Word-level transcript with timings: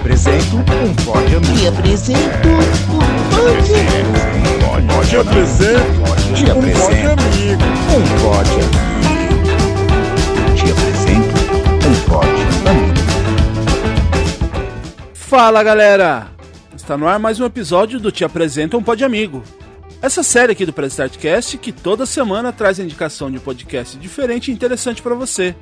apresento 0.00 0.56
um 0.56 0.94
pod 1.04 1.36
amigo. 1.36 1.58
Te 1.58 1.66
apresento 1.66 2.48
um 2.48 2.96
pod. 3.36 3.68
Te 5.06 5.16
apresento 5.16 5.82
Te 6.34 6.44
um 6.44 6.52
apresento 6.52 7.22
amigo. 7.22 7.64
um 7.92 8.02
pod 8.22 8.50
amigo. 8.50 8.80
Te 10.56 10.66
apresento 10.72 11.36
um 11.86 11.94
pod 12.08 12.28
amigo. 12.68 13.00
Fala 15.12 15.62
galera! 15.62 16.28
Está 16.74 16.96
no 16.96 17.06
ar 17.06 17.18
mais 17.18 17.38
um 17.38 17.44
episódio 17.44 18.00
do 18.00 18.10
Te 18.10 18.24
Apresenta 18.24 18.76
um 18.78 18.82
Pod 18.82 19.04
Amigo. 19.04 19.44
Essa 20.02 20.22
série 20.22 20.52
aqui 20.52 20.64
do 20.64 20.72
Press 20.72 20.94
Startcast 20.94 21.58
que 21.58 21.72
toda 21.72 22.06
semana 22.06 22.52
traz 22.52 22.80
a 22.80 22.82
indicação 22.82 23.30
de 23.30 23.36
um 23.36 23.40
podcast 23.40 23.98
diferente 23.98 24.50
e 24.50 24.54
interessante 24.54 25.02
para 25.02 25.14
você. 25.14 25.54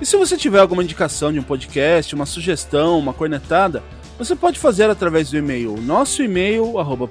E 0.00 0.06
se 0.06 0.16
você 0.16 0.36
tiver 0.36 0.60
alguma 0.60 0.82
indicação 0.82 1.30
de 1.32 1.38
um 1.38 1.42
podcast, 1.42 2.14
uma 2.14 2.24
sugestão, 2.24 2.98
uma 2.98 3.12
cornetada, 3.12 3.82
você 4.18 4.34
pode 4.34 4.58
fazer 4.58 4.88
através 4.88 5.30
do 5.30 5.36
e-mail 5.36 5.76
nosso 5.76 6.22
e-mail 6.22 6.78
arroba 6.78 7.08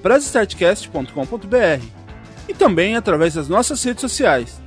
e 2.47 2.53
também 2.53 2.95
através 2.95 3.35
das 3.35 3.47
nossas 3.47 3.83
redes 3.83 4.01
sociais. 4.01 4.59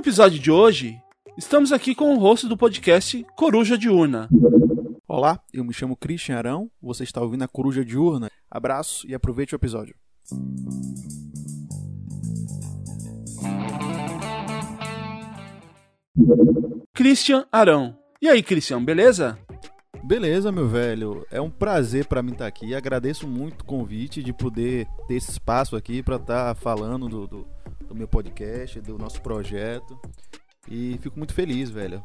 Episódio 0.00 0.38
de 0.38 0.50
hoje, 0.50 0.98
estamos 1.36 1.72
aqui 1.72 1.94
com 1.94 2.14
o 2.14 2.18
host 2.18 2.48
do 2.48 2.56
podcast 2.56 3.22
Coruja 3.36 3.76
Diurna. 3.76 4.30
Olá, 5.06 5.38
eu 5.52 5.62
me 5.62 5.74
chamo 5.74 5.94
Christian 5.94 6.38
Arão, 6.38 6.70
você 6.80 7.04
está 7.04 7.20
ouvindo 7.20 7.44
a 7.44 7.48
Coruja 7.48 7.84
Diurna. 7.84 8.30
Abraço 8.50 9.06
e 9.06 9.14
aproveite 9.14 9.54
o 9.54 9.56
episódio. 9.56 9.94
Christian 16.94 17.44
Arão. 17.52 17.94
E 18.22 18.28
aí, 18.30 18.42
Christian, 18.42 18.82
beleza? 18.82 19.38
Beleza, 20.02 20.50
meu 20.50 20.66
velho, 20.66 21.26
é 21.30 21.42
um 21.42 21.50
prazer 21.50 22.06
para 22.06 22.22
mim 22.22 22.32
estar 22.32 22.46
aqui. 22.46 22.74
Agradeço 22.74 23.28
muito 23.28 23.60
o 23.60 23.66
convite 23.66 24.22
de 24.22 24.32
poder 24.32 24.86
ter 25.06 25.16
esse 25.16 25.32
espaço 25.32 25.76
aqui 25.76 26.02
para 26.02 26.16
estar 26.16 26.54
falando 26.54 27.06
do, 27.06 27.26
do, 27.26 27.46
do 27.90 27.96
meu 27.96 28.06
podcast, 28.08 28.80
do 28.80 28.96
nosso 28.96 29.20
projeto. 29.20 29.98
E 30.70 30.96
fico 31.02 31.18
muito 31.18 31.34
feliz, 31.34 31.68
velho, 31.70 32.02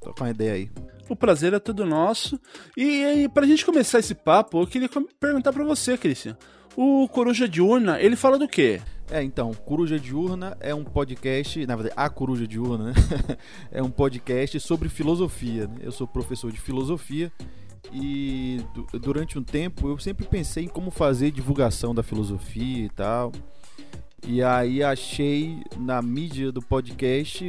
trocar 0.00 0.24
uma 0.24 0.30
ideia 0.30 0.52
aí. 0.54 0.70
O 1.08 1.14
prazer 1.14 1.52
é 1.52 1.58
todo 1.58 1.84
nosso. 1.84 2.40
E, 2.76 3.02
e 3.24 3.28
pra 3.28 3.46
gente 3.46 3.64
começar 3.66 3.98
esse 3.98 4.14
papo, 4.14 4.60
eu 4.62 4.66
queria 4.66 4.88
com- 4.88 5.04
perguntar 5.20 5.52
pra 5.52 5.64
você, 5.64 5.98
Christian. 5.98 6.36
O 6.74 7.06
Coruja 7.08 7.46
Diurna, 7.48 8.00
ele 8.00 8.16
fala 8.16 8.38
do 8.38 8.48
quê? 8.48 8.80
É, 9.10 9.22
então, 9.22 9.52
Coruja 9.52 9.98
Diurna 9.98 10.56
é 10.60 10.74
um 10.74 10.82
podcast, 10.84 11.64
na 11.66 11.76
verdade, 11.76 11.94
a 11.98 12.08
Coruja 12.08 12.46
Diurna, 12.46 12.86
né? 12.86 12.92
é 13.70 13.82
um 13.82 13.90
podcast 13.90 14.58
sobre 14.60 14.88
filosofia. 14.88 15.66
né? 15.68 15.76
Eu 15.82 15.92
sou 15.92 16.06
professor 16.06 16.50
de 16.50 16.60
filosofia 16.60 17.30
e 17.92 18.64
du- 18.74 18.98
durante 18.98 19.38
um 19.38 19.42
tempo 19.44 19.88
eu 19.88 19.98
sempre 19.98 20.26
pensei 20.26 20.64
em 20.64 20.68
como 20.68 20.90
fazer 20.90 21.30
divulgação 21.30 21.94
da 21.94 22.02
filosofia 22.02 22.84
e 22.86 22.88
tal. 22.90 23.30
E 24.26 24.42
aí 24.42 24.82
achei 24.82 25.62
na 25.76 26.00
mídia 26.00 26.50
do 26.52 26.60
podcast 26.62 27.44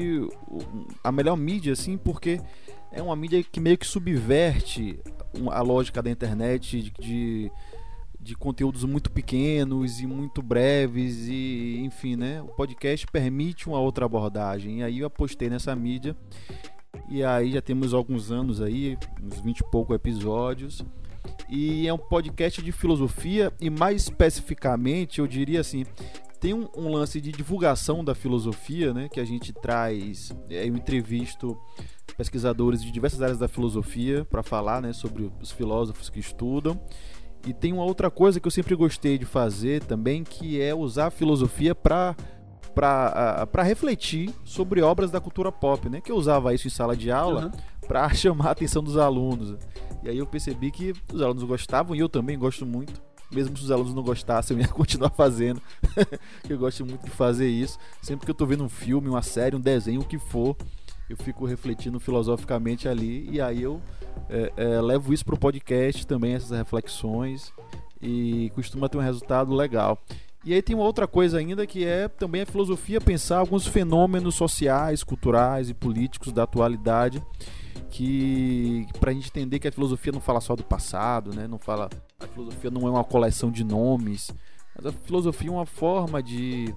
a 1.04 1.12
melhor 1.12 1.36
mídia, 1.36 1.74
assim, 1.74 1.98
porque 1.98 2.40
é 2.92 3.02
uma 3.02 3.16
mídia 3.16 3.44
que 3.44 3.60
meio 3.60 3.78
que 3.78 3.88
subverte 3.88 5.00
a 5.52 5.62
lógica 5.62 6.02
da 6.02 6.10
internet 6.10 6.82
de- 6.84 6.92
de 7.00 7.52
de 8.20 8.36
conteúdos 8.36 8.84
muito 8.84 9.10
pequenos 9.10 10.02
e 10.02 10.06
muito 10.08 10.42
breves 10.42 11.28
e 11.30 11.78
enfim, 11.86 12.18
né? 12.18 12.42
O 12.42 12.48
podcast 12.48 13.08
permite 13.08 13.70
uma 13.70 13.80
outra 13.80 14.06
abordagem. 14.06 14.80
E 14.80 14.84
aí 14.84 15.00
eu 15.00 15.08
apostei 15.08 15.50
nessa 15.50 15.74
mídia. 15.74 16.14
E 17.10 17.24
aí 17.24 17.54
já 17.54 17.62
temos 17.62 17.94
alguns 17.94 18.30
anos 18.30 18.62
aí, 18.62 18.98
uns 19.24 19.40
20 19.40 19.60
e 19.60 19.64
pouco 19.72 19.94
episódios. 19.94 20.84
E 21.50 21.88
é 21.88 21.94
um 21.94 21.98
podcast 21.98 22.62
de 22.62 22.72
filosofia 22.74 23.54
e 23.62 23.70
mais 23.70 24.02
especificamente, 24.02 25.20
eu 25.20 25.28
diria 25.28 25.62
assim, 25.62 25.86
tem 26.40 26.54
um, 26.54 26.68
um 26.76 26.92
lance 26.92 27.20
de 27.20 27.32
divulgação 27.32 28.04
da 28.04 28.14
filosofia, 28.16 28.94
né, 28.94 29.10
que 29.10 29.20
a 29.20 29.26
gente 29.26 29.52
traz, 29.54 30.32
é, 30.50 30.68
eu 30.68 30.76
entrevisto 30.76 31.58
pesquisadores 32.16 32.82
de 32.82 32.92
diversas 32.92 33.22
áreas 33.22 33.38
da 33.38 33.48
filosofia 33.48 34.26
para 34.26 34.42
falar, 34.44 34.82
né, 34.82 34.94
sobre 34.94 35.32
os 35.42 35.52
filósofos 35.52 36.10
que 36.10 36.20
estudam. 36.20 36.80
E 37.46 37.54
tem 37.54 37.72
uma 37.74 37.84
outra 37.84 38.10
coisa 38.10 38.40
que 38.40 38.48
eu 38.48 38.52
sempre 38.52 38.76
gostei 38.76 39.18
de 39.18 39.26
fazer 39.26 39.84
também, 39.84 40.24
que 40.24 40.60
é 40.62 40.74
usar 40.76 41.08
a 41.08 41.12
filosofia 41.12 41.74
para 41.76 42.16
para 42.74 43.64
refletir 43.64 44.32
sobre 44.44 44.82
obras 44.84 45.10
da 45.10 45.20
cultura 45.20 45.52
pop, 45.52 45.90
né? 45.90 46.00
Que 46.00 46.12
eu 46.12 46.16
usava 46.16 46.54
isso 46.54 46.68
em 46.68 46.70
sala 46.70 46.96
de 46.96 47.10
aula 47.10 47.46
Uhum. 47.46 47.52
para 47.88 48.08
chamar 48.14 48.50
a 48.50 48.52
atenção 48.52 48.84
dos 48.84 48.98
alunos. 48.98 49.58
E 50.04 50.10
aí 50.10 50.18
eu 50.20 50.28
percebi 50.28 50.70
que 50.70 50.94
os 51.12 51.20
alunos 51.22 51.44
gostavam 51.44 51.96
e 51.96 52.00
eu 52.00 52.08
também 52.08 52.38
gosto 52.38 52.68
muito. 52.68 53.02
Mesmo 53.32 53.58
se 53.58 53.64
os 53.64 53.72
alunos 53.72 53.94
não 53.94 54.04
gostassem, 54.04 54.56
eu 54.56 54.62
ia 54.62 54.68
continuar 54.70 55.10
fazendo. 55.10 55.62
eu 56.50 56.58
gosto 56.58 56.86
muito 56.86 57.04
de 57.04 57.12
fazer 57.12 57.48
isso. 57.48 57.78
Sempre 58.02 58.26
que 58.26 58.32
eu 58.32 58.36
tô 58.36 58.46
vendo 58.46 58.64
um 58.64 58.70
filme, 58.70 59.10
uma 59.10 59.22
série, 59.22 59.56
um 59.56 59.60
desenho, 59.60 60.02
o 60.02 60.06
que 60.06 60.18
for, 60.18 60.56
eu 61.10 61.18
fico 61.18 61.46
refletindo 61.46 62.00
filosoficamente 62.00 62.88
ali. 62.88 63.30
E 63.30 63.42
aí 63.42 63.62
eu 63.62 63.82
é, 64.30 64.54
é, 64.56 64.82
levo 64.82 65.14
isso 65.14 65.26
pro 65.26 65.38
podcast 65.38 66.06
também, 66.06 66.34
essas 66.34 66.58
reflexões. 66.58 67.52
E 68.02 68.52
costuma 68.54 68.88
ter 68.88 68.98
um 68.98 69.02
resultado 69.02 69.54
legal. 69.54 70.02
E 70.46 70.54
aí 70.54 70.62
tem 70.62 70.76
uma 70.76 70.86
outra 70.86 71.08
coisa 71.08 71.40
ainda 71.40 71.68
que 71.68 71.84
é 71.84 72.08
também 72.08 72.44
a 72.44 72.46
filosofia 72.46 73.02
pensar 73.02 73.40
alguns 73.40 73.68
fenômenos 73.68 74.36
sociais, 74.36 75.04
culturais 75.04 75.70
e 75.70 75.74
políticos 75.74 76.32
da 76.32 76.44
atualidade 76.44 77.22
que 77.90 78.86
pra 79.00 79.12
gente 79.14 79.28
entender 79.30 79.60
que 79.60 79.68
a 79.68 79.72
filosofia 79.72 80.12
não 80.12 80.20
fala 80.22 80.42
só 80.42 80.56
do 80.56 80.64
passado, 80.64 81.34
né? 81.34 81.48
Não 81.48 81.58
fala 81.58 81.90
a 82.20 82.28
filosofia 82.28 82.70
não 82.72 82.88
é 82.88 82.92
uma 82.92 83.04
coleção 83.04 83.52
de 83.52 83.64
nomes, 83.64 84.32
mas 84.76 84.86
a 84.86 84.92
filosofia 84.92 85.50
é 85.50 85.52
uma 85.52 85.66
forma 85.66 86.22
de 86.22 86.74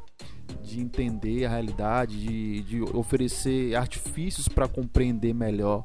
de 0.63 0.81
entender 0.81 1.45
a 1.45 1.49
realidade, 1.51 2.19
de, 2.21 2.63
de 2.63 2.83
oferecer 2.97 3.75
artifícios 3.77 4.49
para 4.49 4.67
compreender 4.67 5.33
melhor 5.33 5.85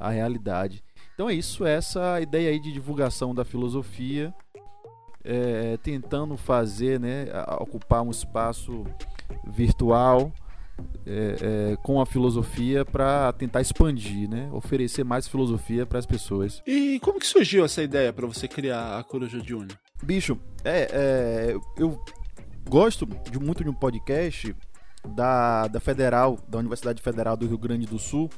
a 0.00 0.08
realidade. 0.10 0.82
Então 1.14 1.28
é 1.28 1.34
isso, 1.34 1.64
essa 1.66 2.20
ideia 2.20 2.50
aí 2.50 2.58
de 2.58 2.72
divulgação 2.72 3.34
da 3.34 3.44
filosofia, 3.44 4.34
é, 5.22 5.76
tentando 5.78 6.36
fazer, 6.36 6.98
né, 6.98 7.26
a- 7.32 7.58
ocupar 7.62 8.02
um 8.02 8.10
espaço 8.10 8.84
virtual 9.46 10.32
é, 11.06 11.36
é, 11.72 11.76
com 11.82 12.00
a 12.00 12.06
filosofia 12.06 12.84
para 12.84 13.32
tentar 13.32 13.60
expandir, 13.60 14.28
né, 14.28 14.48
oferecer 14.52 15.04
mais 15.04 15.28
filosofia 15.28 15.86
para 15.86 15.98
as 15.98 16.06
pessoas. 16.06 16.62
E 16.66 16.98
como 17.00 17.18
que 17.20 17.26
surgiu 17.26 17.64
essa 17.64 17.82
ideia 17.82 18.12
pra 18.12 18.26
você 18.26 18.48
criar 18.48 18.98
a 18.98 19.04
Coruja 19.04 19.40
Diurna? 19.40 19.78
Bicho, 20.02 20.38
é, 20.64 20.88
é, 20.92 21.56
eu 21.78 21.98
gosto 22.68 23.06
de 23.30 23.38
muito 23.38 23.62
de 23.62 23.70
um 23.70 23.74
podcast 23.74 24.54
da, 25.14 25.68
da 25.68 25.80
Federal, 25.80 26.38
da 26.48 26.58
Universidade 26.58 27.00
Federal 27.00 27.36
do 27.36 27.46
Rio 27.46 27.58
Grande 27.58 27.86
do 27.86 27.98
Sul, 27.98 28.28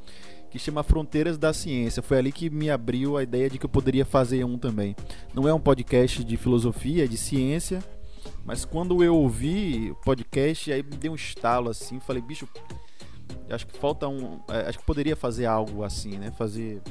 que 0.50 0.58
chama 0.58 0.82
Fronteiras 0.82 1.36
da 1.36 1.52
Ciência. 1.52 2.02
Foi 2.02 2.18
ali 2.18 2.32
que 2.32 2.48
me 2.50 2.70
abriu 2.70 3.16
a 3.16 3.22
ideia 3.22 3.50
de 3.50 3.58
que 3.58 3.66
eu 3.66 3.70
poderia 3.70 4.04
fazer 4.04 4.44
um 4.44 4.58
também. 4.58 4.94
Não 5.34 5.48
é 5.48 5.52
um 5.52 5.60
podcast 5.60 6.22
de 6.22 6.36
filosofia, 6.36 7.04
é 7.04 7.06
de 7.06 7.16
ciência, 7.16 7.80
mas 8.44 8.64
quando 8.64 9.02
eu 9.02 9.14
ouvi 9.14 9.90
o 9.90 9.94
podcast, 9.96 10.72
aí 10.72 10.82
me 10.82 10.96
deu 10.96 11.12
um 11.12 11.16
estalo 11.16 11.70
assim, 11.70 12.00
falei, 12.00 12.22
bicho, 12.22 12.48
acho 13.50 13.66
que 13.66 13.78
falta 13.78 14.08
um, 14.08 14.40
é, 14.48 14.68
acho 14.68 14.78
que 14.78 14.84
poderia 14.84 15.16
fazer 15.16 15.46
algo 15.46 15.82
assim, 15.82 16.18
né? 16.18 16.30
Fazer 16.30 16.82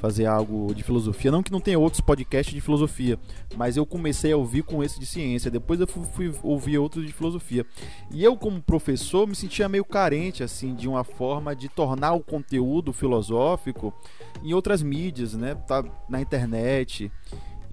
fazer 0.00 0.26
algo 0.26 0.74
de 0.74 0.82
filosofia, 0.82 1.30
não 1.30 1.42
que 1.42 1.52
não 1.52 1.60
tenha 1.60 1.78
outros 1.78 2.00
podcasts 2.00 2.52
de 2.52 2.60
filosofia, 2.60 3.18
mas 3.56 3.76
eu 3.76 3.86
comecei 3.86 4.32
a 4.32 4.36
ouvir 4.36 4.62
com 4.62 4.82
esse 4.82 4.98
de 4.98 5.06
ciência, 5.06 5.50
depois 5.50 5.78
eu 5.80 5.86
fui, 5.86 6.04
fui 6.04 6.34
ouvir 6.42 6.78
outros 6.78 7.06
de 7.06 7.12
filosofia. 7.12 7.64
E 8.10 8.24
eu 8.24 8.36
como 8.36 8.60
professor 8.60 9.28
me 9.28 9.36
sentia 9.36 9.68
meio 9.68 9.84
carente 9.84 10.42
assim 10.42 10.74
de 10.74 10.88
uma 10.88 11.04
forma 11.04 11.54
de 11.54 11.68
tornar 11.68 12.14
o 12.14 12.20
conteúdo 12.20 12.92
filosófico 12.92 13.94
em 14.42 14.52
outras 14.52 14.82
mídias, 14.82 15.34
né? 15.34 15.54
Tá 15.54 15.84
na 16.08 16.20
internet. 16.20 17.10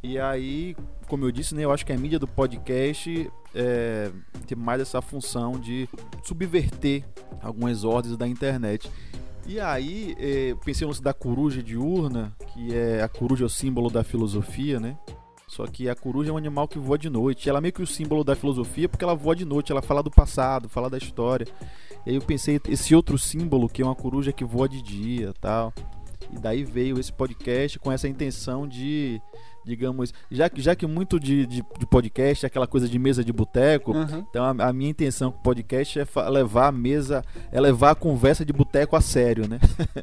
E 0.01 0.17
aí, 0.17 0.75
como 1.07 1.25
eu 1.25 1.31
disse, 1.31 1.53
né, 1.53 1.63
eu 1.65 1.71
acho 1.71 1.85
que 1.85 1.91
a 1.91 1.97
mídia 1.97 2.19
do 2.19 2.27
podcast 2.27 3.29
é, 3.53 4.11
tem 4.47 4.57
mais 4.57 4.81
essa 4.81 5.01
função 5.01 5.59
de 5.59 5.89
subverter 6.23 7.03
algumas 7.41 7.83
ordens 7.83 8.15
da 8.15 8.27
internet. 8.27 8.89
E 9.45 9.59
aí, 9.59 10.15
eh, 10.19 10.55
pensei 10.63 10.87
no 10.87 10.93
da 11.01 11.11
coruja 11.11 11.63
diurna, 11.63 12.35
que 12.53 12.75
é 12.75 13.01
a 13.01 13.09
coruja 13.09 13.45
é 13.45 13.47
o 13.47 13.49
símbolo 13.49 13.89
da 13.89 14.03
filosofia, 14.03 14.79
né? 14.79 14.95
Só 15.47 15.65
que 15.65 15.89
a 15.89 15.95
coruja 15.95 16.29
é 16.29 16.33
um 16.33 16.37
animal 16.37 16.67
que 16.67 16.77
voa 16.77 16.99
de 16.99 17.09
noite. 17.09 17.49
Ela 17.49 17.57
é 17.57 17.61
meio 17.61 17.73
que 17.73 17.81
o 17.81 17.87
símbolo 17.87 18.23
da 18.23 18.35
filosofia 18.35 18.87
porque 18.87 19.03
ela 19.03 19.15
voa 19.15 19.35
de 19.35 19.45
noite, 19.45 19.71
ela 19.71 19.81
fala 19.81 20.03
do 20.03 20.11
passado, 20.11 20.69
fala 20.69 20.87
da 20.87 20.99
história. 20.99 21.47
E 22.05 22.11
aí 22.11 22.15
eu 22.15 22.21
pensei 22.21 22.61
esse 22.69 22.93
outro 22.93 23.17
símbolo 23.17 23.67
que 23.67 23.81
é 23.81 23.85
uma 23.85 23.95
coruja 23.95 24.31
que 24.31 24.45
voa 24.45 24.69
de 24.69 24.83
dia, 24.83 25.33
tal. 25.41 25.73
E 26.31 26.37
daí 26.37 26.63
veio 26.63 26.99
esse 26.99 27.11
podcast 27.11 27.79
com 27.79 27.91
essa 27.91 28.07
intenção 28.07 28.67
de 28.67 29.19
digamos, 29.65 30.13
já 30.31 30.49
que, 30.49 30.61
já 30.61 30.75
que 30.75 30.85
muito 30.85 31.19
de, 31.19 31.45
de, 31.45 31.63
de 31.77 31.85
podcast 31.85 32.45
é 32.45 32.47
aquela 32.47 32.67
coisa 32.67 32.87
de 32.87 32.97
mesa 32.97 33.23
de 33.23 33.31
boteco, 33.31 33.91
uhum. 33.91 34.25
então 34.29 34.43
a, 34.43 34.69
a, 34.69 34.73
minha 34.73 34.89
intenção 34.89 35.31
com 35.31 35.39
o 35.39 35.43
podcast 35.43 35.99
é 35.99 36.05
levar 36.29 36.67
a 36.67 36.71
mesa, 36.71 37.23
é 37.51 37.59
levar 37.59 37.91
a 37.91 37.95
conversa 37.95 38.45
de 38.45 38.53
boteco 38.53 38.95
a 38.95 39.01
sério, 39.01 39.47
né? 39.47 39.59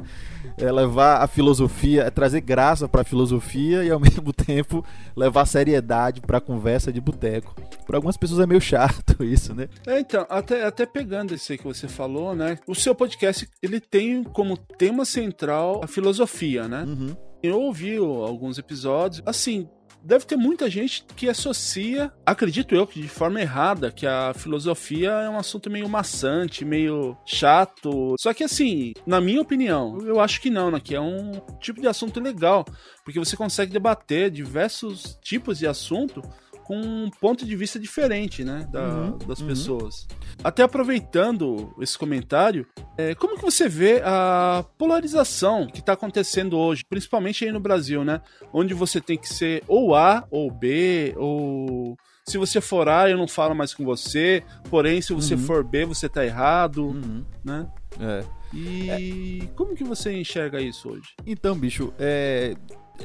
é 0.59 0.71
levar 0.71 1.23
a 1.23 1.27
filosofia, 1.27 2.03
é 2.03 2.11
trazer 2.11 2.41
graça 2.41 2.89
para 2.89 3.03
a 3.03 3.05
filosofia 3.05 3.85
e 3.85 3.91
ao 3.91 3.99
mesmo 4.01 4.33
tempo 4.33 4.85
levar 5.17 5.47
seriedade 5.47 6.21
para 6.21 6.39
a 6.39 6.41
conversa 6.41 6.93
de 6.93 7.01
boteco. 7.01 7.55
Para 7.87 7.97
algumas 7.97 8.17
pessoas 8.17 8.41
é 8.41 8.47
meio 8.47 8.61
chato 8.61 9.23
isso, 9.25 9.55
né? 9.55 9.69
É, 9.87 10.01
então, 10.01 10.27
até, 10.29 10.65
até 10.65 10.87
pegando 10.87 11.35
isso 11.35 11.53
aí 11.53 11.59
que 11.59 11.65
você 11.65 11.89
falou, 11.89 12.35
né? 12.35 12.59
O 12.67 12.75
seu 12.75 12.95
podcast, 12.95 13.49
ele 13.63 13.81
tem 13.81 14.25
como 14.25 14.57
tema 14.57 15.05
central 15.05 15.81
a 15.83 15.87
filosofia, 15.87 16.69
né? 16.69 16.85
Uhum. 16.87 17.17
Eu 17.43 17.61
ouvi 17.61 17.97
alguns 17.97 18.59
episódios, 18.59 19.23
assim, 19.27 19.69
deve 20.07 20.25
ter 20.25 20.37
muita 20.37 20.71
gente 20.71 21.05
que 21.17 21.29
associa, 21.29 22.13
acredito 22.25 22.75
eu, 22.75 22.87
que 22.87 23.01
de 23.01 23.09
forma 23.09 23.41
errada, 23.41 23.91
que 23.91 24.07
a 24.07 24.33
filosofia 24.35 25.11
é 25.11 25.29
um 25.29 25.37
assunto 25.37 25.69
meio 25.69 25.89
maçante, 25.89 26.65
meio 26.65 27.17
chato. 27.27 28.15
Só 28.19 28.33
que 28.33 28.45
assim, 28.45 28.93
na 29.05 29.21
minha 29.21 29.41
opinião, 29.41 29.99
eu 30.03 30.21
acho 30.21 30.41
que 30.41 30.49
não, 30.49 30.71
né? 30.71 30.81
Que 30.83 30.95
é 30.95 31.01
um 31.01 31.33
tipo 31.61 31.81
de 31.81 31.89
assunto 31.89 32.21
legal, 32.21 32.65
porque 33.05 33.19
você 33.19 33.37
consegue 33.37 33.73
debater 33.73 34.31
diversos 34.31 35.19
tipos 35.21 35.59
de 35.59 35.67
assunto 35.67 36.23
com 36.67 36.77
um 36.77 37.09
ponto 37.09 37.47
de 37.47 37.55
vista 37.55 37.79
diferente, 37.79 38.43
né, 38.43 38.67
da, 38.73 38.89
uhum, 38.89 39.19
das 39.19 39.41
uhum. 39.41 39.47
pessoas. 39.47 40.07
Até 40.43 40.65
aproveitando 40.65 41.73
esse 41.81 41.97
comentário, 41.97 42.67
é, 42.99 43.15
como 43.15 43.37
que 43.37 43.43
você 43.43 43.69
vê 43.69 44.03
a 44.05 44.65
polarização 44.77 45.69
que 45.69 45.79
está 45.79 45.93
acontecendo 45.93 46.59
hoje, 46.59 46.85
principalmente 46.85 47.45
aí 47.45 47.53
no 47.53 47.61
Brasil, 47.61 48.03
né, 48.03 48.21
onde 48.53 48.75
você 48.75 49.01
tem 49.01 49.17
que 49.17 49.29
ser 49.33 49.63
ou 49.69 49.95
A 49.95 50.27
ou 50.29 50.51
B, 50.51 51.15
ou 51.17 51.97
se 52.29 52.37
você 52.37 52.61
for 52.61 52.89
A, 52.89 53.09
eu 53.09 53.17
não 53.17 53.29
falo 53.29 53.55
mais 53.55 53.73
com 53.73 53.85
você, 53.85 54.43
porém, 54.69 55.01
se 55.01 55.13
você 55.13 55.35
uhum. 55.35 55.41
for 55.41 55.63
B, 55.63 55.85
você 55.85 56.09
tá 56.09 56.25
errado, 56.25 56.87
uhum. 56.87 57.25
né? 57.45 57.69
É. 58.01 58.25
E 58.53 59.41
é. 59.43 59.47
como 59.55 59.77
que 59.77 59.85
você 59.85 60.13
enxerga 60.13 60.61
isso 60.61 60.89
hoje? 60.89 61.15
Então, 61.25 61.57
bicho, 61.57 61.93
é, 61.97 62.57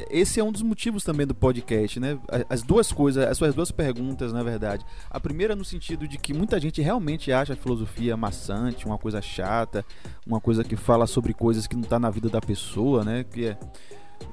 esse 0.10 0.40
é 0.40 0.44
um 0.44 0.52
dos 0.52 0.62
motivos 0.62 1.04
também 1.04 1.28
do 1.28 1.36
podcast, 1.36 2.00
né? 2.00 2.18
As 2.50 2.62
duas 2.62 2.92
coisas, 2.92 3.26
as 3.28 3.38
suas 3.38 3.54
duas 3.54 3.72
perguntas, 3.72 4.32
na 4.32 4.44
verdade. 4.44 4.86
A 5.10 5.20
primeira 5.20 5.56
no 5.56 5.66
sentido 5.66 6.08
de 6.08 6.18
que 6.18 6.34
muita 6.34 6.60
gente 6.60 6.82
realmente 6.82 7.32
acha 7.32 7.54
a 7.54 7.56
filosofia 7.56 8.16
maçante, 8.16 8.86
uma 8.86 8.98
coisa 8.98 9.22
chata, 9.22 9.86
uma 10.26 10.40
coisa 10.40 10.64
que 10.64 10.76
fala 10.76 11.08
sobre 11.08 11.34
coisas 11.34 11.68
que 11.68 11.76
não 11.76 11.84
está 11.84 12.00
na 12.00 12.10
vida 12.10 12.30
da 12.30 12.42
pessoa, 12.42 13.04
né? 13.04 13.24
Que 13.24 13.48
é 13.48 13.58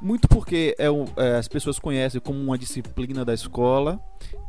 muito 0.00 0.28
porque 0.28 0.76
é, 0.78 0.86
é, 1.16 1.36
as 1.36 1.48
pessoas 1.48 1.78
conhecem 1.78 2.20
como 2.20 2.38
uma 2.38 2.58
disciplina 2.58 3.24
da 3.24 3.34
escola 3.34 4.00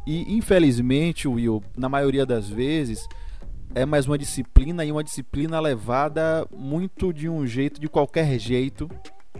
e 0.05 0.35
infelizmente, 0.35 1.27
Will, 1.27 1.63
na 1.77 1.87
maioria 1.87 2.25
das 2.25 2.49
vezes 2.49 3.07
é 3.73 3.85
mais 3.85 4.07
uma 4.07 4.17
disciplina 4.17 4.83
e 4.83 4.91
uma 4.91 5.03
disciplina 5.03 5.59
levada 5.59 6.45
muito 6.55 7.13
de 7.13 7.29
um 7.29 7.45
jeito, 7.45 7.79
de 7.79 7.87
qualquer 7.87 8.39
jeito, 8.39 8.89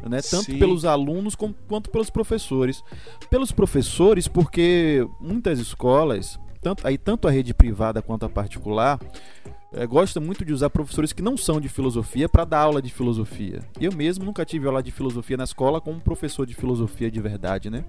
né? 0.08 0.22
Tanto 0.22 0.46
Sim. 0.46 0.60
pelos 0.60 0.86
alunos 0.86 1.36
como, 1.36 1.56
quanto 1.68 1.90
pelos 1.90 2.10
professores. 2.10 2.84
Pelos 3.30 3.52
professores, 3.52 4.28
porque 4.28 5.08
muitas 5.20 5.60
escolas, 5.60 6.40
tanto, 6.62 6.86
aí 6.88 6.98
tanto 6.98 7.28
a 7.28 7.32
rede 7.32 7.54
privada 7.54 8.02
quanto 8.02 8.26
a 8.26 8.30
particular, 8.30 9.00
é, 9.72 9.86
gosta 9.86 10.20
muito 10.20 10.44
de 10.44 10.52
usar 10.52 10.70
professores 10.70 11.14
que 11.14 11.22
não 11.22 11.38
são 11.38 11.62
de 11.62 11.70
filosofia 11.70 12.28
para 12.28 12.44
dar 12.44 12.60
aula 12.60 12.82
de 12.82 12.92
filosofia. 12.92 13.62
Eu 13.80 13.92
mesmo 13.92 14.26
nunca 14.26 14.46
tive 14.46 14.68
aula 14.68 14.82
de 14.82 14.92
filosofia 14.92 15.38
na 15.38 15.44
escola 15.44 15.80
como 15.80 16.00
professor 16.00 16.46
de 16.46 16.56
filosofia 16.56 17.12
de 17.12 17.22
verdade, 17.22 17.70
né? 17.70 17.86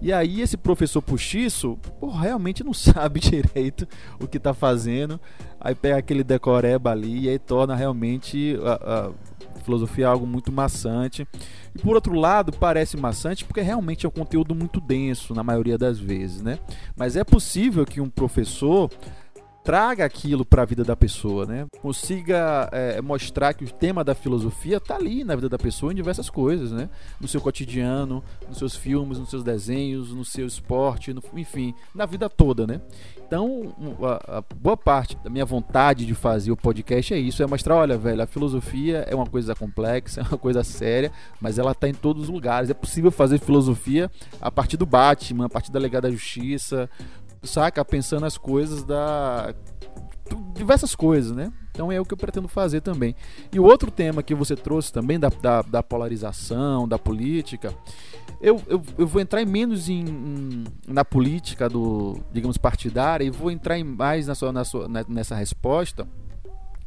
E 0.00 0.12
aí 0.12 0.40
esse 0.40 0.56
professor 0.56 1.02
puxiço, 1.02 1.76
pô, 1.98 2.10
realmente 2.10 2.62
não 2.62 2.72
sabe 2.74 3.20
direito 3.20 3.86
o 4.20 4.28
que 4.28 4.36
está 4.36 4.54
fazendo. 4.54 5.20
Aí 5.60 5.74
pega 5.74 5.96
aquele 5.96 6.22
decoreba 6.22 6.90
ali 6.90 7.24
e 7.24 7.28
aí 7.28 7.38
torna 7.38 7.74
realmente 7.74 8.56
a, 8.62 9.06
a 9.06 9.10
filosofia 9.68 10.08
algo 10.08 10.26
muito 10.26 10.50
maçante. 10.50 11.28
E 11.74 11.78
por 11.78 11.94
outro 11.94 12.14
lado, 12.14 12.52
parece 12.52 12.96
maçante 12.96 13.44
porque 13.44 13.60
realmente 13.60 14.06
é 14.06 14.08
um 14.08 14.12
conteúdo 14.12 14.54
muito 14.54 14.80
denso 14.80 15.34
na 15.34 15.42
maioria 15.42 15.76
das 15.76 15.98
vezes, 15.98 16.40
né? 16.40 16.58
Mas 16.96 17.16
é 17.16 17.22
possível 17.22 17.84
que 17.84 18.00
um 18.00 18.08
professor 18.08 18.90
traga 19.68 20.02
aquilo 20.02 20.46
para 20.46 20.62
a 20.62 20.64
vida 20.64 20.82
da 20.82 20.96
pessoa, 20.96 21.44
né? 21.44 21.66
Consiga 21.82 22.70
é, 22.72 23.02
mostrar 23.02 23.52
que 23.52 23.66
o 23.66 23.70
tema 23.70 24.02
da 24.02 24.14
filosofia 24.14 24.78
está 24.78 24.96
ali 24.96 25.22
na 25.24 25.34
vida 25.34 25.46
da 25.46 25.58
pessoa 25.58 25.92
em 25.92 25.94
diversas 25.94 26.30
coisas, 26.30 26.72
né? 26.72 26.88
No 27.20 27.28
seu 27.28 27.38
cotidiano, 27.38 28.24
nos 28.48 28.56
seus 28.56 28.74
filmes, 28.74 29.18
nos 29.18 29.28
seus 29.28 29.44
desenhos, 29.44 30.10
no 30.14 30.24
seu 30.24 30.46
esporte, 30.46 31.12
no, 31.12 31.22
enfim, 31.34 31.74
na 31.94 32.06
vida 32.06 32.30
toda, 32.30 32.66
né? 32.66 32.80
Então, 33.26 33.74
a, 34.02 34.38
a, 34.38 34.44
boa 34.56 34.74
parte 34.74 35.14
da 35.22 35.28
minha 35.28 35.44
vontade 35.44 36.06
de 36.06 36.14
fazer 36.14 36.50
o 36.50 36.56
podcast 36.56 37.12
é 37.12 37.18
isso, 37.18 37.42
é 37.42 37.46
mostrar, 37.46 37.76
olha, 37.76 37.98
velho, 37.98 38.22
a 38.22 38.26
filosofia 38.26 39.04
é 39.06 39.14
uma 39.14 39.26
coisa 39.26 39.54
complexa, 39.54 40.22
é 40.24 40.24
uma 40.24 40.38
coisa 40.38 40.64
séria, 40.64 41.12
mas 41.42 41.58
ela 41.58 41.72
está 41.72 41.86
em 41.86 41.92
todos 41.92 42.22
os 42.22 42.28
lugares. 42.30 42.70
É 42.70 42.74
possível 42.74 43.10
fazer 43.10 43.38
filosofia 43.38 44.10
a 44.40 44.50
partir 44.50 44.78
do 44.78 44.86
Batman, 44.86 45.44
a 45.44 45.50
partir 45.50 45.70
da 45.70 45.78
Legada 45.78 46.08
da 46.08 46.14
Justiça, 46.14 46.88
saca? 47.42 47.84
Pensando 47.84 48.26
as 48.26 48.36
coisas 48.36 48.82
da. 48.84 49.54
diversas 50.54 50.94
coisas, 50.94 51.32
né? 51.32 51.52
Então 51.70 51.92
é 51.92 52.00
o 52.00 52.04
que 52.04 52.12
eu 52.12 52.18
pretendo 52.18 52.48
fazer 52.48 52.80
também. 52.80 53.14
E 53.52 53.60
o 53.60 53.64
outro 53.64 53.90
tema 53.90 54.22
que 54.22 54.34
você 54.34 54.56
trouxe 54.56 54.92
também, 54.92 55.18
da, 55.18 55.28
da, 55.28 55.62
da 55.62 55.82
polarização, 55.82 56.88
da 56.88 56.98
política, 56.98 57.72
eu, 58.40 58.60
eu, 58.66 58.82
eu, 58.98 59.06
vou 59.06 59.22
entrar 59.22 59.40
em 59.40 59.46
menos 59.46 59.88
em, 59.88 60.00
em, 60.00 60.64
na 60.86 61.04
política 61.04 61.68
do, 61.68 62.18
digamos, 62.32 62.56
partidária 62.56 63.24
e 63.24 63.30
vou 63.30 63.50
entrar 63.50 63.78
em 63.78 63.84
mais 63.84 64.26
na 64.26 64.34
sua, 64.34 64.52
na 64.52 64.64
sua, 64.64 64.88
nessa 65.08 65.36
resposta 65.36 66.06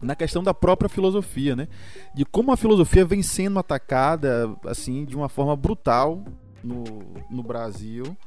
na 0.01 0.15
questão 0.15 0.41
da 0.41 0.53
própria 0.53 0.89
filosofia, 0.89 1.55
né? 1.55 1.67
De 2.13 2.25
como 2.25 2.51
a 2.51 2.57
filosofia 2.57 3.05
vem 3.05 3.21
sendo 3.21 3.59
atacada, 3.59 4.51
assim, 4.65 5.05
de 5.05 5.15
uma 5.15 5.29
forma 5.29 5.55
brutal 5.55 6.23
no, 6.63 6.83
no 7.29 7.43
Brasil 7.43 8.17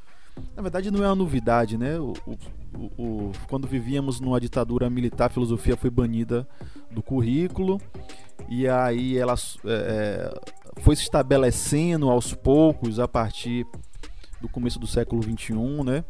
na 0.56 0.62
verdade, 0.62 0.90
não 0.90 1.02
é 1.04 1.08
uma 1.08 1.14
novidade, 1.14 1.76
né? 1.76 1.98
O, 1.98 2.12
o, 2.26 3.02
o, 3.02 3.32
quando 3.48 3.66
vivíamos 3.66 4.20
numa 4.20 4.40
ditadura 4.40 4.88
militar, 4.88 5.26
a 5.26 5.30
filosofia 5.30 5.76
foi 5.76 5.90
banida 5.90 6.46
do 6.90 7.02
currículo 7.02 7.80
e 8.48 8.68
aí 8.68 9.16
ela 9.16 9.34
é, 9.64 10.32
é 10.34 10.54
foi 10.80 10.96
se 10.96 11.02
estabelecendo 11.02 12.10
aos 12.10 12.34
poucos 12.34 12.98
a 12.98 13.06
partir 13.06 13.64
do 14.40 14.48
começo 14.48 14.78
do 14.78 14.86
século 14.86 15.22
XXI, 15.22 15.54
né? 15.84 16.04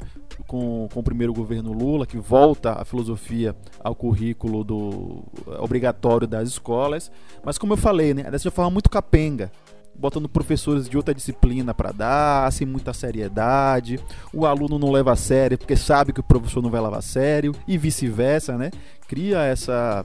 Com, 0.47 0.89
com 0.93 1.01
o 1.01 1.03
primeiro 1.03 1.33
governo 1.33 1.73
Lula, 1.73 2.07
que 2.07 2.19
volta 2.19 2.73
a 2.73 2.85
filosofia 2.85 3.55
ao 3.79 3.95
currículo 3.95 4.65
do 4.65 5.25
obrigatório 5.61 6.27
das 6.27 6.49
escolas. 6.49 7.13
Mas 7.45 7.57
como 7.57 7.75
eu 7.75 7.77
falei, 7.77 8.13
né? 8.13 8.25
Dessa 8.25 8.51
forma 8.51 8.71
muito 8.71 8.91
capenga 8.91 9.53
botando 9.95 10.29
professores 10.29 10.89
de 10.89 10.97
outra 10.97 11.15
disciplina 11.15 11.73
para 11.73 11.93
dar, 11.93 12.53
sem 12.53 12.67
muita 12.67 12.93
seriedade. 12.93 13.99
O 14.33 14.47
aluno 14.47 14.79
não 14.79 14.91
leva 14.91 15.13
a 15.13 15.17
sério 15.17 15.57
porque 15.57 15.77
sabe 15.77 16.13
que 16.13 16.21
o 16.21 16.25
professor 16.25 16.63
não 16.63 16.71
vai 16.71 16.81
levar 16.81 16.99
a 16.99 17.03
sério 17.03 17.55
e 17.67 17.79
vice-versa, 17.79 18.59
né? 18.59 18.71
Cria 19.07 19.43
essa 19.43 20.05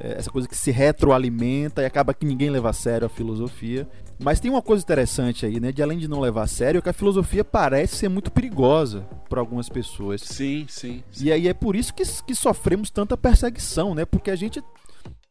é, 0.00 0.18
essa 0.18 0.30
coisa 0.30 0.48
que 0.48 0.56
se 0.56 0.70
retroalimenta 0.70 1.82
e 1.82 1.84
acaba 1.84 2.14
que 2.14 2.26
ninguém 2.26 2.50
leva 2.50 2.70
a 2.70 2.72
sério 2.72 3.06
a 3.06 3.10
filosofia. 3.10 3.86
Mas 4.18 4.38
tem 4.38 4.50
uma 4.50 4.62
coisa 4.62 4.82
interessante 4.82 5.44
aí, 5.44 5.58
né? 5.58 5.72
De 5.72 5.82
além 5.82 5.98
de 5.98 6.06
não 6.06 6.20
levar 6.20 6.44
a 6.44 6.46
sério, 6.46 6.78
é 6.78 6.82
que 6.82 6.88
a 6.88 6.92
filosofia 6.92 7.44
parece 7.44 7.96
ser 7.96 8.08
muito 8.08 8.30
perigosa 8.30 9.00
para 9.28 9.40
algumas 9.40 9.68
pessoas. 9.68 10.20
Sim, 10.22 10.66
sim, 10.68 11.02
sim, 11.10 11.24
E 11.24 11.32
aí 11.32 11.48
é 11.48 11.54
por 11.54 11.74
isso 11.74 11.92
que, 11.92 12.04
que 12.22 12.34
sofremos 12.34 12.90
tanta 12.90 13.16
perseguição, 13.16 13.94
né? 13.94 14.04
Porque 14.04 14.30
a 14.30 14.36
gente 14.36 14.62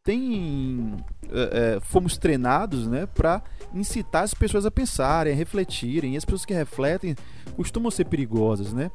tem 0.03 0.97
é, 1.31 1.79
fomos 1.81 2.17
treinados 2.17 2.87
né, 2.87 3.05
para 3.05 3.41
incitar 3.73 4.23
as 4.23 4.33
pessoas 4.33 4.65
a 4.65 4.71
pensarem, 4.71 5.33
a 5.33 5.35
refletirem. 5.35 6.13
E 6.13 6.17
as 6.17 6.25
pessoas 6.25 6.45
que 6.45 6.53
refletem 6.53 7.15
costumam 7.55 7.89
ser 7.89 8.05
perigosas, 8.05 8.73
né? 8.73 8.91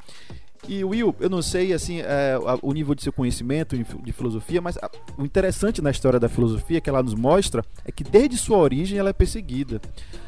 E 0.66 0.84
Will, 0.84 1.14
eu 1.20 1.30
não 1.30 1.40
sei 1.40 1.72
assim 1.72 2.00
é, 2.00 2.34
o 2.62 2.72
nível 2.72 2.94
de 2.94 3.02
seu 3.02 3.12
conhecimento 3.12 3.76
de 3.76 4.12
filosofia, 4.12 4.60
mas 4.60 4.76
o 5.16 5.24
interessante 5.24 5.80
na 5.80 5.90
história 5.90 6.18
da 6.18 6.28
filosofia 6.28 6.80
que 6.80 6.90
ela 6.90 7.02
nos 7.02 7.14
mostra 7.14 7.64
é 7.84 7.92
que 7.92 8.02
desde 8.02 8.36
sua 8.36 8.58
origem 8.58 8.98
ela 8.98 9.10
é 9.10 9.12
perseguida. 9.12 9.80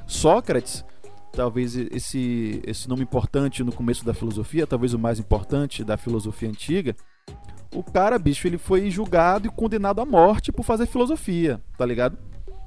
Sócrates, 0.06 0.84
talvez 1.32 1.75
esse, 1.75 2.62
esse 2.64 2.88
nome 2.88 3.02
importante 3.02 3.64
no 3.64 3.72
começo 3.72 4.04
da 4.04 4.14
filosofia, 4.14 4.68
talvez 4.68 4.94
o 4.94 4.99
mais 4.99 5.18
importante 5.18 5.82
da 5.82 5.96
filosofia 5.96 6.49
antiga, 6.49 6.94
o 7.74 7.82
cara, 7.82 8.18
bicho, 8.18 8.46
ele 8.46 8.58
foi 8.58 8.90
julgado 8.90 9.46
e 9.46 9.50
condenado 9.50 10.00
à 10.00 10.04
morte 10.04 10.50
por 10.52 10.64
fazer 10.64 10.86
filosofia, 10.86 11.60
tá 11.78 11.86
ligado? 11.86 12.18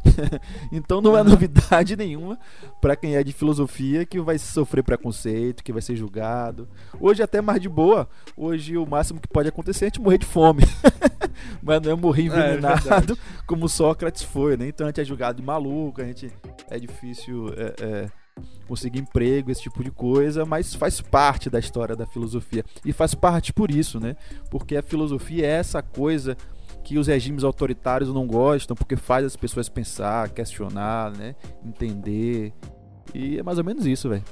então 0.71 1.01
não 1.01 1.17
é 1.17 1.23
novidade 1.23 1.95
nenhuma 1.97 2.37
para 2.81 2.95
quem 2.95 3.15
é 3.15 3.23
de 3.23 3.31
filosofia 3.31 4.05
que 4.05 4.19
vai 4.19 4.37
sofrer 4.37 4.83
preconceito, 4.83 5.63
que 5.63 5.73
vai 5.73 5.81
ser 5.81 5.95
julgado. 5.95 6.67
Hoje 6.99 7.21
é 7.21 7.25
até 7.25 7.41
mais 7.41 7.61
de 7.61 7.69
boa. 7.69 8.07
Hoje 8.35 8.77
o 8.77 8.85
máximo 8.85 9.19
que 9.19 9.27
pode 9.27 9.49
acontecer 9.49 9.85
é 9.85 9.87
a 9.87 9.89
gente 9.89 10.01
morrer 10.01 10.17
de 10.17 10.25
fome. 10.25 10.63
Mas 11.61 11.81
não 11.81 11.91
é 11.91 11.95
morrer 11.95 12.23
envenenado 12.23 13.13
é, 13.13 13.17
como 13.47 13.67
Sócrates 13.67 14.23
foi, 14.23 14.55
né? 14.55 14.67
Então 14.67 14.85
a 14.85 14.89
gente 14.89 15.01
é 15.01 15.05
julgado 15.05 15.41
de 15.41 15.45
maluco, 15.45 16.01
a 16.01 16.05
gente 16.05 16.31
é 16.69 16.79
difícil 16.79 17.49
é, 17.57 17.73
é, 17.81 18.11
conseguir 18.67 18.99
emprego, 18.99 19.51
esse 19.51 19.61
tipo 19.61 19.83
de 19.83 19.91
coisa, 19.91 20.45
mas 20.45 20.73
faz 20.73 21.01
parte 21.01 21.49
da 21.49 21.59
história 21.59 21.95
da 21.95 22.05
filosofia. 22.05 22.63
E 22.85 22.93
faz 22.93 23.13
parte 23.13 23.53
por 23.53 23.69
isso, 23.69 23.99
né? 23.99 24.15
Porque 24.49 24.75
a 24.75 24.81
filosofia 24.81 25.45
é 25.45 25.49
essa 25.49 25.81
coisa 25.81 26.37
que 26.83 26.97
os 26.97 27.07
regimes 27.07 27.43
autoritários 27.43 28.13
não 28.13 28.27
gostam, 28.27 28.75
porque 28.75 28.95
faz 28.95 29.25
as 29.25 29.35
pessoas 29.35 29.69
pensar, 29.69 30.29
questionar, 30.29 31.11
né? 31.11 31.35
Entender. 31.65 32.53
E 33.13 33.39
é 33.39 33.43
mais 33.43 33.57
ou 33.57 33.63
menos 33.63 33.85
isso, 33.85 34.09
velho. 34.09 34.23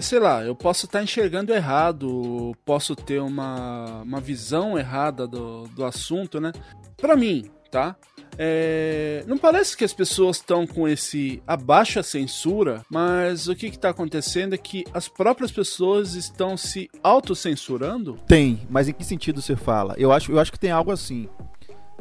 Sei 0.00 0.18
lá, 0.18 0.44
eu 0.44 0.56
posso 0.56 0.86
estar 0.86 1.02
enxergando 1.02 1.54
errado, 1.54 2.52
posso 2.64 2.96
ter 2.96 3.20
uma, 3.20 4.02
uma 4.02 4.20
visão 4.20 4.76
errada 4.76 5.26
do, 5.26 5.68
do 5.68 5.84
assunto, 5.84 6.40
né? 6.40 6.52
Pra 6.96 7.16
mim, 7.16 7.48
tá? 7.70 7.96
É, 8.38 9.24
não 9.26 9.38
parece 9.38 9.76
que 9.76 9.84
as 9.84 9.92
pessoas 9.92 10.36
estão 10.36 10.66
com 10.66 10.88
esse 10.88 11.42
abaixo 11.46 12.02
censura, 12.02 12.84
mas 12.90 13.48
o 13.48 13.54
que 13.54 13.66
está 13.66 13.90
acontecendo 13.90 14.54
é 14.54 14.58
que 14.58 14.84
as 14.92 15.08
próprias 15.08 15.52
pessoas 15.52 16.14
estão 16.14 16.56
se 16.56 16.90
autocensurando? 17.02 18.18
Tem, 18.26 18.66
mas 18.68 18.88
em 18.88 18.92
que 18.92 19.04
sentido 19.04 19.40
você 19.40 19.56
fala? 19.56 19.94
Eu 19.96 20.12
acho, 20.12 20.32
eu 20.32 20.38
acho 20.38 20.52
que 20.52 20.58
tem 20.58 20.70
algo 20.70 20.90
assim. 20.90 21.28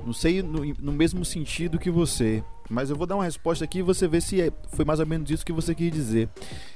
Não 0.06 0.14
sei 0.14 0.42
no, 0.42 0.66
no 0.80 0.92
mesmo 0.92 1.24
sentido 1.24 1.80
que 1.80 1.90
você, 1.90 2.44
mas 2.70 2.90
eu 2.90 2.96
vou 2.96 3.08
dar 3.08 3.16
uma 3.16 3.24
resposta 3.24 3.64
aqui 3.64 3.80
e 3.80 3.84
você 3.84 4.08
vê 4.08 4.20
se 4.20 4.42
é, 4.42 4.52
foi 4.70 4.84
mais 4.84 5.00
ou 5.00 5.06
menos 5.06 5.30
isso 5.30 5.46
que 5.46 5.54
você 5.54 5.74
quis 5.74 5.92
dizer. 5.92 6.30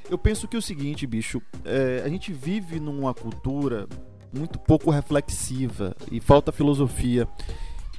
Eu 0.10 0.18
penso 0.18 0.48
que 0.48 0.56
é 0.56 0.60
o 0.60 0.62
seguinte, 0.62 1.06
bicho, 1.06 1.42
é, 1.66 2.02
a 2.06 2.10
gente 2.10 2.32
vive 2.32 2.80
numa 2.80 3.14
cultura 3.14 3.88
muito 4.34 4.60
pouco 4.60 4.92
reflexiva 4.92 5.96
e 6.12 6.20
falta 6.20 6.52
filosofia. 6.52 7.28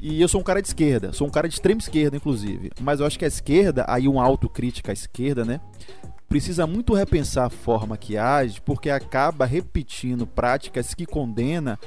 E 0.01 0.21
eu 0.21 0.29
sou 0.29 0.41
um 0.41 0.45
cara 0.45 0.63
de 0.63 0.69
esquerda, 0.69 1.13
sou 1.13 1.27
um 1.27 1.31
cara 1.31 1.49
de 1.49 1.55
extrema 1.55 1.81
esquerda, 1.81 2.17
inclusive. 2.17 2.71
Mas 2.81 3.01
eu 3.01 3.07
acho 3.07 3.19
que 3.19 3.25
a 3.25 3.29
esquerda, 3.29 3.85
aí 3.89 4.07
uma 4.07 4.25
autocrítica 4.25 4.93
à 4.93 4.95
esquerda, 4.95 5.45
né? 5.45 5.61
Precisa 6.29 6.67
muito 6.67 6.95
repensar 6.95 7.47
a 7.47 7.51
forma 7.51 7.97
que 7.97 8.17
age, 8.17 8.61
porque 8.61 8.91
acaba 8.91 9.45
repetindo 9.45 10.27
práticas 10.27 10.95
que 10.95 11.07
condena. 11.07 11.79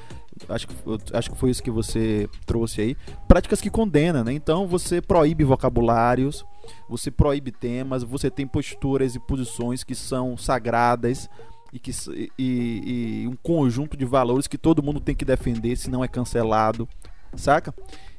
Acho 0.50 0.68
que, 0.68 0.76
acho 1.14 1.32
que 1.32 1.38
foi 1.38 1.52
isso 1.52 1.62
que 1.62 1.70
você 1.70 2.28
trouxe 2.46 2.82
aí. 2.82 2.98
Práticas 3.28 3.62
que 3.62 3.70
condena, 3.70 4.24
né? 4.24 4.34
Então 4.34 4.68
você 4.68 5.02
proíbe 5.02 5.44
vocabulários, 5.44 6.44
você 6.90 7.12
proíbe 7.12 7.52
temas, 7.52 8.04
você 8.04 8.30
tem 8.30 8.48
posturas 8.48 9.16
e 9.16 9.20
posições 9.20 9.84
que 9.84 9.96
são 9.96 10.36
sagradas, 10.36 11.30
e, 11.72 11.80
que, 11.80 11.92
e, 12.38 13.24
e, 13.24 13.28
um 13.28 13.36
conjunto 13.42 13.96
de 13.96 14.04
valores 14.04 14.48
que 14.48 14.58
todo 14.58 14.84
mundo 14.84 15.00
tem 15.00 15.16
que 15.16 15.24
defender, 15.24 15.78
se 15.78 15.90
não 15.90 16.04
é 16.04 16.08
cancelado 16.08 16.88
saca? 17.36 17.74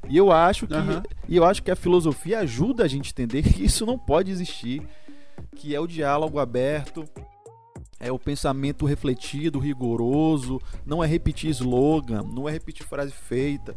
E 0.09 0.17
eu 0.17 0.33
acho 0.33 0.67
que 0.67 0.75
uhum. 0.75 1.03
e 1.29 1.37
eu 1.37 1.45
acho 1.45 1.63
que 1.63 1.71
a 1.71 1.77
filosofia 1.77 2.41
ajuda 2.41 2.85
a 2.85 2.89
gente 2.89 3.09
a 3.09 3.11
entender 3.11 3.43
que 3.43 3.65
isso 3.65 3.87
não 3.87 3.99
pode 3.99 4.31
existir, 4.31 4.83
que 5.57 5.75
é 5.75 5.81
o 5.81 5.87
diálogo 5.87 6.39
aberto, 6.39 7.05
é 8.01 8.11
o 8.11 8.19
pensamento 8.19 8.85
refletido, 8.85 9.61
rigoroso, 9.61 10.61
não 10.85 11.05
é 11.05 11.07
repetir 11.07 11.51
slogan, 11.51 12.23
não 12.23 12.49
é 12.49 12.53
repetir 12.53 12.85
frase 12.85 13.13
feita, 13.13 13.77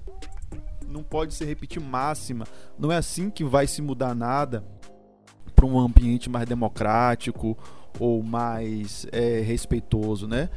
não 0.87 1.03
pode 1.03 1.33
ser 1.33 1.45
repetir 1.45 1.81
máxima, 1.81 2.45
não 2.77 2.91
é 2.91 2.97
assim 2.97 3.29
que 3.29 3.43
vai 3.43 3.67
se 3.67 3.81
mudar 3.81 4.15
nada 4.15 4.65
para 5.55 5.65
um 5.65 5.79
ambiente 5.79 6.29
mais 6.29 6.47
democrático 6.47 7.57
ou 7.99 8.21
mais 8.23 9.05
é, 9.11 9.41
respeitoso, 9.41 10.27
né? 10.27 10.49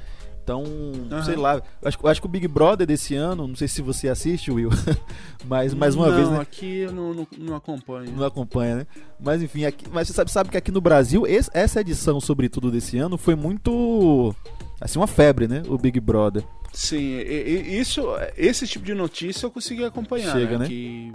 Então, 0.49 0.63
uhum. 0.63 1.23
sei 1.23 1.37
lá, 1.37 1.61
acho, 1.85 2.07
acho 2.07 2.21
que 2.23 2.27
o 2.27 2.31
Big 2.31 2.49
Brother 2.49 2.87
desse 2.87 3.15
ano, 3.15 3.47
não 3.47 3.55
sei 3.55 3.69
se 3.69 3.83
você 3.83 4.09
assiste, 4.09 4.51
Will, 4.51 4.71
mas 5.45 5.75
mais 5.75 5.95
uma 5.95 6.09
não, 6.09 6.17
vez, 6.17 6.31
né? 6.31 6.41
aqui 6.41 6.79
eu 6.79 6.93
não, 6.93 7.13
não, 7.13 7.27
não 7.37 7.55
acompanho. 7.55 8.11
Não 8.17 8.25
acompanha, 8.27 8.77
né? 8.77 8.87
Mas 9.21 9.43
enfim, 9.43 9.67
aqui, 9.67 9.85
mas 9.93 10.09
você 10.09 10.15
sabe, 10.15 10.33
sabe 10.33 10.49
que 10.49 10.57
aqui 10.57 10.73
no 10.73 10.81
Brasil, 10.81 11.27
esse, 11.27 11.51
essa 11.53 11.83
edição, 11.83 12.19
sobretudo 12.19 12.71
desse 12.71 12.97
ano, 12.97 13.19
foi 13.19 13.35
muito, 13.35 14.35
assim, 14.81 14.99
uma 14.99 15.07
febre, 15.07 15.47
né? 15.47 15.63
O 15.69 15.77
Big 15.77 16.01
Brother. 16.01 16.43
Sim, 16.73 17.19
isso, 17.19 18.07
esse 18.35 18.67
tipo 18.67 18.87
de 18.87 18.95
notícia 18.95 19.45
eu 19.45 19.51
consegui 19.51 19.85
acompanhar, 19.85 20.33
Chega, 20.33 20.53
né? 20.53 20.59
né? 20.61 20.67
Que 20.67 21.13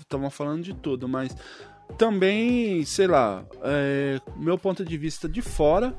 estavam 0.00 0.30
falando 0.30 0.62
de 0.62 0.74
tudo, 0.74 1.08
mas 1.08 1.36
também, 1.98 2.84
sei 2.84 3.08
lá, 3.08 3.44
é, 3.64 4.20
meu 4.36 4.56
ponto 4.56 4.84
de 4.84 4.96
vista 4.96 5.28
de 5.28 5.42
fora, 5.42 5.92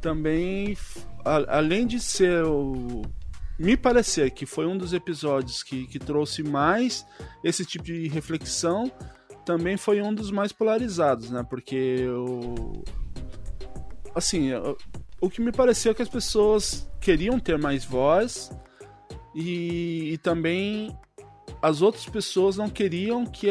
também 0.00 0.76
a, 1.24 1.58
além 1.58 1.86
de 1.86 2.00
ser 2.00 2.44
o. 2.44 3.02
Me 3.58 3.76
parecer 3.76 4.30
que 4.30 4.46
foi 4.46 4.66
um 4.66 4.78
dos 4.78 4.92
episódios 4.92 5.64
que, 5.64 5.86
que 5.88 5.98
trouxe 5.98 6.44
mais 6.44 7.04
esse 7.42 7.64
tipo 7.64 7.84
de 7.84 8.06
reflexão, 8.06 8.90
também 9.44 9.76
foi 9.76 10.00
um 10.00 10.14
dos 10.14 10.30
mais 10.30 10.52
polarizados, 10.52 11.30
né? 11.30 11.44
Porque 11.48 12.06
o. 12.08 12.84
Assim, 14.14 14.50
o 15.20 15.28
que 15.28 15.40
me 15.40 15.52
pareceu 15.52 15.92
é 15.92 15.94
que 15.94 16.02
as 16.02 16.08
pessoas 16.08 16.88
queriam 17.00 17.38
ter 17.38 17.58
mais 17.58 17.84
voz 17.84 18.50
e, 19.34 20.12
e 20.12 20.18
também 20.18 20.96
as 21.62 21.82
outras 21.82 22.06
pessoas 22.06 22.56
não 22.56 22.68
queriam 22.68 23.24
que, 23.26 23.48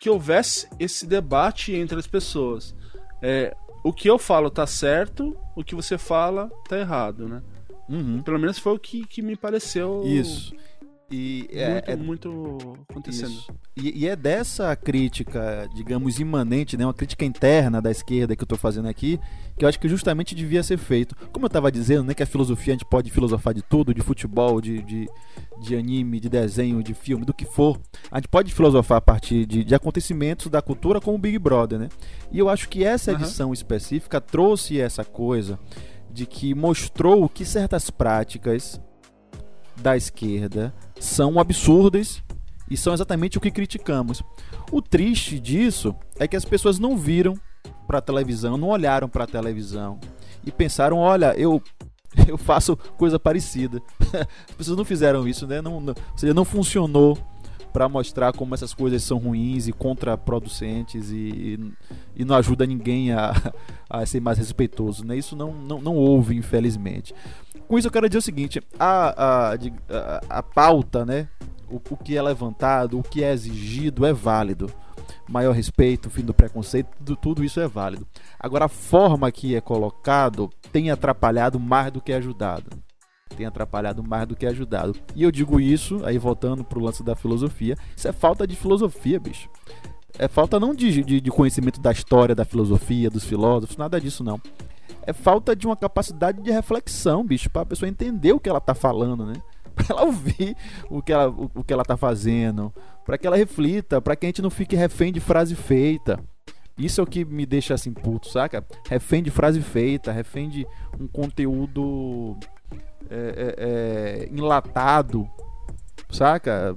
que 0.00 0.10
houvesse 0.10 0.68
esse 0.78 1.06
debate 1.06 1.72
entre 1.74 1.98
as 1.98 2.06
pessoas. 2.06 2.74
É, 3.22 3.56
o 3.86 3.92
que 3.92 4.10
eu 4.10 4.18
falo 4.18 4.50
tá 4.50 4.66
certo, 4.66 5.36
o 5.54 5.62
que 5.62 5.72
você 5.72 5.96
fala 5.96 6.50
tá 6.68 6.76
errado, 6.76 7.28
né? 7.28 7.40
Uhum. 7.88 8.20
Pelo 8.20 8.36
menos 8.36 8.58
foi 8.58 8.74
o 8.74 8.78
que, 8.80 9.06
que 9.06 9.22
me 9.22 9.36
pareceu. 9.36 10.02
Isso. 10.04 10.52
E 11.10 11.48
é, 11.52 11.68
muito, 11.68 11.90
é, 11.90 11.96
muito 11.96 12.78
acontecendo. 12.88 13.34
E, 13.76 14.02
e, 14.02 14.08
é 14.08 14.16
dessa 14.16 14.74
crítica, 14.74 15.68
digamos, 15.72 16.18
imanente, 16.18 16.76
né, 16.76 16.84
uma 16.84 16.94
crítica 16.94 17.24
interna 17.24 17.80
da 17.80 17.92
esquerda 17.92 18.34
que 18.34 18.42
eu 18.42 18.46
estou 18.46 18.58
fazendo 18.58 18.88
aqui, 18.88 19.20
que 19.56 19.64
eu 19.64 19.68
acho 19.68 19.78
que 19.78 19.88
justamente 19.88 20.34
devia 20.34 20.64
ser 20.64 20.78
feito. 20.78 21.14
Como 21.32 21.46
eu 21.46 21.48
estava 21.48 21.70
dizendo, 21.70 22.02
né, 22.02 22.14
que 22.14 22.24
a 22.24 22.26
filosofia 22.26 22.72
a 22.72 22.76
gente 22.76 22.84
pode 22.84 23.10
filosofar 23.12 23.54
de 23.54 23.62
tudo, 23.62 23.94
de 23.94 24.00
futebol, 24.00 24.60
de, 24.60 24.82
de, 24.82 25.08
de, 25.60 25.76
anime, 25.76 26.18
de 26.18 26.28
desenho, 26.28 26.82
de 26.82 26.92
filme, 26.92 27.24
do 27.24 27.32
que 27.32 27.44
for. 27.44 27.80
A 28.10 28.18
gente 28.18 28.28
pode 28.28 28.52
filosofar 28.52 28.98
a 28.98 29.02
partir 29.02 29.46
de, 29.46 29.62
de 29.62 29.74
acontecimentos 29.76 30.48
da 30.48 30.60
cultura 30.60 31.00
como 31.00 31.16
o 31.16 31.20
Big 31.20 31.38
Brother, 31.38 31.78
né? 31.78 31.88
E 32.32 32.38
eu 32.40 32.48
acho 32.48 32.68
que 32.68 32.82
essa 32.82 33.12
edição 33.12 33.48
uhum. 33.48 33.54
específica 33.54 34.20
trouxe 34.20 34.80
essa 34.80 35.04
coisa 35.04 35.56
de 36.10 36.26
que 36.26 36.52
mostrou 36.52 37.28
que 37.28 37.44
certas 37.44 37.90
práticas 37.90 38.80
da 39.78 39.96
esquerda 39.96 40.74
são 40.98 41.38
absurdas 41.38 42.22
e 42.70 42.76
são 42.76 42.92
exatamente 42.92 43.38
o 43.38 43.40
que 43.40 43.50
criticamos. 43.50 44.22
O 44.72 44.82
triste 44.82 45.38
disso 45.38 45.94
é 46.18 46.26
que 46.26 46.36
as 46.36 46.44
pessoas 46.44 46.78
não 46.78 46.96
viram 46.96 47.34
para 47.86 47.98
a 47.98 48.02
televisão, 48.02 48.56
não 48.56 48.68
olharam 48.68 49.08
para 49.08 49.24
a 49.24 49.28
televisão 49.28 50.00
e 50.44 50.50
pensaram: 50.50 50.98
olha, 50.98 51.34
eu 51.36 51.62
eu 52.26 52.38
faço 52.38 52.76
coisa 52.96 53.18
parecida. 53.18 53.80
As 54.48 54.54
pessoas 54.56 54.76
não 54.76 54.84
fizeram 54.84 55.26
isso, 55.28 55.46
né? 55.46 55.60
Não, 55.60 55.80
não, 55.80 55.94
ou 55.94 56.18
seja, 56.18 56.32
não 56.32 56.44
funcionou 56.44 57.18
para 57.76 57.90
mostrar 57.90 58.32
como 58.32 58.54
essas 58.54 58.72
coisas 58.72 59.02
são 59.02 59.18
ruins 59.18 59.68
e 59.68 59.72
contraproducentes 59.72 61.10
e, 61.10 61.60
e 62.16 62.24
não 62.24 62.34
ajuda 62.34 62.64
ninguém 62.64 63.12
a, 63.12 63.34
a 63.90 64.06
ser 64.06 64.18
mais 64.18 64.38
respeitoso, 64.38 65.04
né? 65.04 65.14
Isso 65.14 65.36
não, 65.36 65.52
não, 65.52 65.78
não 65.82 65.94
houve, 65.94 66.34
infelizmente. 66.34 67.14
Com 67.68 67.78
isso 67.78 67.86
eu 67.86 67.92
quero 67.92 68.08
dizer 68.08 68.20
o 68.20 68.22
seguinte, 68.22 68.62
a, 68.80 69.52
a, 69.52 70.38
a, 70.38 70.42
pauta, 70.42 71.04
né? 71.04 71.28
O, 71.70 71.76
o 71.76 71.96
que 71.98 72.16
é 72.16 72.22
levantado, 72.22 72.98
o 72.98 73.02
que 73.02 73.22
é 73.22 73.30
exigido 73.30 74.06
é 74.06 74.12
válido 74.14 74.72
maior 75.28 75.52
respeito, 75.52 76.08
fim 76.08 76.22
do 76.22 76.32
preconceito, 76.32 76.88
tudo, 76.98 77.16
tudo, 77.16 77.44
isso 77.44 77.60
é 77.60 77.68
válido. 77.68 78.06
Agora, 78.40 78.64
a 78.64 78.68
forma 78.68 79.30
que 79.30 79.54
é 79.54 79.60
colocado 79.60 80.48
tem 80.72 80.90
atrapalhado 80.90 81.60
mais 81.60 81.92
do 81.92 82.00
que 82.00 82.14
ajudado. 82.14 82.70
Tem 83.34 83.46
atrapalhado 83.46 84.02
mais 84.02 84.26
do 84.26 84.36
que 84.36 84.46
ajudado. 84.46 84.94
E 85.14 85.22
eu 85.22 85.30
digo 85.30 85.58
isso, 85.58 86.00
aí 86.04 86.18
voltando 86.18 86.64
pro 86.64 86.80
lance 86.80 87.02
da 87.02 87.16
filosofia, 87.16 87.76
isso 87.96 88.08
é 88.08 88.12
falta 88.12 88.46
de 88.46 88.54
filosofia, 88.54 89.18
bicho. 89.18 89.48
É 90.18 90.28
falta 90.28 90.58
não 90.58 90.74
de, 90.74 91.02
de, 91.02 91.20
de 91.20 91.30
conhecimento 91.30 91.80
da 91.80 91.92
história, 91.92 92.34
da 92.34 92.44
filosofia, 92.44 93.10
dos 93.10 93.24
filósofos, 93.24 93.76
nada 93.76 94.00
disso 94.00 94.24
não 94.24 94.40
é 95.06 95.12
falta 95.12 95.54
de 95.54 95.66
uma 95.66 95.76
capacidade 95.76 96.42
de 96.42 96.50
reflexão, 96.50 97.24
bicho, 97.24 97.48
para 97.48 97.62
a 97.62 97.66
pessoa 97.66 97.88
entender 97.88 98.32
o 98.32 98.40
que 98.40 98.48
ela 98.48 98.60
tá 98.60 98.74
falando, 98.74 99.24
né? 99.24 99.34
Para 99.76 99.86
ela 99.90 100.04
ouvir 100.06 100.56
o 100.88 101.02
que 101.02 101.12
ela, 101.12 101.28
o, 101.28 101.50
o 101.54 101.62
que 101.62 101.70
ela 101.70 101.84
tá 101.84 101.98
fazendo, 101.98 102.72
para 103.04 103.18
que 103.18 103.26
ela 103.26 103.36
reflita, 103.36 104.00
para 104.00 104.16
que 104.16 104.24
a 104.24 104.28
gente 104.30 104.40
não 104.40 104.48
fique 104.48 104.74
refém 104.74 105.12
de 105.12 105.20
frase 105.20 105.54
feita. 105.54 106.18
Isso 106.78 106.98
é 106.98 107.04
o 107.04 107.06
que 107.06 107.26
me 107.26 107.44
deixa 107.44 107.74
assim 107.74 107.92
puto, 107.92 108.26
saca? 108.26 108.64
Refém 108.88 109.22
de 109.22 109.30
frase 109.30 109.60
feita, 109.60 110.10
refém 110.10 110.48
de 110.48 110.66
um 110.98 111.06
conteúdo 111.06 112.38
é, 113.10 113.16
é, 113.36 113.54
é, 113.58 114.28
enlatado, 114.32 115.28
saca? 116.10 116.76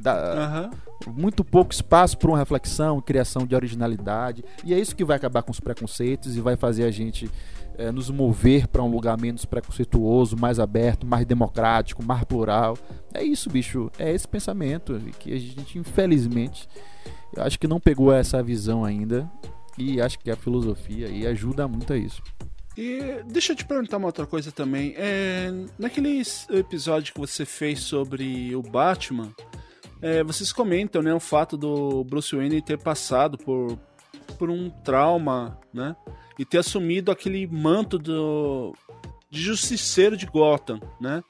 Dá 0.00 0.70
muito 1.10 1.44
pouco 1.44 1.72
espaço 1.72 2.16
para 2.16 2.28
uma 2.28 2.38
reflexão, 2.38 3.00
criação 3.00 3.46
de 3.46 3.54
originalidade. 3.54 4.44
E 4.64 4.72
é 4.72 4.78
isso 4.78 4.94
que 4.94 5.04
vai 5.04 5.16
acabar 5.16 5.42
com 5.42 5.50
os 5.50 5.60
preconceitos 5.60 6.36
e 6.36 6.40
vai 6.40 6.56
fazer 6.56 6.84
a 6.84 6.90
gente 6.90 7.30
é, 7.76 7.90
nos 7.90 8.10
mover 8.10 8.68
para 8.68 8.82
um 8.82 8.90
lugar 8.90 9.18
menos 9.18 9.44
preconceituoso, 9.44 10.36
mais 10.36 10.58
aberto, 10.58 11.06
mais 11.06 11.26
democrático, 11.26 12.04
mais 12.04 12.24
plural. 12.24 12.76
É 13.12 13.22
isso, 13.22 13.50
bicho. 13.50 13.90
É 13.98 14.12
esse 14.12 14.28
pensamento 14.28 14.98
que 15.18 15.32
a 15.32 15.38
gente, 15.38 15.78
infelizmente, 15.78 16.68
eu 17.34 17.42
acho 17.42 17.58
que 17.58 17.66
não 17.66 17.80
pegou 17.80 18.12
essa 18.12 18.42
visão 18.42 18.84
ainda. 18.84 19.30
E 19.78 20.00
acho 20.00 20.18
que 20.18 20.30
a 20.30 20.36
filosofia 20.36 21.06
aí 21.06 21.26
ajuda 21.26 21.66
muito 21.66 21.94
a 21.94 21.96
isso. 21.96 22.22
E 22.76 23.22
deixa 23.26 23.52
eu 23.52 23.56
te 23.56 23.64
perguntar 23.64 23.98
uma 23.98 24.06
outra 24.06 24.26
coisa 24.26 24.50
também. 24.50 24.94
É, 24.96 25.50
naquele 25.78 26.22
episódio 26.50 27.12
que 27.12 27.20
você 27.20 27.44
fez 27.44 27.80
sobre 27.80 28.54
o 28.56 28.62
Batman, 28.62 29.30
é, 30.00 30.24
vocês 30.24 30.52
comentam 30.52 31.02
né, 31.02 31.12
o 31.12 31.20
fato 31.20 31.56
do 31.56 32.02
Bruce 32.04 32.34
Wayne 32.34 32.62
ter 32.62 32.78
passado 32.78 33.36
por, 33.36 33.78
por 34.38 34.50
um 34.50 34.70
trauma, 34.70 35.58
né? 35.72 35.94
E 36.38 36.44
ter 36.44 36.58
assumido 36.58 37.12
aquele 37.12 37.46
manto 37.46 37.98
do, 37.98 38.74
de 39.30 39.40
justiceiro 39.40 40.16
de 40.16 40.26
Gotham, 40.26 40.80
né? 41.00 41.22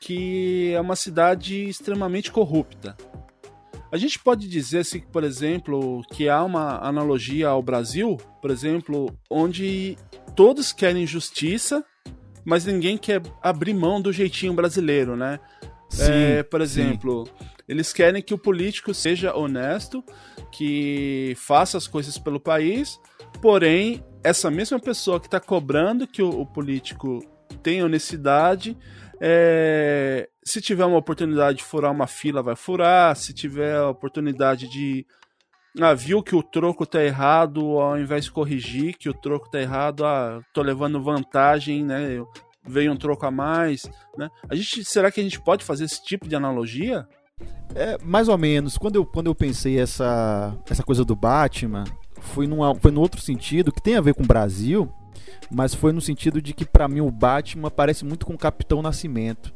Que 0.00 0.72
é 0.72 0.80
uma 0.80 0.96
cidade 0.96 1.68
extremamente 1.68 2.32
corrupta. 2.32 2.96
A 3.90 3.96
gente 3.96 4.18
pode 4.18 4.48
dizer, 4.48 4.80
assim, 4.80 5.00
por 5.00 5.24
exemplo, 5.24 6.02
que 6.12 6.28
há 6.28 6.44
uma 6.44 6.78
analogia 6.86 7.48
ao 7.48 7.62
Brasil, 7.62 8.16
por 8.40 8.50
exemplo, 8.50 9.10
onde 9.30 9.96
todos 10.36 10.72
querem 10.72 11.06
justiça, 11.06 11.84
mas 12.44 12.64
ninguém 12.64 12.98
quer 12.98 13.22
abrir 13.42 13.74
mão 13.74 14.00
do 14.00 14.12
jeitinho 14.12 14.52
brasileiro, 14.52 15.16
né? 15.16 15.40
Sim, 15.88 16.12
é, 16.12 16.42
por 16.42 16.60
exemplo, 16.60 17.26
sim. 17.26 17.46
eles 17.66 17.92
querem 17.92 18.22
que 18.22 18.34
o 18.34 18.38
político 18.38 18.92
seja 18.92 19.34
honesto, 19.34 20.04
que 20.52 21.34
faça 21.36 21.78
as 21.78 21.86
coisas 21.86 22.18
pelo 22.18 22.38
país, 22.38 23.00
porém, 23.40 24.04
essa 24.22 24.50
mesma 24.50 24.78
pessoa 24.78 25.18
que 25.18 25.26
está 25.26 25.40
cobrando 25.40 26.06
que 26.06 26.22
o, 26.22 26.28
o 26.28 26.46
político 26.46 27.20
tenha 27.62 27.86
honestidade 27.86 28.76
é, 29.20 30.28
se 30.48 30.60
tiver 30.60 30.84
uma 30.84 30.98
oportunidade 30.98 31.58
de 31.58 31.64
furar 31.64 31.92
uma 31.92 32.06
fila, 32.06 32.42
vai 32.42 32.56
furar. 32.56 33.14
Se 33.14 33.32
tiver 33.32 33.76
a 33.76 33.88
oportunidade 33.88 34.68
de. 34.68 35.06
Ah, 35.80 35.94
viu 35.94 36.22
que 36.22 36.34
o 36.34 36.42
troco 36.42 36.86
tá 36.86 37.02
errado, 37.04 37.78
ao 37.78 37.98
invés 37.98 38.24
de 38.24 38.32
corrigir 38.32 38.96
que 38.96 39.08
o 39.08 39.14
troco 39.14 39.50
tá 39.50 39.60
errado, 39.60 40.04
ah, 40.04 40.40
tô 40.52 40.62
levando 40.62 41.02
vantagem, 41.02 41.84
né? 41.84 42.20
Veio 42.66 42.92
um 42.92 42.96
troco 42.96 43.24
a 43.26 43.30
mais, 43.30 43.88
né? 44.16 44.28
A 44.48 44.56
gente, 44.56 44.84
será 44.84 45.12
que 45.12 45.20
a 45.20 45.22
gente 45.22 45.40
pode 45.40 45.64
fazer 45.64 45.84
esse 45.84 46.02
tipo 46.02 46.26
de 46.26 46.34
analogia? 46.34 47.06
É, 47.74 47.96
mais 48.02 48.28
ou 48.28 48.36
menos. 48.36 48.76
Quando 48.76 48.96
eu, 48.96 49.06
quando 49.06 49.26
eu 49.26 49.34
pensei 49.34 49.78
essa, 49.78 50.56
essa 50.68 50.82
coisa 50.82 51.04
do 51.04 51.14
Batman, 51.14 51.84
foi, 52.20 52.46
numa, 52.46 52.74
foi 52.74 52.90
no 52.90 53.00
outro 53.00 53.20
sentido, 53.20 53.70
que 53.70 53.82
tem 53.82 53.96
a 53.96 54.00
ver 54.00 54.14
com 54.14 54.24
o 54.24 54.26
Brasil, 54.26 54.92
mas 55.50 55.74
foi 55.74 55.92
no 55.92 56.00
sentido 56.00 56.42
de 56.42 56.52
que 56.52 56.64
para 56.64 56.88
mim 56.88 57.00
o 57.00 57.10
Batman 57.10 57.70
parece 57.70 58.04
muito 58.04 58.26
com 58.26 58.34
o 58.34 58.38
Capitão 58.38 58.82
Nascimento. 58.82 59.52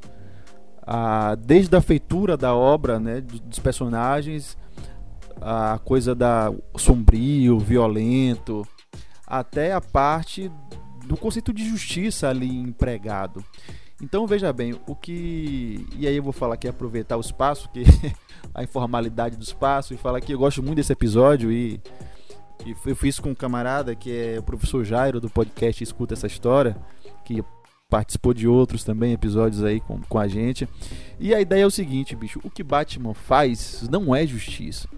Ah, 0.85 1.37
desde 1.37 1.75
a 1.77 1.81
feitura 1.81 2.37
da 2.37 2.55
obra, 2.55 2.99
né, 2.99 3.21
dos 3.21 3.59
personagens, 3.59 4.57
a 5.41 5.79
coisa 5.85 6.15
da 6.15 6.53
sombrio, 6.77 7.59
violento, 7.59 8.67
até 9.27 9.73
a 9.73 9.81
parte 9.81 10.51
do 11.07 11.17
conceito 11.17 11.53
de 11.53 11.69
justiça 11.69 12.29
ali 12.29 12.49
empregado. 12.49 13.45
Então 14.03 14.27
veja 14.27 14.53
bem, 14.53 14.75
o 14.87 14.97
que. 14.97 15.87
E 15.97 16.09
aí 16.09 16.17
eu 16.17 16.23
vou 16.23 16.33
falar 16.33 16.55
aqui, 16.55 16.67
aproveitar 16.67 17.17
o 17.17 17.21
espaço, 17.21 17.69
que 17.71 17.85
a 18.53 18.65
informalidade 18.65 19.37
do 19.37 19.43
espaço, 19.45 19.95
e 19.95 19.97
falar 19.97 20.21
que 20.21 20.33
eu 20.35 20.39
gosto 20.39 20.62
muito 20.62 20.77
desse 20.77 20.93
episódio 20.93 21.53
e 21.53 21.81
e 22.65 22.77
eu 22.87 22.97
fiz 22.97 23.19
com 23.19 23.31
um 23.31 23.35
camarada 23.35 23.95
que 23.95 24.11
é 24.17 24.39
o 24.39 24.43
professor 24.43 24.85
Jairo 24.85 25.21
do 25.21 25.29
podcast 25.29 25.83
Escuta 25.83 26.15
essa 26.15 26.27
História, 26.27 26.77
que 27.25 27.43
participou 27.92 28.32
de 28.32 28.49
outros 28.49 28.82
também 28.84 29.12
episódios 29.12 29.62
aí 29.62 29.78
com, 29.78 30.00
com 30.00 30.18
a 30.18 30.26
gente. 30.26 30.66
E 31.20 31.34
a 31.34 31.40
ideia 31.42 31.64
é 31.64 31.66
o 31.66 31.70
seguinte, 31.70 32.16
bicho: 32.16 32.40
o 32.42 32.49
que 32.49 32.62
Batman 32.62 33.12
faz 33.12 33.87
não 33.90 34.16
é 34.16 34.26
justiça. 34.26 34.88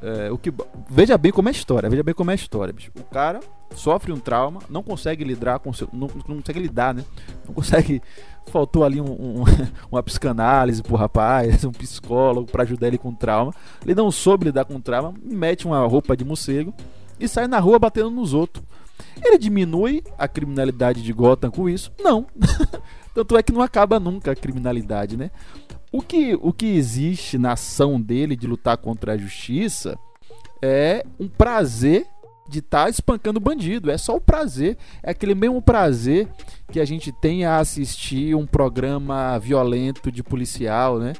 É, 0.00 0.32
o 0.32 0.38
que, 0.38 0.50
veja 0.88 1.18
bem 1.18 1.30
como 1.30 1.50
é 1.50 1.50
a 1.50 1.52
história, 1.52 1.90
veja 1.90 2.02
bem 2.02 2.14
como 2.14 2.30
é 2.30 2.32
a 2.32 2.34
história, 2.34 2.72
bicho. 2.72 2.90
O 2.98 3.04
cara 3.04 3.40
sofre 3.74 4.10
um 4.10 4.18
trauma, 4.18 4.60
não 4.70 4.82
consegue 4.82 5.22
lidar 5.22 5.58
com 5.58 5.70
seu, 5.70 5.86
não, 5.92 6.08
não 6.26 6.36
consegue 6.38 6.60
lidar, 6.60 6.94
né? 6.94 7.04
Não 7.46 7.52
consegue. 7.52 8.00
Faltou 8.46 8.84
ali 8.84 9.02
um, 9.02 9.12
um, 9.12 9.44
uma 9.92 10.02
psicanálise 10.02 10.82
pro 10.82 10.96
rapaz, 10.96 11.62
um 11.66 11.72
psicólogo 11.72 12.50
para 12.50 12.62
ajudar 12.62 12.86
ele 12.86 12.96
com 12.96 13.14
trauma. 13.14 13.52
Ele 13.84 13.94
não 13.94 14.10
soube 14.10 14.46
lidar 14.46 14.64
com 14.64 14.80
trauma, 14.80 15.12
mete 15.22 15.66
uma 15.66 15.86
roupa 15.86 16.16
de 16.16 16.24
morcego 16.24 16.72
e 17.18 17.28
sai 17.28 17.46
na 17.46 17.58
rua 17.58 17.78
batendo 17.78 18.08
nos 18.08 18.32
outros. 18.32 18.64
Ele 19.22 19.38
diminui 19.38 20.02
a 20.18 20.26
criminalidade 20.26 21.02
de 21.02 21.12
Gotham 21.12 21.50
com 21.50 21.68
isso? 21.68 21.92
Não. 22.00 22.26
Tanto 23.14 23.36
é 23.36 23.42
que 23.42 23.52
não 23.52 23.62
acaba 23.62 23.98
nunca 24.00 24.32
a 24.32 24.36
criminalidade, 24.36 25.16
né? 25.16 25.30
O 25.92 26.00
que, 26.00 26.38
o 26.40 26.52
que 26.52 26.66
existe 26.66 27.36
na 27.36 27.52
ação 27.52 28.00
dele 28.00 28.36
de 28.36 28.46
lutar 28.46 28.76
contra 28.76 29.12
a 29.12 29.18
justiça 29.18 29.98
é 30.62 31.04
um 31.18 31.28
prazer 31.28 32.06
de 32.48 32.58
estar 32.58 32.84
tá 32.84 32.90
espancando 32.90 33.40
bandido. 33.40 33.90
É 33.90 33.98
só 33.98 34.16
o 34.16 34.20
prazer. 34.20 34.76
É 35.02 35.10
aquele 35.10 35.34
mesmo 35.34 35.62
prazer 35.62 36.28
que 36.70 36.80
a 36.80 36.84
gente 36.84 37.12
tem 37.12 37.44
a 37.44 37.58
assistir 37.58 38.34
um 38.34 38.46
programa 38.46 39.38
violento 39.38 40.10
de 40.10 40.22
policial, 40.22 40.98
né? 40.98 41.12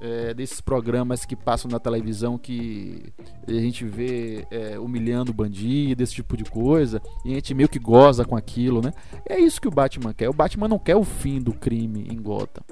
É, 0.00 0.32
desses 0.32 0.60
programas 0.60 1.24
que 1.24 1.34
passam 1.34 1.70
na 1.70 1.78
televisão 1.78 2.38
que 2.38 3.12
a 3.46 3.52
gente 3.52 3.84
vê 3.84 4.46
é, 4.50 4.78
humilhando 4.78 5.32
bandido, 5.32 6.02
esse 6.02 6.14
tipo 6.14 6.36
de 6.36 6.44
coisa, 6.44 7.00
e 7.24 7.32
a 7.32 7.34
gente 7.34 7.54
meio 7.54 7.68
que 7.68 7.78
goza 7.78 8.24
com 8.24 8.36
aquilo, 8.36 8.80
né? 8.80 8.92
É 9.28 9.38
isso 9.38 9.60
que 9.60 9.68
o 9.68 9.72
Batman 9.72 10.12
quer. 10.12 10.28
O 10.28 10.34
Batman 10.34 10.68
não 10.68 10.78
quer 10.78 10.96
o 10.96 11.04
fim 11.04 11.40
do 11.40 11.52
crime 11.52 12.06
em 12.10 12.20
Gotham. 12.20 12.64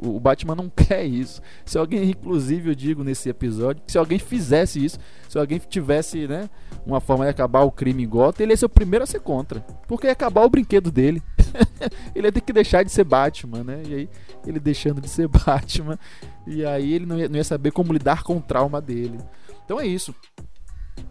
O 0.00 0.20
Batman 0.20 0.54
não 0.54 0.68
quer 0.74 1.04
isso. 1.04 1.40
Se 1.64 1.78
alguém, 1.78 2.10
inclusive, 2.10 2.70
eu 2.70 2.74
digo 2.74 3.02
nesse 3.02 3.28
episódio, 3.28 3.82
se 3.86 3.98
alguém 3.98 4.18
fizesse 4.18 4.84
isso, 4.84 4.98
se 5.28 5.38
alguém 5.38 5.58
tivesse, 5.58 6.26
né, 6.26 6.48
uma 6.86 7.00
forma 7.00 7.24
de 7.24 7.30
acabar 7.30 7.62
o 7.62 7.72
crime 7.72 8.04
em 8.04 8.08
Gotham, 8.08 8.44
ele 8.44 8.52
ia 8.52 8.56
ser 8.56 8.66
o 8.66 8.70
primeiro 8.70 9.04
a 9.04 9.06
ser 9.06 9.20
contra. 9.20 9.60
Porque 9.86 10.06
ia 10.06 10.12
acabar 10.12 10.44
o 10.44 10.50
brinquedo 10.50 10.90
dele. 10.90 11.22
ele 12.14 12.26
ia 12.26 12.32
ter 12.32 12.40
que 12.40 12.52
deixar 12.52 12.82
de 12.82 12.90
ser 12.90 13.04
Batman, 13.04 13.64
né? 13.64 13.82
E 13.86 13.94
aí, 13.94 14.08
ele 14.46 14.60
deixando 14.60 15.00
de 15.00 15.08
ser 15.08 15.28
Batman, 15.28 15.98
e 16.46 16.64
aí 16.64 16.92
ele 16.92 17.06
não 17.06 17.18
ia, 17.18 17.28
não 17.28 17.36
ia 17.36 17.44
saber 17.44 17.70
como 17.70 17.92
lidar 17.92 18.22
com 18.22 18.36
o 18.36 18.40
trauma 18.40 18.80
dele. 18.80 19.18
Então 19.64 19.80
é 19.80 19.86
isso. 19.86 20.14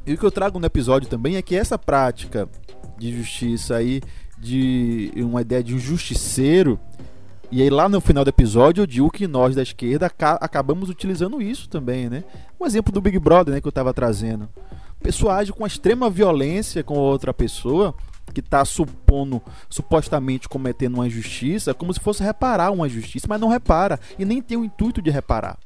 E 0.06 0.14
o 0.14 0.18
que 0.18 0.26
eu 0.26 0.32
trago 0.32 0.60
no 0.60 0.66
episódio 0.66 1.08
também 1.08 1.36
é 1.36 1.42
que 1.42 1.56
essa 1.56 1.78
prática 1.78 2.50
de 2.98 3.16
justiça 3.16 3.76
aí, 3.76 4.02
de 4.38 5.12
uma 5.18 5.42
ideia 5.42 5.64
de 5.64 5.76
um 5.76 5.80
justiceiro, 5.80 6.80
e 7.52 7.62
aí 7.62 7.70
lá 7.70 7.88
no 7.88 8.02
final 8.02 8.26
do 8.26 8.30
episódio 8.30 8.82
eu 8.82 8.88
digo 8.88 9.10
que 9.10 9.28
nós 9.28 9.56
da 9.56 9.62
esquerda 9.62 10.12
acabamos 10.42 10.90
utilizando 10.90 11.42
isso 11.42 11.70
também, 11.70 12.10
né? 12.10 12.24
Um 12.60 12.66
exemplo 12.66 12.92
do 12.92 13.00
Big 13.00 13.18
Brother, 13.20 13.54
né, 13.54 13.62
que 13.62 13.68
eu 13.68 13.70
estava 13.70 13.94
trazendo. 13.94 14.50
A 15.00 15.04
pessoa 15.04 15.36
age 15.36 15.54
com 15.54 15.66
extrema 15.66 16.10
violência 16.10 16.84
com 16.84 16.96
outra 16.96 17.34
pessoa 17.34 17.96
que 18.34 18.40
está 18.40 18.64
supondo, 18.66 19.42
supostamente 19.70 20.50
cometendo 20.50 20.96
uma 20.96 21.08
injustiça, 21.08 21.74
como 21.74 21.94
se 21.94 22.00
fosse 22.00 22.24
reparar 22.24 22.72
uma 22.72 22.88
injustiça, 22.88 23.28
mas 23.28 23.40
não 23.40 23.48
repara 23.48 24.00
e 24.18 24.26
nem 24.26 24.42
tem 24.42 24.58
o 24.58 24.66
intuito 24.66 25.02
de 25.02 25.10
reparar. 25.10 25.58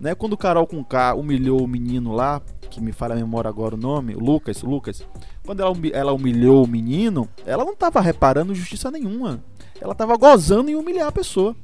Né? 0.00 0.14
Quando 0.14 0.34
o 0.34 0.38
Carol 0.38 0.66
com 0.66 0.84
K 0.84 1.14
humilhou 1.14 1.62
o 1.62 1.68
menino 1.68 2.12
lá, 2.12 2.40
que 2.70 2.80
me 2.80 2.92
fala 2.92 3.14
a 3.14 3.16
memória 3.16 3.48
agora 3.48 3.74
o 3.74 3.78
nome, 3.78 4.14
Lucas, 4.14 4.62
Lucas, 4.62 5.06
quando 5.44 5.60
ela, 5.60 5.74
ela 5.92 6.12
humilhou 6.12 6.64
o 6.64 6.68
menino, 6.68 7.28
ela 7.46 7.64
não 7.64 7.72
estava 7.72 8.00
reparando 8.00 8.54
justiça 8.54 8.90
nenhuma. 8.90 9.42
Ela 9.80 9.92
estava 9.92 10.16
gozando 10.16 10.70
em 10.70 10.74
humilhar 10.74 11.08
a 11.08 11.12
pessoa. 11.12 11.54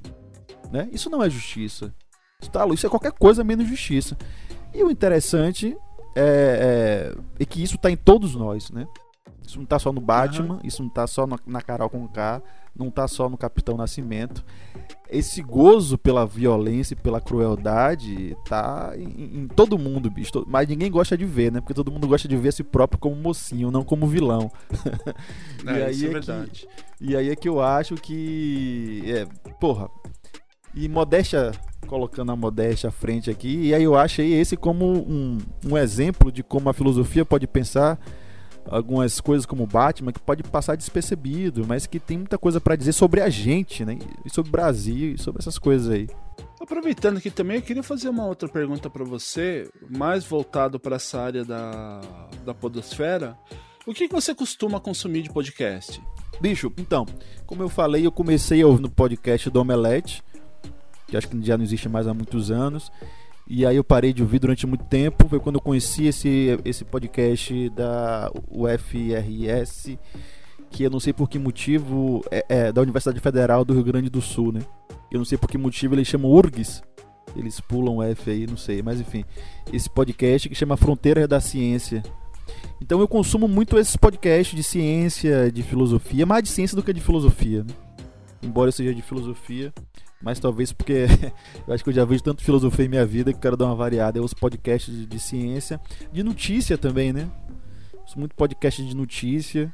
Né? 0.70 0.88
Isso 0.92 1.10
não 1.10 1.22
é 1.22 1.28
justiça. 1.28 1.92
Isso, 2.40 2.50
tá, 2.50 2.66
isso 2.68 2.86
é 2.86 2.90
qualquer 2.90 3.12
coisa 3.12 3.44
menos 3.44 3.68
justiça. 3.68 4.16
E 4.72 4.82
o 4.82 4.90
interessante 4.90 5.76
é, 6.14 7.12
é, 7.12 7.42
é 7.42 7.44
que 7.44 7.62
isso 7.62 7.76
está 7.76 7.90
em 7.90 7.96
todos 7.96 8.34
nós, 8.34 8.70
né? 8.70 8.86
Isso 9.50 9.58
não 9.58 9.66
tá 9.66 9.78
só 9.80 9.92
no 9.92 10.00
Batman, 10.00 10.54
uhum. 10.54 10.60
isso 10.62 10.82
não 10.82 10.88
tá 10.88 11.06
só 11.08 11.26
na 11.26 11.60
Carol 11.60 11.90
com 11.90 12.06
K, 12.06 12.40
não 12.76 12.88
tá 12.88 13.08
só 13.08 13.28
no 13.28 13.36
Capitão 13.36 13.76
Nascimento. 13.76 14.44
Esse 15.10 15.42
gozo 15.42 15.98
pela 15.98 16.24
violência 16.24 16.94
e 16.94 16.96
pela 16.96 17.20
crueldade 17.20 18.36
tá 18.48 18.92
em, 18.96 19.40
em, 19.40 19.48
todo 19.48 19.76
mundo, 19.76 20.08
bicho. 20.08 20.30
Mas 20.46 20.68
ninguém 20.68 20.88
gosta 20.88 21.18
de 21.18 21.24
ver, 21.24 21.50
né? 21.50 21.60
Porque 21.60 21.74
todo 21.74 21.90
mundo 21.90 22.06
gosta 22.06 22.28
de 22.28 22.36
ver 22.36 22.50
a 22.50 22.52
si 22.52 22.62
próprio 22.62 23.00
como 23.00 23.16
mocinho, 23.16 23.72
não 23.72 23.82
como 23.82 24.06
vilão. 24.06 24.50
É, 25.66 25.78
e 25.78 25.82
aí 25.82 25.90
isso 25.92 26.04
é, 26.06 26.08
é 26.08 26.12
verdade. 26.12 26.68
Que, 26.96 27.04
e 27.04 27.16
aí 27.16 27.28
é 27.28 27.36
que 27.36 27.48
eu 27.48 27.60
acho 27.60 27.96
que. 27.96 29.02
É, 29.06 29.26
porra. 29.60 29.90
E 30.74 30.88
modéstia, 30.88 31.50
colocando 31.86 32.32
a 32.32 32.36
modéstia 32.36 32.88
à 32.88 32.92
frente 32.92 33.28
aqui, 33.30 33.66
e 33.66 33.74
aí 33.74 33.82
eu 33.82 33.96
achei 33.96 34.32
esse 34.32 34.56
como 34.56 34.86
um, 34.86 35.36
um 35.66 35.76
exemplo 35.76 36.32
de 36.32 36.42
como 36.42 36.70
a 36.70 36.72
filosofia 36.72 37.24
pode 37.24 37.46
pensar 37.46 37.98
algumas 38.66 39.20
coisas 39.20 39.46
como 39.46 39.66
Batman 39.66 40.12
que 40.12 40.20
pode 40.20 40.42
passar 40.42 40.76
despercebido, 40.76 41.66
mas 41.66 41.86
que 41.86 41.98
tem 41.98 42.18
muita 42.18 42.38
coisa 42.38 42.60
para 42.60 42.76
dizer 42.76 42.92
sobre 42.92 43.20
a 43.20 43.28
gente, 43.28 43.84
né? 43.84 43.98
E 44.24 44.30
sobre 44.30 44.48
o 44.48 44.52
Brasil 44.52 45.14
e 45.14 45.18
sobre 45.18 45.40
essas 45.40 45.58
coisas 45.58 45.88
aí. 45.88 46.08
Aproveitando 46.60 47.16
aqui 47.16 47.30
também, 47.30 47.56
eu 47.56 47.62
queria 47.62 47.82
fazer 47.82 48.08
uma 48.08 48.26
outra 48.26 48.48
pergunta 48.48 48.90
para 48.90 49.04
você, 49.04 49.70
mais 49.88 50.24
voltado 50.24 50.78
para 50.78 50.96
essa 50.96 51.20
área 51.20 51.44
da, 51.44 52.00
da 52.44 52.54
podosfera. 52.54 53.36
O 53.86 53.94
que 53.94 54.06
você 54.06 54.34
costuma 54.34 54.78
consumir 54.78 55.22
de 55.22 55.30
podcast? 55.30 56.02
Bicho, 56.40 56.72
então, 56.76 57.06
como 57.46 57.62
eu 57.62 57.68
falei, 57.68 58.06
eu 58.06 58.12
comecei 58.12 58.62
ouvindo 58.62 58.86
o 58.86 58.90
podcast 58.90 59.48
do 59.50 59.60
Omelete, 59.60 60.22
que 61.06 61.16
acho 61.16 61.28
que 61.28 61.42
já 61.42 61.56
não 61.56 61.64
existe 61.64 61.88
mais 61.88 62.06
há 62.06 62.14
muitos 62.14 62.50
anos. 62.50 62.92
E 63.52 63.66
aí 63.66 63.74
eu 63.74 63.82
parei 63.82 64.12
de 64.12 64.22
ouvir 64.22 64.38
durante 64.38 64.64
muito 64.64 64.84
tempo. 64.84 65.28
Foi 65.28 65.40
quando 65.40 65.56
eu 65.56 65.60
conheci 65.60 66.06
esse, 66.06 66.56
esse 66.64 66.84
podcast 66.84 67.68
da 67.70 68.30
UFRS, 68.48 69.98
que 70.70 70.84
eu 70.84 70.88
não 70.88 71.00
sei 71.00 71.12
por 71.12 71.28
que 71.28 71.36
motivo 71.36 72.24
é, 72.30 72.44
é 72.48 72.72
da 72.72 72.80
Universidade 72.80 73.18
Federal 73.18 73.64
do 73.64 73.74
Rio 73.74 73.82
Grande 73.82 74.08
do 74.08 74.22
Sul, 74.22 74.52
né? 74.52 74.60
Eu 75.10 75.18
não 75.18 75.24
sei 75.24 75.36
por 75.36 75.50
que 75.50 75.58
motivo 75.58 75.96
eles 75.96 76.06
chamam 76.06 76.30
URGS. 76.30 76.80
Eles 77.34 77.58
pulam 77.58 78.00
F 78.00 78.30
aí, 78.30 78.46
não 78.46 78.56
sei. 78.56 78.82
Mas 78.82 79.00
enfim, 79.00 79.24
esse 79.72 79.90
podcast 79.90 80.48
que 80.48 80.54
chama 80.54 80.76
Fronteira 80.76 81.26
da 81.26 81.40
Ciência. 81.40 82.04
Então 82.80 83.00
eu 83.00 83.08
consumo 83.08 83.48
muito 83.48 83.76
esses 83.76 83.96
podcasts 83.96 84.54
de 84.54 84.62
ciência, 84.62 85.50
de 85.50 85.64
filosofia, 85.64 86.24
mais 86.24 86.44
de 86.44 86.50
ciência 86.50 86.76
do 86.76 86.84
que 86.84 86.92
de 86.92 87.00
filosofia. 87.00 87.64
Né? 87.64 87.74
Embora 88.42 88.68
eu 88.68 88.72
seja 88.72 88.94
de 88.94 89.02
filosofia, 89.02 89.72
mas 90.22 90.38
talvez 90.38 90.72
porque 90.72 91.06
eu 91.66 91.74
acho 91.74 91.82
que 91.82 91.90
eu 91.90 91.94
já 91.94 92.04
vejo 92.04 92.22
tanto 92.22 92.42
filosofia 92.42 92.84
em 92.84 92.88
minha 92.88 93.06
vida 93.06 93.32
que 93.32 93.38
quero 93.38 93.56
dar 93.56 93.66
uma 93.66 93.74
variada. 93.74 94.18
É 94.18 94.22
os 94.22 94.34
podcasts 94.34 94.94
de, 94.94 95.06
de 95.06 95.18
ciência, 95.18 95.80
de 96.12 96.22
notícia 96.22 96.76
também, 96.76 97.12
né? 97.12 97.28
Muito 98.16 98.34
podcast 98.34 98.84
de 98.84 98.96
notícia. 98.96 99.72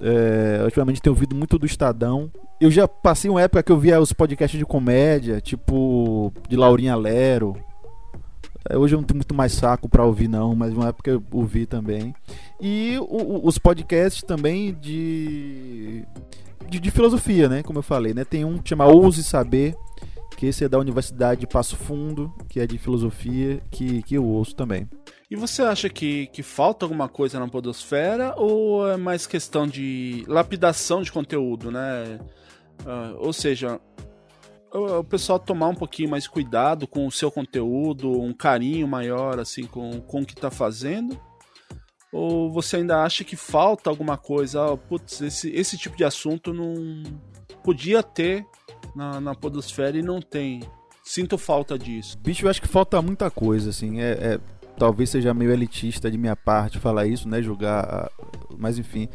É, 0.00 0.62
ultimamente 0.64 1.00
tenho 1.00 1.14
ouvido 1.14 1.36
muito 1.36 1.58
do 1.58 1.66
Estadão. 1.66 2.30
Eu 2.58 2.70
já 2.70 2.88
passei 2.88 3.30
uma 3.30 3.42
época 3.42 3.62
que 3.62 3.70
eu 3.70 3.78
via 3.78 4.00
os 4.00 4.14
podcasts 4.14 4.58
de 4.58 4.64
comédia, 4.64 5.40
tipo 5.42 6.32
de 6.48 6.56
Laurinha 6.56 6.96
Lero. 6.96 7.54
É, 8.68 8.76
hoje 8.76 8.94
eu 8.94 8.98
não 8.98 9.06
tenho 9.06 9.18
muito 9.18 9.34
mais 9.34 9.52
saco 9.52 9.88
para 9.88 10.04
ouvir, 10.04 10.28
não, 10.28 10.54
mas 10.54 10.72
uma 10.72 10.88
época 10.88 11.10
eu 11.10 11.22
ouvi 11.32 11.66
também. 11.66 12.14
E 12.60 12.96
o, 13.00 13.04
o, 13.04 13.46
os 13.46 13.58
podcasts 13.58 14.22
também 14.22 14.74
de, 14.74 16.04
de, 16.68 16.80
de, 16.80 16.90
filosofia, 16.90 17.48
né? 17.48 17.62
Como 17.62 17.78
eu 17.78 17.82
falei, 17.82 18.12
né? 18.12 18.24
Tem 18.24 18.44
um 18.44 18.58
que 18.58 18.68
chama 18.68 18.86
Ouse 18.86 19.22
Saber, 19.22 19.76
que 20.36 20.46
esse 20.46 20.64
é 20.64 20.68
da 20.68 20.78
Universidade 20.78 21.40
de 21.40 21.46
Passo 21.46 21.76
Fundo, 21.76 22.32
que 22.48 22.60
é 22.60 22.66
de 22.66 22.78
filosofia, 22.78 23.60
que, 23.70 24.02
que 24.02 24.14
eu 24.14 24.24
ouço 24.24 24.54
também. 24.54 24.88
E 25.30 25.34
você 25.34 25.62
acha 25.62 25.88
que, 25.88 26.28
que 26.28 26.42
falta 26.42 26.84
alguma 26.84 27.08
coisa 27.08 27.40
na 27.40 27.48
podosfera 27.48 28.34
ou 28.36 28.88
é 28.88 28.96
mais 28.96 29.26
questão 29.26 29.66
de 29.66 30.24
lapidação 30.28 31.02
de 31.02 31.10
conteúdo, 31.10 31.70
né? 31.70 32.20
Uh, 32.84 33.16
ou 33.18 33.32
seja, 33.32 33.80
o, 34.72 34.98
o, 34.98 35.04
pessoal 35.04 35.38
tomar 35.38 35.68
um 35.68 35.74
pouquinho 35.74 36.10
mais 36.10 36.28
cuidado 36.28 36.86
com 36.86 37.06
o 37.06 37.10
seu 37.10 37.30
conteúdo, 37.30 38.20
um 38.20 38.32
carinho 38.32 38.86
maior 38.86 39.40
assim 39.40 39.64
com, 39.64 40.00
com 40.00 40.20
o 40.20 40.26
que 40.26 40.34
está 40.34 40.50
fazendo? 40.50 41.18
Ou 42.12 42.50
você 42.50 42.76
ainda 42.76 43.02
acha 43.02 43.24
que 43.24 43.36
falta 43.36 43.90
alguma 43.90 44.16
coisa? 44.16 44.72
Oh, 44.72 44.76
putz, 44.76 45.20
esse, 45.20 45.50
esse 45.50 45.76
tipo 45.76 45.96
de 45.96 46.04
assunto 46.04 46.52
não 46.52 47.02
podia 47.62 48.02
ter 48.02 48.46
na, 48.94 49.20
na 49.20 49.34
podosfera 49.34 49.98
e 49.98 50.02
não 50.02 50.20
tem. 50.20 50.60
Sinto 51.02 51.36
falta 51.36 51.78
disso. 51.78 52.16
Bicho, 52.18 52.46
eu 52.46 52.50
acho 52.50 52.62
que 52.62 52.68
falta 52.68 53.00
muita 53.02 53.30
coisa, 53.30 53.70
assim. 53.70 54.00
É, 54.00 54.10
é 54.12 54.40
talvez 54.78 55.10
seja 55.10 55.32
meio 55.34 55.52
elitista 55.52 56.10
de 56.10 56.18
minha 56.18 56.36
parte 56.36 56.78
falar 56.78 57.06
isso, 57.06 57.28
né? 57.28 57.42
Julgar. 57.42 58.10
Mas 58.56 58.78
enfim. 58.78 59.08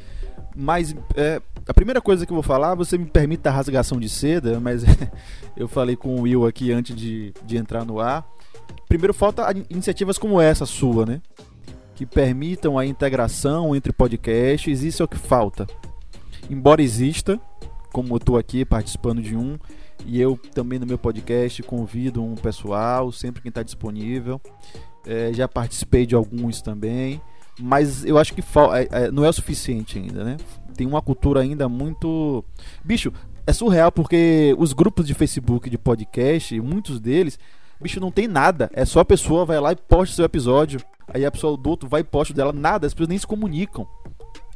Mas 0.55 0.95
é, 1.15 1.41
a 1.67 1.73
primeira 1.73 2.01
coisa 2.01 2.25
que 2.25 2.31
eu 2.31 2.35
vou 2.35 2.43
falar, 2.43 2.75
você 2.75 2.97
me 2.97 3.05
permite 3.05 3.47
a 3.47 3.51
rasgação 3.51 3.99
de 3.99 4.09
seda, 4.09 4.59
mas 4.59 4.83
eu 5.55 5.67
falei 5.67 5.95
com 5.95 6.15
o 6.15 6.21
Will 6.21 6.45
aqui 6.45 6.71
antes 6.71 6.95
de, 6.95 7.33
de 7.45 7.57
entrar 7.57 7.85
no 7.85 7.99
ar. 7.99 8.27
Primeiro, 8.87 9.13
falta 9.13 9.49
iniciativas 9.69 10.17
como 10.17 10.41
essa 10.41 10.65
sua, 10.65 11.05
né? 11.05 11.21
Que 12.01 12.05
permitam 12.07 12.79
a 12.79 12.85
integração 12.85 13.75
entre 13.75 13.93
podcasts, 13.93 14.81
isso 14.81 15.03
é 15.03 15.05
o 15.05 15.07
que 15.07 15.19
falta. 15.19 15.67
Embora 16.49 16.81
exista, 16.81 17.39
como 17.93 18.15
eu 18.15 18.17
estou 18.17 18.39
aqui 18.39 18.65
participando 18.65 19.21
de 19.21 19.37
um, 19.37 19.55
e 20.03 20.19
eu 20.19 20.35
também 20.35 20.79
no 20.79 20.87
meu 20.87 20.97
podcast 20.97 21.61
convido 21.61 22.23
um 22.23 22.33
pessoal, 22.33 23.11
sempre 23.11 23.39
quem 23.39 23.49
está 23.49 23.61
disponível. 23.61 24.41
É, 25.05 25.31
já 25.31 25.47
participei 25.47 26.07
de 26.07 26.15
alguns 26.15 26.59
também 26.59 27.21
mas 27.59 28.03
eu 28.03 28.17
acho 28.17 28.33
que 28.33 28.41
é, 28.41 29.03
é, 29.03 29.11
não 29.11 29.23
é 29.23 29.29
o 29.29 29.33
suficiente 29.33 29.99
ainda, 29.99 30.23
né? 30.23 30.37
Tem 30.75 30.87
uma 30.87 31.03
cultura 31.03 31.41
ainda 31.41 31.69
muito. 31.69 32.43
Bicho, 32.83 33.13
é 33.45 33.53
surreal 33.53 33.91
porque 33.91 34.55
os 34.57 34.73
grupos 34.73 35.05
de 35.05 35.13
Facebook 35.13 35.69
de 35.69 35.77
podcast, 35.77 36.59
muitos 36.61 36.99
deles, 36.99 37.37
bicho, 37.79 37.99
não 37.99 38.09
tem 38.09 38.27
nada. 38.27 38.71
É 38.73 38.85
só 38.85 39.01
a 39.01 39.05
pessoa 39.05 39.45
vai 39.45 39.59
lá 39.59 39.71
e 39.71 39.75
posta 39.75 40.15
seu 40.15 40.25
episódio. 40.25 40.81
Aí 41.13 41.25
a 41.25 41.31
pessoa 41.31 41.57
do 41.57 41.69
outro 41.69 41.89
vai 41.89 42.03
posta 42.03 42.33
dela. 42.33 42.53
Nada, 42.53 42.87
as 42.87 42.93
pessoas 42.93 43.09
nem 43.09 43.17
se 43.17 43.27
comunicam. 43.27 43.87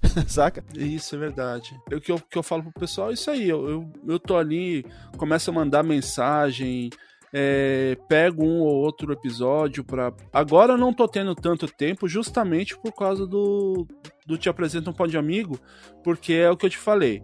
Saca? 0.28 0.63
Isso 0.74 1.15
é 1.15 1.18
verdade. 1.18 1.80
O 1.91 2.00
que 2.00 2.12
eu, 2.12 2.20
que 2.20 2.38
eu 2.38 2.44
falo 2.44 2.63
pro 2.63 2.74
pessoal 2.74 3.10
é 3.10 3.13
isso 3.13 3.30
aí. 3.30 3.50
Eu, 3.50 3.70
eu, 3.70 3.94
eu 4.08 4.20
tô 4.20 4.38
ali, 4.38 4.86
começo 5.18 5.50
a 5.50 5.54
mandar 5.54 5.84
mensagem, 5.84 6.89
é, 7.34 7.98
pego 8.08 8.46
um 8.46 8.62
ou 8.62 8.76
outro 8.76 9.12
episódio 9.12 9.84
para. 9.84 10.13
Agora 10.32 10.78
não 10.78 10.94
tô 10.94 11.08
tendo 11.08 11.36
tanto 11.36 11.68
tempo, 11.68 12.08
justamente 12.08 12.78
por 12.78 12.94
causa 12.94 13.28
do, 13.28 13.86
do 14.26 14.38
Te 14.38 14.48
Apresenta 14.48 14.89
um 14.89 14.94
Pão 14.94 15.08
de 15.08 15.18
Amigo, 15.18 15.60
porque 16.04 16.34
é 16.34 16.50
o 16.50 16.56
que 16.56 16.65
eu 16.65 16.70
te 16.70 16.78
falei. 16.78 17.22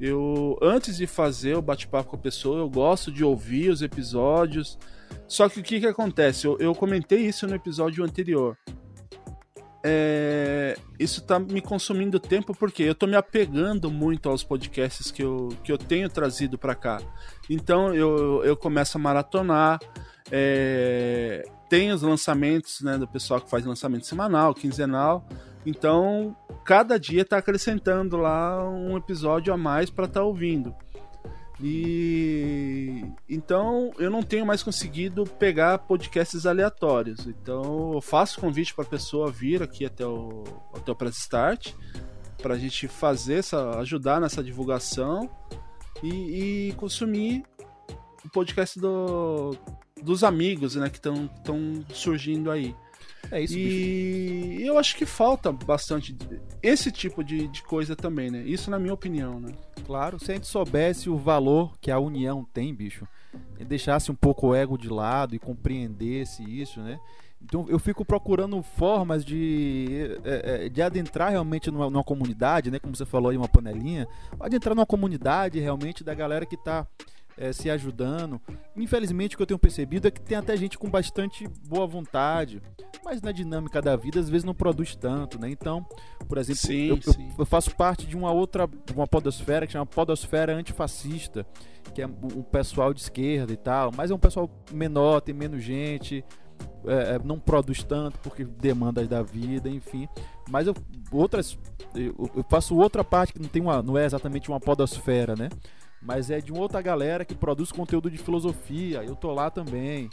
Eu, 0.00 0.56
antes 0.62 0.96
de 0.96 1.06
fazer 1.06 1.56
o 1.56 1.62
bate-papo 1.62 2.10
com 2.10 2.16
a 2.16 2.20
pessoa, 2.20 2.60
eu 2.60 2.70
gosto 2.70 3.12
de 3.12 3.22
ouvir 3.22 3.70
os 3.70 3.82
episódios. 3.82 4.78
Só 5.30 5.48
que 5.48 5.60
o 5.60 5.62
que, 5.62 5.80
que 5.80 5.86
acontece? 5.86 6.46
Eu, 6.46 6.58
eu 6.58 6.74
comentei 6.74 7.20
isso 7.20 7.46
no 7.46 7.54
episódio 7.54 8.04
anterior 8.04 8.56
é, 9.82 10.76
isso 10.98 11.22
tá 11.22 11.38
me 11.38 11.60
consumindo 11.60 12.20
tempo 12.20 12.54
porque 12.54 12.82
eu 12.82 12.94
tô 12.94 13.06
me 13.06 13.16
apegando 13.16 13.90
muito 13.90 14.28
aos 14.28 14.44
podcasts 14.44 15.10
que 15.10 15.22
eu, 15.22 15.48
que 15.64 15.72
eu 15.72 15.78
tenho 15.78 16.08
trazido 16.08 16.58
para 16.58 16.74
cá. 16.74 17.00
Então 17.48 17.94
eu, 17.94 18.42
eu 18.44 18.56
começo 18.56 18.98
a 18.98 19.00
maratonar. 19.00 19.80
É, 20.30 21.42
tem 21.68 21.90
os 21.92 22.02
lançamentos 22.02 22.80
né, 22.82 22.98
do 22.98 23.08
pessoal 23.08 23.40
que 23.40 23.48
faz 23.48 23.64
lançamento 23.64 24.06
semanal, 24.06 24.54
quinzenal. 24.54 25.26
Então, 25.64 26.36
cada 26.64 26.98
dia 26.98 27.22
está 27.22 27.38
acrescentando 27.38 28.16
lá 28.16 28.68
um 28.68 28.96
episódio 28.96 29.52
a 29.52 29.56
mais 29.56 29.90
para 29.90 30.06
estar 30.06 30.20
tá 30.20 30.26
ouvindo. 30.26 30.74
E 31.62 33.04
então 33.28 33.92
eu 33.98 34.10
não 34.10 34.22
tenho 34.22 34.46
mais 34.46 34.62
conseguido 34.62 35.24
pegar 35.24 35.78
podcasts 35.78 36.46
aleatórios. 36.46 37.26
Então 37.26 37.92
eu 37.92 38.00
faço 38.00 38.40
convite 38.40 38.74
para 38.74 38.84
a 38.84 38.88
pessoa 38.88 39.30
vir 39.30 39.62
aqui 39.62 39.84
até 39.84 40.06
o 40.06 40.44
até 40.74 40.90
o 40.90 40.96
Press 40.96 41.18
Start 41.18 41.72
para 42.40 42.54
a 42.54 42.58
gente 42.58 42.88
fazer 42.88 43.34
essa 43.34 43.78
ajudar 43.78 44.20
nessa 44.20 44.42
divulgação 44.42 45.28
e, 46.02 46.68
e 46.68 46.72
consumir 46.72 47.44
o 48.24 48.28
podcast 48.30 48.78
do, 48.80 49.54
dos 50.02 50.24
amigos, 50.24 50.76
né, 50.76 50.88
que 50.88 50.98
estão 50.98 51.28
surgindo 51.92 52.50
aí. 52.50 52.74
É 53.30 53.40
isso. 53.40 53.56
E 53.56 54.56
bicho. 54.56 54.62
eu 54.62 54.78
acho 54.78 54.96
que 54.96 55.06
falta 55.06 55.52
bastante 55.52 56.16
esse 56.62 56.90
tipo 56.90 57.22
de, 57.22 57.48
de 57.48 57.62
coisa 57.62 57.94
também, 57.96 58.30
né? 58.30 58.42
Isso 58.42 58.70
na 58.70 58.78
minha 58.78 58.94
opinião, 58.94 59.38
né? 59.38 59.52
Claro, 59.86 60.18
se 60.18 60.30
a 60.30 60.34
gente 60.34 60.46
soubesse 60.46 61.08
o 61.08 61.16
valor 61.16 61.76
que 61.80 61.90
a 61.90 61.98
união 61.98 62.46
tem, 62.52 62.74
bicho, 62.74 63.06
e 63.58 63.64
deixasse 63.64 64.10
um 64.10 64.14
pouco 64.14 64.48
o 64.48 64.54
ego 64.54 64.76
de 64.76 64.88
lado 64.88 65.34
e 65.34 65.38
compreendesse 65.38 66.42
isso, 66.42 66.80
né? 66.80 66.98
Então 67.42 67.66
eu 67.68 67.78
fico 67.78 68.04
procurando 68.04 68.62
formas 68.62 69.24
de, 69.24 70.18
é, 70.24 70.66
é, 70.66 70.68
de 70.68 70.82
adentrar 70.82 71.30
realmente 71.30 71.70
numa, 71.70 71.88
numa, 71.88 72.04
comunidade, 72.04 72.70
né? 72.70 72.78
Como 72.78 72.94
você 72.94 73.06
falou 73.06 73.30
aí, 73.30 73.36
uma 73.36 73.48
panelinha. 73.48 74.06
Adentrar 74.38 74.74
numa 74.74 74.84
comunidade 74.84 75.58
realmente 75.58 76.04
da 76.04 76.14
galera 76.14 76.44
que 76.44 76.54
está 76.54 76.86
é, 77.40 77.54
se 77.54 77.70
ajudando. 77.70 78.38
Infelizmente, 78.76 79.34
o 79.34 79.38
que 79.38 79.42
eu 79.42 79.46
tenho 79.46 79.58
percebido 79.58 80.06
é 80.06 80.10
que 80.10 80.20
tem 80.20 80.36
até 80.36 80.54
gente 80.56 80.76
com 80.76 80.90
bastante 80.90 81.48
boa 81.66 81.86
vontade, 81.86 82.62
mas 83.02 83.22
na 83.22 83.32
dinâmica 83.32 83.80
da 83.80 83.96
vida 83.96 84.20
às 84.20 84.28
vezes 84.28 84.44
não 84.44 84.54
produz 84.54 84.94
tanto, 84.94 85.40
né? 85.40 85.48
Então, 85.48 85.84
por 86.28 86.36
exemplo, 86.36 86.60
sim, 86.60 86.88
eu, 86.88 87.00
sim. 87.00 87.28
Eu, 87.30 87.36
eu, 87.38 87.46
faço 87.46 87.74
parte 87.74 88.06
de 88.06 88.14
uma 88.14 88.30
outra, 88.30 88.68
uma 88.94 89.06
podosfera 89.06 89.66
que 89.66 89.72
chama 89.72 89.86
Podosfera 89.86 90.54
Antifascista, 90.54 91.46
que 91.94 92.02
é 92.02 92.06
um 92.06 92.42
pessoal 92.42 92.92
de 92.92 93.00
esquerda 93.00 93.52
e 93.52 93.56
tal, 93.56 93.90
mas 93.96 94.10
é 94.10 94.14
um 94.14 94.18
pessoal 94.18 94.48
menor, 94.70 95.22
tem 95.22 95.34
menos 95.34 95.62
gente. 95.62 96.22
É, 96.84 97.14
é 97.14 97.20
não 97.24 97.40
produz 97.40 97.82
tanto 97.82 98.18
porque 98.18 98.44
demandas 98.44 99.08
da 99.08 99.22
vida, 99.22 99.70
enfim. 99.70 100.06
Mas 100.50 100.66
eu 100.66 100.74
outras 101.10 101.58
eu, 101.94 102.30
eu 102.36 102.44
faço 102.50 102.76
outra 102.76 103.02
parte 103.02 103.32
que 103.32 103.40
não 103.40 103.48
tem 103.48 103.62
uma, 103.62 103.82
não 103.82 103.96
é 103.96 104.04
exatamente 104.04 104.50
uma 104.50 104.60
podosfera, 104.60 105.34
né? 105.34 105.48
Mas 106.02 106.30
é 106.30 106.40
de 106.40 106.52
uma 106.52 106.62
outra 106.62 106.80
galera 106.80 107.24
que 107.24 107.34
produz 107.34 107.70
conteúdo 107.70 108.10
de 108.10 108.18
filosofia. 108.18 109.02
Eu 109.04 109.14
tô 109.14 109.32
lá 109.32 109.50
também. 109.50 110.08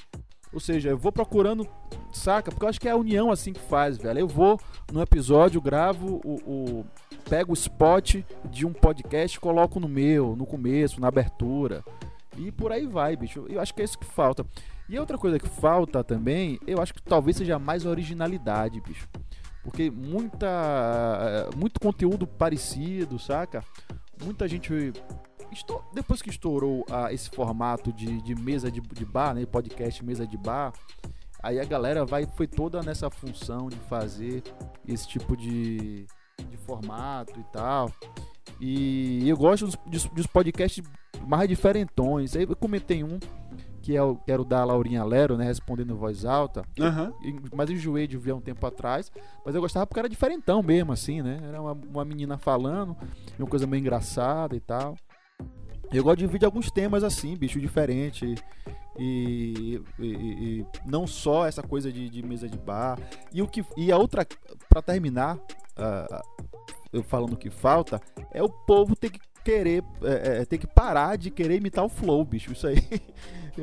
Ou 0.53 0.59
seja, 0.59 0.89
eu 0.89 0.97
vou 0.97 1.11
procurando, 1.11 1.67
saca? 2.11 2.51
Porque 2.51 2.63
eu 2.63 2.69
acho 2.69 2.79
que 2.79 2.87
é 2.87 2.91
a 2.91 2.95
união 2.95 3.31
assim 3.31 3.51
que 3.51 3.59
faz, 3.59 3.97
velho. 3.97 4.19
Eu 4.19 4.27
vou 4.27 4.59
no 4.91 5.01
episódio, 5.01 5.61
gravo 5.61 6.21
o, 6.23 6.35
o 6.79 6.85
pego 7.29 7.51
o 7.51 7.53
spot 7.53 8.23
de 8.45 8.65
um 8.65 8.71
podcast, 8.71 9.39
coloco 9.39 9.79
no 9.79 9.89
meu, 9.89 10.35
no 10.35 10.45
começo, 10.45 11.01
na 11.01 11.09
abertura. 11.09 11.83
E 12.37 12.51
por 12.51 12.71
aí 12.71 12.85
vai, 12.85 13.15
bicho. 13.15 13.45
Eu 13.49 13.59
acho 13.59 13.73
que 13.73 13.81
é 13.81 13.85
isso 13.85 13.97
que 13.97 14.05
falta. 14.05 14.45
E 14.87 14.97
outra 14.97 15.17
coisa 15.17 15.37
que 15.37 15.49
falta 15.49 16.03
também, 16.03 16.57
eu 16.65 16.81
acho 16.81 16.93
que 16.93 17.01
talvez 17.01 17.35
seja 17.35 17.59
mais 17.59 17.85
originalidade, 17.85 18.79
bicho. 18.79 19.07
Porque 19.63 19.91
muita. 19.91 21.49
Muito 21.57 21.79
conteúdo 21.79 22.25
parecido, 22.25 23.19
saca? 23.19 23.63
Muita 24.23 24.47
gente. 24.47 24.93
Estou, 25.51 25.83
depois 25.93 26.21
que 26.21 26.29
estourou 26.29 26.85
ah, 26.89 27.11
esse 27.11 27.29
formato 27.29 27.91
de, 27.93 28.21
de 28.21 28.35
mesa 28.35 28.69
de, 28.69 28.81
de 28.81 29.05
bar, 29.05 29.33
né? 29.33 29.45
Podcast 29.45 30.03
mesa 30.03 30.25
de 30.27 30.37
bar. 30.37 30.73
Aí 31.41 31.59
a 31.59 31.65
galera 31.65 32.05
vai, 32.05 32.25
foi 32.25 32.47
toda 32.47 32.81
nessa 32.81 33.09
função 33.09 33.69
de 33.69 33.77
fazer 33.77 34.43
esse 34.87 35.07
tipo 35.07 35.37
de, 35.37 36.05
de 36.49 36.57
formato 36.57 37.39
e 37.39 37.43
tal. 37.45 37.91
E 38.59 39.27
eu 39.29 39.37
gosto 39.37 39.67
dos, 39.85 40.05
dos, 40.05 40.27
podcasts 40.27 40.83
mais 41.27 41.47
diferentões. 41.47 42.35
Aí 42.35 42.43
eu 42.43 42.55
comentei 42.55 43.03
um 43.03 43.19
que 43.81 43.95
é 43.95 44.03
o, 44.03 44.19
era 44.27 44.41
o 44.41 44.43
da 44.43 44.65
Laurinha 44.65 45.03
Lero, 45.03 45.37
né? 45.37 45.45
Respondendo 45.45 45.93
em 45.93 45.97
voz 45.97 46.25
alta. 46.25 46.63
Aham. 46.79 47.13
Mas 47.55 47.69
eu 47.69 47.75
enjoei 47.75 48.07
de 48.07 48.17
ver 48.17 48.33
um 48.33 48.41
tempo 48.41 48.65
atrás. 48.65 49.11
Mas 49.45 49.55
eu 49.55 49.61
gostava 49.61 49.87
porque 49.87 49.99
era 49.99 50.09
diferentão 50.09 50.61
mesmo, 50.61 50.91
assim, 50.91 51.21
né? 51.21 51.39
Era 51.47 51.61
uma, 51.61 51.71
uma 51.71 52.03
menina 52.03 52.37
falando, 52.37 52.97
uma 53.39 53.47
coisa 53.47 53.65
meio 53.65 53.79
engraçada 53.79 54.55
e 54.55 54.59
tal. 54.59 54.97
Eu 55.91 56.03
gosto 56.03 56.19
de 56.19 56.27
vídeo 56.27 56.45
alguns 56.45 56.69
temas 56.69 57.03
assim, 57.03 57.35
bicho, 57.35 57.59
diferente. 57.59 58.35
E, 58.99 59.81
e, 59.99 60.05
e 60.05 60.65
não 60.85 61.05
só 61.05 61.45
essa 61.45 61.61
coisa 61.61 61.91
de, 61.91 62.09
de, 62.09 62.23
mesa 62.23 62.49
de 62.49 62.57
bar. 62.57 62.99
E, 63.31 63.41
o 63.41 63.47
que, 63.47 63.63
e 63.75 63.91
a 63.91 63.97
outra, 63.97 64.25
para 64.67 64.81
terminar, 64.81 65.37
uh, 65.37 66.47
eu 66.91 67.03
falando 67.03 67.37
que 67.37 67.49
falta, 67.49 68.01
é 68.31 68.41
o 68.41 68.49
povo 68.49 68.95
ter 68.95 69.11
que 69.11 69.19
querer, 69.43 69.83
é, 70.03 70.41
é, 70.41 70.45
ter 70.45 70.57
que 70.57 70.67
parar 70.67 71.17
de 71.17 71.31
querer 71.31 71.55
imitar 71.55 71.85
o 71.85 71.89
flow, 71.89 72.25
bicho. 72.25 72.51
Isso 72.51 72.67
aí, 72.67 72.83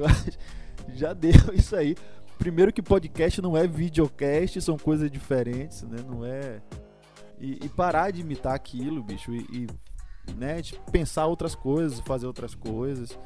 já 0.94 1.12
deu 1.12 1.32
isso 1.52 1.76
aí. 1.76 1.94
Primeiro 2.38 2.72
que 2.72 2.82
podcast 2.82 3.40
não 3.42 3.56
é 3.56 3.66
videocast, 3.66 4.60
são 4.60 4.78
coisas 4.78 5.10
diferentes, 5.10 5.82
né? 5.82 5.98
Não 6.08 6.24
é. 6.24 6.60
E, 7.38 7.64
e 7.64 7.68
parar 7.68 8.10
de 8.10 8.20
imitar 8.20 8.54
aquilo, 8.54 9.02
bicho, 9.02 9.32
e, 9.34 9.40
e 9.52 9.66
né, 10.36 10.60
de 10.60 10.78
pensar 10.90 11.26
outras 11.26 11.54
coisas, 11.54 12.00
fazer 12.00 12.26
outras 12.26 12.54
coisas 12.54 13.18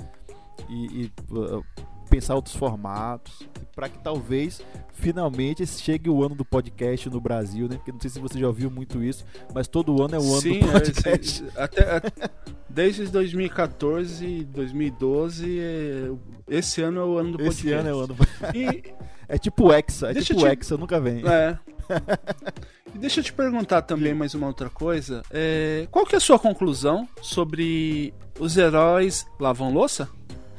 e, 0.68 1.04
e 1.04 1.12
uh, 1.32 1.64
pensar 2.08 2.34
outros 2.34 2.54
formatos, 2.54 3.48
para 3.74 3.88
que 3.88 3.98
talvez 3.98 4.60
finalmente 4.92 5.66
chegue 5.66 6.10
o 6.10 6.24
ano 6.24 6.34
do 6.34 6.44
podcast 6.44 7.08
no 7.08 7.20
Brasil, 7.20 7.68
né? 7.68 7.76
Porque 7.76 7.92
não 7.92 8.00
sei 8.00 8.10
se 8.10 8.18
você 8.18 8.38
já 8.38 8.46
ouviu 8.46 8.70
muito 8.70 9.02
isso, 9.02 9.24
mas 9.54 9.68
todo 9.68 10.02
ano 10.02 10.16
é 10.16 10.18
o 10.18 10.32
ano 10.32 10.40
Sim, 10.40 10.60
do 10.60 10.68
podcast. 10.72 11.44
É, 11.54 11.62
até, 11.62 11.96
até, 11.96 12.30
desde 12.68 13.06
2014, 13.06 14.44
2012, 14.44 15.60
é, 15.60 16.10
esse 16.48 16.82
ano 16.82 17.00
é 17.00 17.04
o 17.04 17.18
ano 17.18 17.32
do 17.32 17.38
podcast. 17.38 17.66
Esse 17.66 17.74
ano 17.74 17.88
é 17.88 17.94
o 17.94 18.00
ano. 18.00 18.16
E, 18.54 18.94
é 19.28 19.38
tipo 19.38 19.72
Hexa, 19.72 20.10
é 20.10 20.14
Deixa 20.14 20.34
tipo 20.34 20.40
te- 20.40 20.52
Hexa, 20.52 20.76
nunca 20.76 21.00
vem. 21.00 21.22
é. 21.28 21.58
E 22.94 22.98
deixa 22.98 23.20
eu 23.20 23.24
te 23.24 23.32
perguntar 23.32 23.82
também 23.82 24.14
mais 24.14 24.34
uma 24.34 24.46
outra 24.46 24.70
coisa. 24.70 25.22
É, 25.30 25.86
qual 25.90 26.06
que 26.06 26.14
é 26.14 26.18
a 26.18 26.20
sua 26.20 26.38
conclusão 26.38 27.06
sobre 27.20 28.14
os 28.40 28.56
heróis 28.56 29.26
lavam 29.38 29.72
louça? 29.72 30.08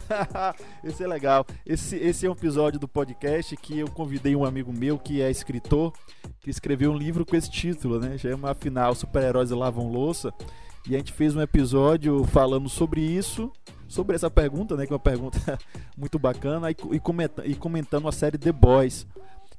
esse 0.83 1.03
é 1.03 1.07
legal. 1.07 1.45
Esse, 1.65 1.95
esse 1.95 2.25
é 2.25 2.29
um 2.29 2.33
episódio 2.33 2.79
do 2.79 2.87
podcast 2.87 3.55
que 3.57 3.79
eu 3.79 3.87
convidei 3.89 4.35
um 4.35 4.45
amigo 4.45 4.71
meu 4.71 4.97
que 4.97 5.21
é 5.21 5.29
escritor, 5.29 5.93
que 6.39 6.49
escreveu 6.49 6.91
um 6.91 6.97
livro 6.97 7.25
com 7.25 7.35
esse 7.35 7.49
título, 7.49 7.99
né? 7.99 8.17
Chama 8.17 8.51
Afinal, 8.51 8.93
Super-Heróis 8.95 9.51
Lavam 9.51 9.91
Louça. 9.91 10.33
E 10.87 10.95
a 10.95 10.97
gente 10.97 11.13
fez 11.13 11.35
um 11.35 11.41
episódio 11.41 12.23
falando 12.25 12.69
sobre 12.69 13.01
isso, 13.01 13.51
sobre 13.87 14.15
essa 14.15 14.29
pergunta, 14.29 14.75
né? 14.75 14.85
Que 14.85 14.93
é 14.93 14.95
uma 14.95 14.99
pergunta 14.99 15.57
muito 15.97 16.17
bacana, 16.17 16.71
e, 16.71 16.75
e, 16.91 16.99
comenta, 16.99 17.45
e 17.45 17.55
comentando 17.55 18.07
a 18.07 18.11
série 18.11 18.37
The 18.37 18.51
Boys. 18.51 19.05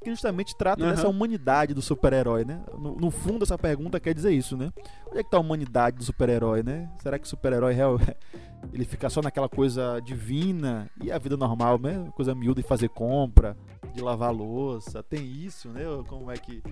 Que 0.03 0.11
justamente 0.11 0.57
trata 0.57 0.83
Aham. 0.83 0.95
dessa 0.95 1.09
humanidade 1.09 1.75
do 1.75 1.83
super-herói, 1.83 2.45
né? 2.45 2.63
No, 2.79 2.97
no 2.97 3.11
fundo, 3.11 3.43
essa 3.43 3.59
pergunta 3.59 4.01
quer 4.01 4.15
dizer 4.15 4.33
isso, 4.33 4.57
né? 4.57 4.73
Onde 5.07 5.21
é 5.21 5.23
que 5.23 5.31
tá 5.31 5.37
a 5.37 5.41
humanidade 5.41 5.99
do 5.99 6.05
super-herói, 6.05 6.63
né? 6.63 6.89
Será 7.03 7.19
que 7.19 7.27
o 7.27 7.29
super-herói 7.29 7.75
real 7.75 7.99
ele 8.73 8.85
fica 8.85 9.11
só 9.11 9.21
naquela 9.21 9.49
coisa 9.49 10.01
divina 10.01 10.91
e 11.03 11.13
a 11.13 11.19
vida 11.19 11.37
normal, 11.37 11.79
né? 11.79 12.11
Coisa 12.15 12.35
miúda 12.35 12.63
de 12.63 12.69
fazer 12.69 12.89
compra, 12.89 13.57
de 13.93 14.01
lavar 14.01 14.33
louça, 14.33 15.03
tem 15.03 15.23
isso, 15.23 15.69
né? 15.69 15.83
Como 16.09 16.31
é 16.31 16.37
que. 16.37 16.63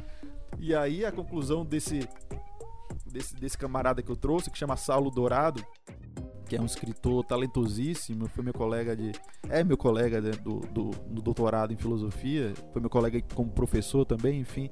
E 0.58 0.74
aí 0.74 1.04
a 1.04 1.12
conclusão 1.12 1.66
desse, 1.66 2.08
desse, 3.06 3.34
desse 3.36 3.58
camarada 3.58 4.02
que 4.02 4.10
eu 4.10 4.16
trouxe, 4.16 4.50
que 4.50 4.56
chama 4.56 4.76
Saulo 4.76 5.10
Dourado, 5.10 5.62
que 6.48 6.56
é 6.56 6.60
um 6.60 6.66
escritor 6.66 7.24
talentosíssimo, 7.24 8.28
foi 8.28 8.42
meu 8.42 8.54
colega 8.54 8.96
de. 8.96 9.12
É 9.48 9.62
meu 9.62 9.76
colega 9.76 10.20
né, 10.20 10.30
do, 10.42 10.60
do, 10.60 10.90
do 10.90 11.22
doutorado 11.22 11.72
em 11.72 11.76
filosofia, 11.76 12.54
foi 12.72 12.80
meu 12.80 12.90
colega 12.90 13.20
como 13.34 13.50
professor 13.50 14.04
também, 14.04 14.40
enfim 14.40 14.70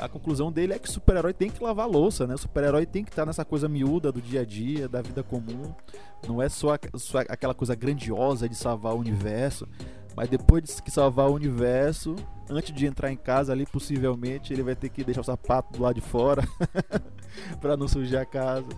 a 0.00 0.08
conclusão 0.08 0.50
dele 0.50 0.72
é 0.72 0.78
que 0.78 0.88
o 0.88 0.92
super-herói 0.92 1.34
tem 1.34 1.50
que 1.50 1.62
lavar 1.62 1.86
louça, 1.86 2.26
né? 2.26 2.34
O 2.34 2.38
super-herói 2.38 2.86
tem 2.86 3.04
que 3.04 3.10
estar 3.10 3.26
nessa 3.26 3.44
coisa 3.44 3.68
miúda 3.68 4.10
do 4.10 4.20
dia 4.20 4.40
a 4.40 4.44
dia, 4.44 4.88
da 4.88 5.02
vida 5.02 5.22
comum. 5.22 5.74
Não 6.26 6.40
é 6.40 6.48
só, 6.48 6.76
só 6.94 7.18
aquela 7.18 7.54
coisa 7.54 7.74
grandiosa 7.74 8.48
de 8.48 8.54
salvar 8.54 8.94
o 8.94 8.98
universo, 8.98 9.68
mas 10.16 10.28
depois 10.28 10.62
de 10.62 10.82
que 10.82 10.90
salvar 10.90 11.28
o 11.28 11.34
universo, 11.34 12.16
antes 12.48 12.74
de 12.74 12.86
entrar 12.86 13.10
em 13.10 13.16
casa 13.16 13.52
ali, 13.52 13.66
possivelmente 13.66 14.52
ele 14.52 14.62
vai 14.62 14.74
ter 14.74 14.88
que 14.88 15.04
deixar 15.04 15.20
o 15.20 15.24
sapato 15.24 15.72
do 15.72 15.82
lado 15.82 15.94
de 15.94 16.00
fora 16.00 16.42
pra 17.60 17.76
não 17.76 17.88
sujar 17.88 18.22
a 18.22 18.26
casa. 18.26 18.68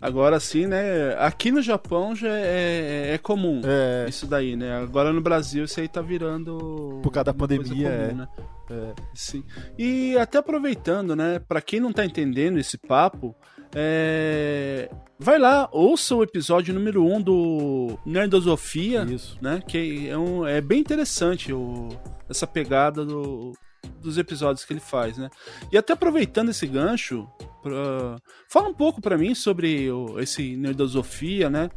Agora 0.00 0.38
sim, 0.38 0.66
né? 0.66 1.14
Aqui 1.18 1.50
no 1.50 1.62
Japão 1.62 2.14
já 2.14 2.28
é, 2.28 3.14
é 3.14 3.18
comum 3.18 3.62
É, 3.64 4.08
isso 4.08 4.26
daí, 4.26 4.54
né? 4.54 4.78
Agora 4.78 5.12
no 5.12 5.20
Brasil 5.20 5.64
isso 5.64 5.80
aí 5.80 5.88
tá 5.88 6.02
virando. 6.02 7.00
Por 7.02 7.10
causa 7.10 7.24
da 7.24 7.34
pandemia, 7.34 7.88
é. 7.88 8.12
né? 8.12 8.28
é. 8.70 8.94
Sim. 9.14 9.42
E 9.78 10.16
até 10.18 10.38
aproveitando, 10.38 11.16
né? 11.16 11.38
Pra 11.38 11.62
quem 11.62 11.80
não 11.80 11.92
tá 11.92 12.04
entendendo 12.04 12.58
esse 12.58 12.76
papo, 12.76 13.34
é... 13.78 14.88
vai 15.18 15.38
lá, 15.38 15.68
ouça 15.70 16.14
o 16.14 16.22
episódio 16.22 16.72
número 16.72 17.04
1 17.04 17.14
um 17.14 17.20
do 17.20 17.98
Nerdosofia, 18.06 19.02
isso. 19.04 19.36
né? 19.40 19.62
Que 19.68 20.08
é, 20.08 20.16
um, 20.16 20.46
é 20.46 20.60
bem 20.62 20.80
interessante 20.80 21.52
o, 21.52 21.88
essa 22.28 22.46
pegada 22.46 23.04
do, 23.04 23.52
dos 24.00 24.16
episódios 24.16 24.64
que 24.64 24.72
ele 24.72 24.80
faz, 24.80 25.18
né? 25.18 25.28
E 25.70 25.76
até 25.76 25.92
aproveitando 25.92 26.48
esse 26.48 26.66
gancho, 26.66 27.28
pra... 27.62 28.16
fala 28.48 28.68
um 28.68 28.74
pouco 28.74 29.00
pra 29.00 29.18
mim 29.18 29.34
sobre 29.34 29.90
o- 29.90 30.18
esse 30.20 30.56
Nerdosofia, 30.56 31.50
né? 31.50 31.68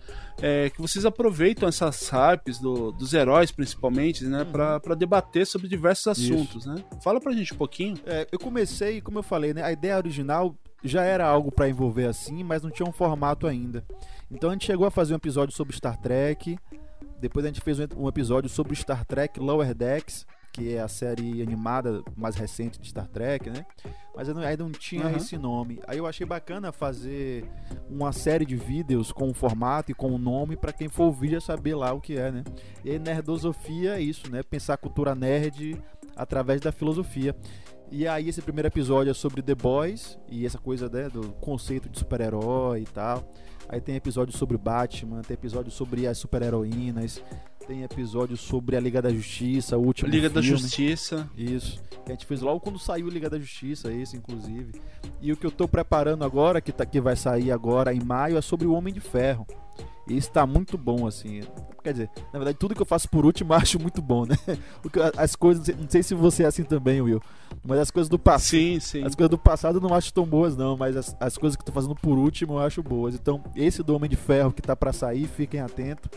É, 0.41 0.69
que 0.69 0.81
vocês 0.81 1.05
aproveitam 1.05 1.67
essas 1.67 2.07
hypes 2.09 2.59
do- 2.59 2.93
dos 2.93 3.13
heróis, 3.13 3.51
principalmente, 3.51 4.23
né? 4.23 4.45
Pra, 4.49 4.79
pra 4.79 4.95
debater 4.95 5.45
sobre 5.45 5.67
diversos 5.67 6.17
Isso. 6.17 6.33
assuntos, 6.33 6.65
né? 6.65 6.75
Fala 7.03 7.19
pra 7.19 7.33
gente 7.33 7.53
um 7.53 7.57
pouquinho. 7.57 7.97
É, 8.05 8.25
eu 8.31 8.39
comecei, 8.39 9.01
como 9.01 9.19
eu 9.19 9.23
falei, 9.23 9.53
né? 9.53 9.63
A 9.63 9.71
ideia 9.73 9.97
original 9.97 10.55
já 10.83 11.03
era 11.03 11.25
algo 11.25 11.51
pra 11.51 11.67
envolver 11.69 12.05
assim, 12.05 12.43
mas 12.43 12.63
não 12.63 12.69
tinha 12.71 12.87
um 12.87 12.91
formato 12.93 13.47
ainda. 13.47 13.83
Então 14.31 14.49
a 14.49 14.53
gente 14.53 14.65
chegou 14.65 14.85
a 14.87 14.91
fazer 14.91 15.13
um 15.13 15.17
episódio 15.17 15.53
sobre 15.55 15.75
Star 15.75 15.97
Trek. 15.99 16.57
Depois 17.19 17.45
a 17.45 17.49
gente 17.49 17.61
fez 17.61 17.79
um- 17.97 18.07
episódio 18.07 18.49
sobre 18.49 18.75
Star 18.75 19.03
Trek 19.05 19.39
Lower 19.39 19.73
Decks, 19.73 20.25
que 20.53 20.73
é 20.73 20.79
a 20.81 20.87
série 20.87 21.41
animada 21.41 22.01
mais 22.15 22.35
recente 22.35 22.79
de 22.79 22.87
Star 22.87 23.07
Trek, 23.07 23.49
né? 23.49 23.65
Mas 24.15 24.27
eu 24.27 24.33
não- 24.35 24.41
ainda 24.41 24.63
não 24.63 24.71
tinha 24.71 25.03
Aham. 25.05 25.17
esse 25.17 25.37
nome. 25.37 25.79
Aí 25.87 25.97
eu 25.97 26.07
achei 26.07 26.25
bacana 26.25 26.71
fazer 26.71 27.45
uma 27.89 28.11
série 28.11 28.45
de 28.45 28.55
vídeos 28.55 29.11
com 29.11 29.29
o 29.29 29.33
formato 29.33 29.91
e 29.91 29.93
com 29.93 30.11
o 30.11 30.17
nome 30.17 30.55
pra 30.55 30.71
quem 30.73 30.87
for 30.89 31.03
ouvir 31.05 31.31
já 31.31 31.41
saber 31.41 31.75
lá 31.75 31.93
o 31.93 32.01
que 32.01 32.17
é, 32.17 32.31
né? 32.31 32.43
E 32.83 32.91
aí 32.91 32.99
nerdosofia 32.99 33.95
é 33.95 34.01
isso, 34.01 34.29
né? 34.31 34.41
Pensar 34.43 34.73
a 34.73 34.77
cultura 34.77 35.13
nerd 35.13 35.77
através 36.15 36.61
da 36.61 36.71
filosofia. 36.71 37.35
E 37.91 38.07
aí 38.07 38.29
esse 38.29 38.41
primeiro 38.41 38.67
episódio 38.67 39.09
é 39.09 39.13
sobre 39.13 39.41
The 39.41 39.55
Boys 39.55 40.19
e 40.29 40.45
essa 40.45 40.59
coisa 40.59 40.87
né, 40.87 41.09
do 41.09 41.29
conceito 41.41 41.89
de 41.89 41.97
super-herói 41.97 42.81
e 42.81 42.85
tal. 42.85 43.31
Aí 43.67 43.81
tem 43.81 43.95
episódio 43.95 44.35
sobre 44.35 44.57
Batman, 44.57 45.21
tem 45.21 45.33
episódio 45.33 45.71
sobre 45.71 46.07
as 46.07 46.17
super-heroínas, 46.17 47.21
tem 47.67 47.83
episódio 47.83 48.35
sobre 48.35 48.75
a 48.75 48.79
Liga 48.79 49.01
da 49.01 49.11
Justiça, 49.11 49.77
o 49.77 49.85
último 49.85 50.09
Liga 50.09 50.29
da 50.29 50.41
filme. 50.41 50.57
Justiça. 50.57 51.29
Isso, 51.37 51.79
que 52.03 52.11
a 52.11 52.15
gente 52.15 52.25
fez 52.25 52.41
logo 52.41 52.59
quando 52.59 52.79
saiu 52.79 53.07
o 53.07 53.09
Liga 53.09 53.29
da 53.29 53.39
Justiça, 53.39 53.91
esse 53.93 54.17
inclusive. 54.17 54.79
E 55.21 55.31
o 55.31 55.37
que 55.37 55.45
eu 55.45 55.51
tô 55.51 55.67
preparando 55.67 56.23
agora, 56.23 56.61
que, 56.61 56.71
tá, 56.71 56.85
que 56.85 56.99
vai 56.99 57.15
sair 57.15 57.51
agora 57.51 57.93
em 57.93 58.03
maio, 58.03 58.37
é 58.37 58.41
sobre 58.41 58.65
o 58.65 58.73
Homem 58.73 58.93
de 58.93 58.99
Ferro. 58.99 59.45
E 60.07 60.17
isso 60.17 60.31
tá 60.31 60.45
muito 60.45 60.77
bom, 60.77 61.05
assim. 61.07 61.41
Quer 61.83 61.93
dizer, 61.93 62.09
na 62.33 62.39
verdade, 62.39 62.57
tudo 62.57 62.75
que 62.75 62.81
eu 62.81 62.85
faço 62.85 63.07
por 63.09 63.25
último 63.25 63.53
eu 63.53 63.57
acho 63.57 63.79
muito 63.79 64.01
bom, 64.01 64.25
né? 64.25 64.35
As 65.17 65.35
coisas, 65.35 65.67
não 65.77 65.89
sei- 65.89 66.03
se 66.03 66.13
você 66.15 66.43
é 66.43 66.47
assim 66.47 66.63
também, 66.63 67.01
Will, 67.01 67.21
mas 67.63 67.79
as 67.79 67.91
coisas 67.91 68.09
do 68.09 68.17
passado. 68.19 68.49
Sim, 68.49 68.79
sim. 68.79 69.03
As 69.03 69.15
coisas 69.15 69.29
do 69.29 69.37
passado 69.37 69.77
eu 69.77 69.81
não 69.81 69.93
acho 69.93 70.13
tão 70.13 70.25
boas, 70.25 70.55
não, 70.57 70.75
mas 70.75 70.97
as, 70.97 71.15
as 71.19 71.37
coisas 71.37 71.55
que 71.55 71.61
eu 71.61 71.65
tô 71.65 71.71
fazendo 71.71 71.95
por 71.95 72.17
último 72.17 72.53
eu 72.53 72.59
acho 72.59 72.81
boas. 72.83 73.15
Então, 73.15 73.43
esse 73.55 73.83
do 73.83 73.95
Homem 73.95 74.09
de 74.09 74.15
Ferro 74.15 74.51
que 74.51 74.61
tá 74.61 74.75
pra 74.75 74.91
sair, 74.93 75.27
fiquem 75.27 75.59
atentos. 75.59 76.09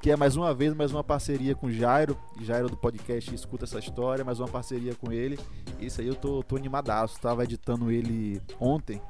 Que 0.00 0.12
é 0.12 0.16
mais 0.16 0.36
uma 0.36 0.54
vez, 0.54 0.72
mais 0.74 0.92
uma 0.92 1.02
parceria 1.02 1.56
com 1.56 1.66
o 1.66 1.72
Jairo. 1.72 2.16
Jairo 2.40 2.68
do 2.68 2.76
podcast 2.76 3.34
escuta 3.34 3.64
essa 3.64 3.80
história, 3.80 4.24
mais 4.24 4.38
uma 4.38 4.46
parceria 4.46 4.94
com 4.94 5.10
ele. 5.10 5.36
Isso 5.80 6.00
aí 6.00 6.06
eu 6.06 6.14
tô, 6.14 6.40
tô 6.44 6.54
animadaço. 6.54 7.20
Tava 7.20 7.42
editando 7.42 7.90
ele 7.90 8.40
ontem. 8.60 9.02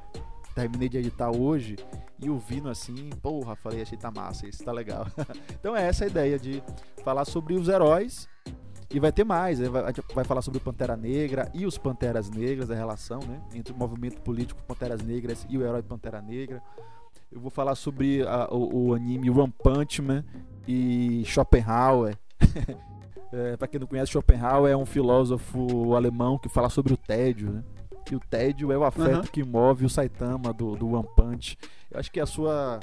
Terminei 0.59 0.89
de 0.89 0.97
editar 0.97 1.31
hoje 1.31 1.77
e 2.21 2.29
ouvindo 2.29 2.69
assim, 2.69 3.09
porra, 3.21 3.55
falei, 3.55 3.81
achei 3.81 3.97
tá 3.97 4.11
massa, 4.11 4.45
isso 4.45 4.61
tá 4.61 4.73
legal. 4.73 5.07
então 5.57 5.75
é 5.75 5.87
essa 5.87 6.03
a 6.03 6.07
ideia 6.07 6.37
de 6.37 6.61
falar 7.01 7.23
sobre 7.23 7.53
os 7.53 7.69
heróis 7.69 8.27
e 8.93 8.99
vai 8.99 9.11
ter 9.11 9.23
mais, 9.23 9.59
né? 9.59 9.67
a 9.85 9.87
gente 9.87 10.03
vai 10.13 10.25
falar 10.25 10.41
sobre 10.41 10.57
o 10.57 10.61
Pantera 10.61 10.97
Negra 10.97 11.49
e 11.53 11.65
os 11.65 11.77
Panteras 11.77 12.29
Negras, 12.29 12.69
a 12.69 12.75
relação 12.75 13.19
né? 13.19 13.41
entre 13.53 13.73
o 13.73 13.77
movimento 13.77 14.19
político 14.21 14.61
Panteras 14.63 15.01
Negras 15.01 15.45
e 15.49 15.57
o 15.57 15.61
herói 15.61 15.81
Pantera 15.81 16.21
Negra. 16.21 16.61
Eu 17.31 17.39
vou 17.39 17.51
falar 17.51 17.75
sobre 17.75 18.23
a, 18.23 18.49
o, 18.51 18.87
o, 18.87 18.93
anime 18.93 19.29
One 19.29 19.53
Punch 19.63 20.01
Man 20.01 20.25
e 20.67 21.23
Schopenhauer. 21.25 22.17
é, 23.31 23.55
para 23.55 23.67
quem 23.67 23.79
não 23.79 23.87
conhece, 23.87 24.11
Schopenhauer 24.11 24.71
é 24.71 24.75
um 24.75 24.85
filósofo 24.85 25.95
alemão 25.95 26.37
que 26.37 26.49
fala 26.49 26.69
sobre 26.69 26.91
o 26.91 26.97
tédio, 26.97 27.51
né? 27.51 27.63
E 28.11 28.15
o 28.15 28.19
tédio 28.19 28.71
é 28.71 28.77
o 28.77 28.83
afeto 28.83 29.17
uhum. 29.17 29.21
que 29.23 29.43
move 29.43 29.85
o 29.85 29.89
Saitama 29.89 30.51
do, 30.53 30.75
do 30.75 30.91
One 30.91 31.07
Punch. 31.15 31.57
Eu 31.91 31.99
acho 31.99 32.11
que 32.11 32.19
a 32.19 32.25
sua. 32.25 32.79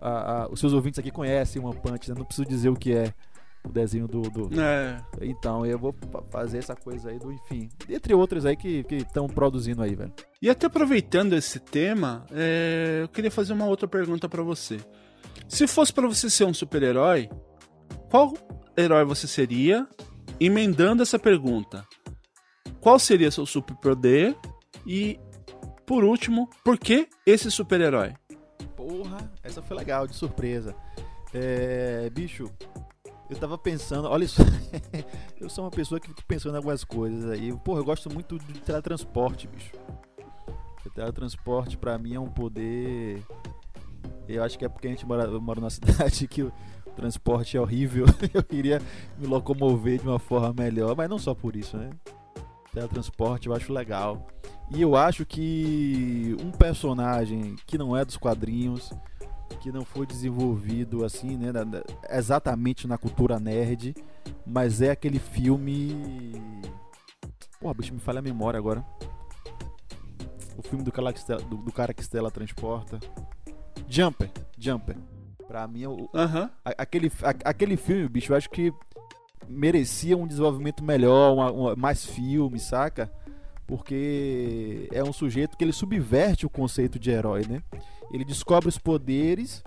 A, 0.00 0.42
a, 0.42 0.48
os 0.48 0.60
seus 0.60 0.72
ouvintes 0.72 0.98
aqui 0.98 1.10
conhecem 1.10 1.60
o 1.60 1.66
One 1.66 1.78
Punch, 1.80 2.08
né? 2.08 2.14
Não 2.16 2.24
preciso 2.24 2.48
dizer 2.48 2.68
o 2.68 2.76
que 2.76 2.92
é 2.92 3.12
o 3.64 3.72
desenho 3.72 4.06
do. 4.06 4.22
do... 4.22 4.60
É. 4.60 5.02
Então, 5.20 5.66
eu 5.66 5.78
vou 5.78 5.94
fazer 6.30 6.58
essa 6.58 6.74
coisa 6.74 7.10
aí 7.10 7.18
do, 7.18 7.32
enfim. 7.32 7.68
Entre 7.88 8.14
outras 8.14 8.44
aí 8.44 8.56
que 8.56 8.84
estão 8.90 9.26
produzindo 9.26 9.82
aí, 9.82 9.94
velho. 9.94 10.12
E 10.40 10.48
até 10.48 10.66
aproveitando 10.66 11.34
esse 11.34 11.58
tema, 11.58 12.24
é... 12.30 13.00
eu 13.02 13.08
queria 13.08 13.30
fazer 13.30 13.52
uma 13.52 13.66
outra 13.66 13.88
pergunta 13.88 14.28
para 14.28 14.42
você. 14.42 14.78
Se 15.48 15.66
fosse 15.66 15.92
para 15.92 16.06
você 16.06 16.28
ser 16.28 16.44
um 16.44 16.54
super-herói, 16.54 17.28
qual 18.10 18.34
herói 18.76 19.04
você 19.04 19.26
seria? 19.26 19.86
Emendando 20.38 21.02
essa 21.02 21.18
pergunta, 21.18 21.84
qual 22.80 22.98
seria 22.98 23.30
seu 23.30 23.46
superpoder? 23.46 24.36
E, 24.86 25.18
por 25.84 26.04
último, 26.04 26.48
por 26.64 26.78
que 26.78 27.08
esse 27.26 27.50
super-herói? 27.50 28.14
Porra, 28.76 29.32
essa 29.42 29.60
foi 29.60 29.76
legal, 29.76 30.06
de 30.06 30.14
surpresa. 30.14 30.74
É, 31.34 32.08
bicho, 32.10 32.50
eu 33.28 33.36
tava 33.36 33.58
pensando, 33.58 34.08
olha 34.08 34.24
isso. 34.24 34.40
eu 35.40 35.48
sou 35.50 35.64
uma 35.64 35.70
pessoa 35.70 36.00
que 36.00 36.08
fica 36.08 36.22
pensando 36.26 36.54
em 36.54 36.56
algumas 36.56 36.84
coisas 36.84 37.28
aí. 37.30 37.52
Porra, 37.58 37.80
eu 37.80 37.84
gosto 37.84 38.12
muito 38.12 38.38
de 38.38 38.60
teletransporte, 38.60 39.48
bicho. 39.48 39.72
O 40.84 40.90
teletransporte 40.90 41.76
pra 41.76 41.98
mim 41.98 42.14
é 42.14 42.20
um 42.20 42.28
poder. 42.28 43.20
Eu 44.28 44.44
acho 44.44 44.56
que 44.56 44.64
é 44.64 44.68
porque 44.68 44.86
a 44.86 44.90
gente 44.90 45.04
mora, 45.04 45.24
eu 45.24 45.40
numa 45.40 45.70
cidade 45.70 46.28
que 46.28 46.44
o 46.44 46.52
transporte 46.94 47.56
é 47.56 47.60
horrível. 47.60 48.06
eu 48.32 48.42
queria 48.42 48.80
me 49.18 49.26
locomover 49.26 49.98
de 49.98 50.06
uma 50.06 50.20
forma 50.20 50.52
melhor, 50.52 50.94
mas 50.96 51.10
não 51.10 51.18
só 51.18 51.34
por 51.34 51.56
isso, 51.56 51.76
né? 51.76 51.90
Teletransporte 52.76 53.48
eu 53.48 53.54
acho 53.54 53.72
legal. 53.72 54.26
E 54.70 54.82
eu 54.82 54.94
acho 54.94 55.24
que 55.24 56.36
um 56.42 56.50
personagem 56.50 57.56
que 57.66 57.78
não 57.78 57.96
é 57.96 58.04
dos 58.04 58.18
quadrinhos 58.18 58.92
que 59.62 59.72
não 59.72 59.82
foi 59.82 60.04
desenvolvido 60.04 61.02
assim, 61.02 61.38
né, 61.38 61.48
exatamente 62.10 62.86
na 62.86 62.98
cultura 62.98 63.40
nerd, 63.40 63.94
mas 64.44 64.82
é 64.82 64.90
aquele 64.90 65.18
filme. 65.18 66.34
Porra, 67.58 67.72
bicho, 67.72 67.94
me 67.94 68.00
falha 68.00 68.18
a 68.18 68.22
memória 68.22 68.58
agora. 68.58 68.84
O 70.58 70.62
filme 70.62 70.84
do 70.84 70.92
cara 70.92 71.14
que 71.14 71.20
Stella, 71.20 71.40
do, 71.40 71.56
do 71.56 71.72
cara 71.72 71.94
que 71.94 72.02
Stella 72.02 72.30
transporta. 72.30 73.00
Jumper, 73.88 74.30
Jumper. 74.58 74.98
Pra 75.48 75.66
mim, 75.66 75.86
o, 75.86 76.10
aquele, 76.76 77.10
a, 77.22 77.50
aquele 77.50 77.78
filme, 77.78 78.06
bicho, 78.06 78.32
eu 78.32 78.36
acho 78.36 78.50
que 78.50 78.70
merecia 79.48 80.16
um 80.16 80.26
desenvolvimento 80.26 80.82
melhor, 80.82 81.34
uma, 81.34 81.50
uma, 81.50 81.76
mais 81.76 82.04
filme, 82.04 82.58
saca? 82.58 83.10
Porque 83.66 84.88
é 84.92 85.02
um 85.02 85.12
sujeito 85.12 85.56
que 85.56 85.64
ele 85.64 85.72
subverte 85.72 86.46
o 86.46 86.50
conceito 86.50 86.98
de 86.98 87.10
herói, 87.10 87.44
né? 87.48 87.62
Ele 88.12 88.24
descobre 88.24 88.68
os 88.68 88.78
poderes 88.78 89.62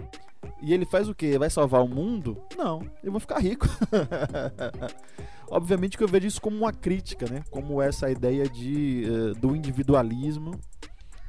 e 0.62 0.74
ele 0.74 0.86
faz 0.86 1.10
o 1.10 1.16
quê? 1.16 1.38
Vai 1.38 1.50
salvar 1.50 1.84
o 1.84 1.88
mundo? 1.88 2.42
Não, 2.58 2.82
eu 3.04 3.12
vou 3.12 3.20
ficar 3.20 3.40
rico. 3.40 3.68
Obviamente 5.52 5.98
que 5.98 6.04
eu 6.04 6.08
vejo 6.08 6.28
isso 6.28 6.42
como 6.42 6.58
uma 6.58 6.72
crítica, 6.72 7.26
né? 7.30 7.44
Como 7.50 7.82
essa 7.82 8.10
ideia 8.10 8.48
de, 8.48 9.04
uh, 9.06 9.36
do 9.36 9.56
individualismo 9.56 10.60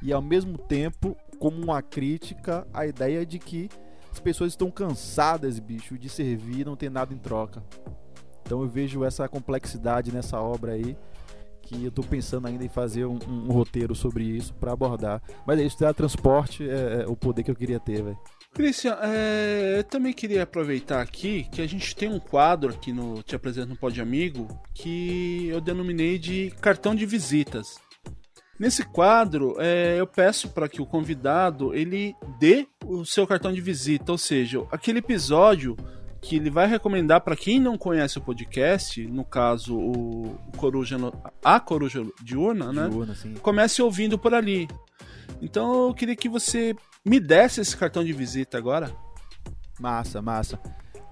e 0.01 0.13
ao 0.13 0.21
mesmo 0.21 0.57
tempo 0.57 1.17
como 1.39 1.61
uma 1.61 1.81
crítica 1.81 2.67
à 2.73 2.85
ideia 2.85 3.25
de 3.25 3.39
que 3.39 3.69
as 4.11 4.19
pessoas 4.19 4.51
estão 4.51 4.69
cansadas, 4.69 5.57
bicho, 5.57 5.97
de 5.97 6.09
servir 6.09 6.65
não 6.65 6.75
ter 6.75 6.91
nada 6.91 7.13
em 7.13 7.17
troca. 7.17 7.63
Então 8.51 8.63
eu 8.63 8.67
vejo 8.67 9.05
essa 9.05 9.29
complexidade 9.29 10.11
nessa 10.11 10.37
obra 10.37 10.73
aí 10.73 10.97
que 11.61 11.85
eu 11.85 11.89
tô 11.89 12.03
pensando 12.03 12.49
ainda 12.49 12.65
em 12.65 12.67
fazer 12.67 13.05
um, 13.05 13.17
um, 13.25 13.49
roteiro 13.49 13.95
sobre 13.95 14.25
isso 14.25 14.53
para 14.55 14.73
abordar. 14.73 15.21
Mas 15.47 15.57
é 15.57 15.63
isso, 15.63 15.77
transporte 15.93 16.69
é, 16.69 17.03
é, 17.03 17.07
o 17.07 17.15
poder 17.15 17.43
que 17.43 17.51
eu 17.51 17.55
queria 17.55 17.79
ter, 17.79 18.03
velho. 18.03 18.19
Cristian, 18.53 18.97
é, 19.01 19.75
eu 19.77 19.83
também 19.85 20.11
queria 20.11 20.43
aproveitar 20.43 20.99
aqui 20.99 21.47
que 21.49 21.61
a 21.61 21.65
gente 21.65 21.95
tem 21.95 22.09
um 22.09 22.19
quadro 22.19 22.71
aqui 22.71 22.91
no 22.91 23.23
Te 23.23 23.37
Apresento 23.37 23.69
no 23.69 23.77
Pode 23.77 24.01
Amigo 24.01 24.49
que 24.73 25.47
eu 25.47 25.61
denominei 25.61 26.19
de 26.19 26.51
cartão 26.59 26.93
de 26.93 27.05
visitas. 27.05 27.79
Nesse 28.59 28.83
quadro, 28.83 29.55
é, 29.59 29.95
eu 29.97 30.05
peço 30.05 30.49
para 30.49 30.67
que 30.67 30.81
o 30.81 30.85
convidado 30.85 31.73
ele 31.73 32.13
dê 32.37 32.67
o 32.85 33.05
seu 33.05 33.25
cartão 33.25 33.53
de 33.53 33.61
visita, 33.61 34.11
ou 34.11 34.17
seja, 34.17 34.61
aquele 34.69 34.99
episódio 34.99 35.77
que 36.21 36.35
ele 36.35 36.51
vai 36.51 36.67
recomendar 36.67 37.21
para 37.21 37.35
quem 37.35 37.59
não 37.59 37.77
conhece 37.77 38.19
o 38.19 38.21
podcast, 38.21 39.05
no 39.07 39.25
caso 39.25 39.75
o, 39.75 40.37
Coruja, 40.55 40.97
a 41.43 41.59
Coruja 41.59 42.05
Diurna, 42.21 42.71
né? 42.71 42.87
Diurna, 42.87 43.15
sim. 43.15 43.33
Comece 43.41 43.81
ouvindo 43.81 44.19
por 44.19 44.33
ali. 44.33 44.67
Então 45.41 45.87
eu 45.87 45.93
queria 45.93 46.15
que 46.15 46.29
você 46.29 46.75
me 47.03 47.19
desse 47.19 47.59
esse 47.61 47.75
cartão 47.75 48.03
de 48.03 48.13
visita 48.13 48.57
agora. 48.57 48.95
Massa, 49.79 50.21
massa. 50.21 50.59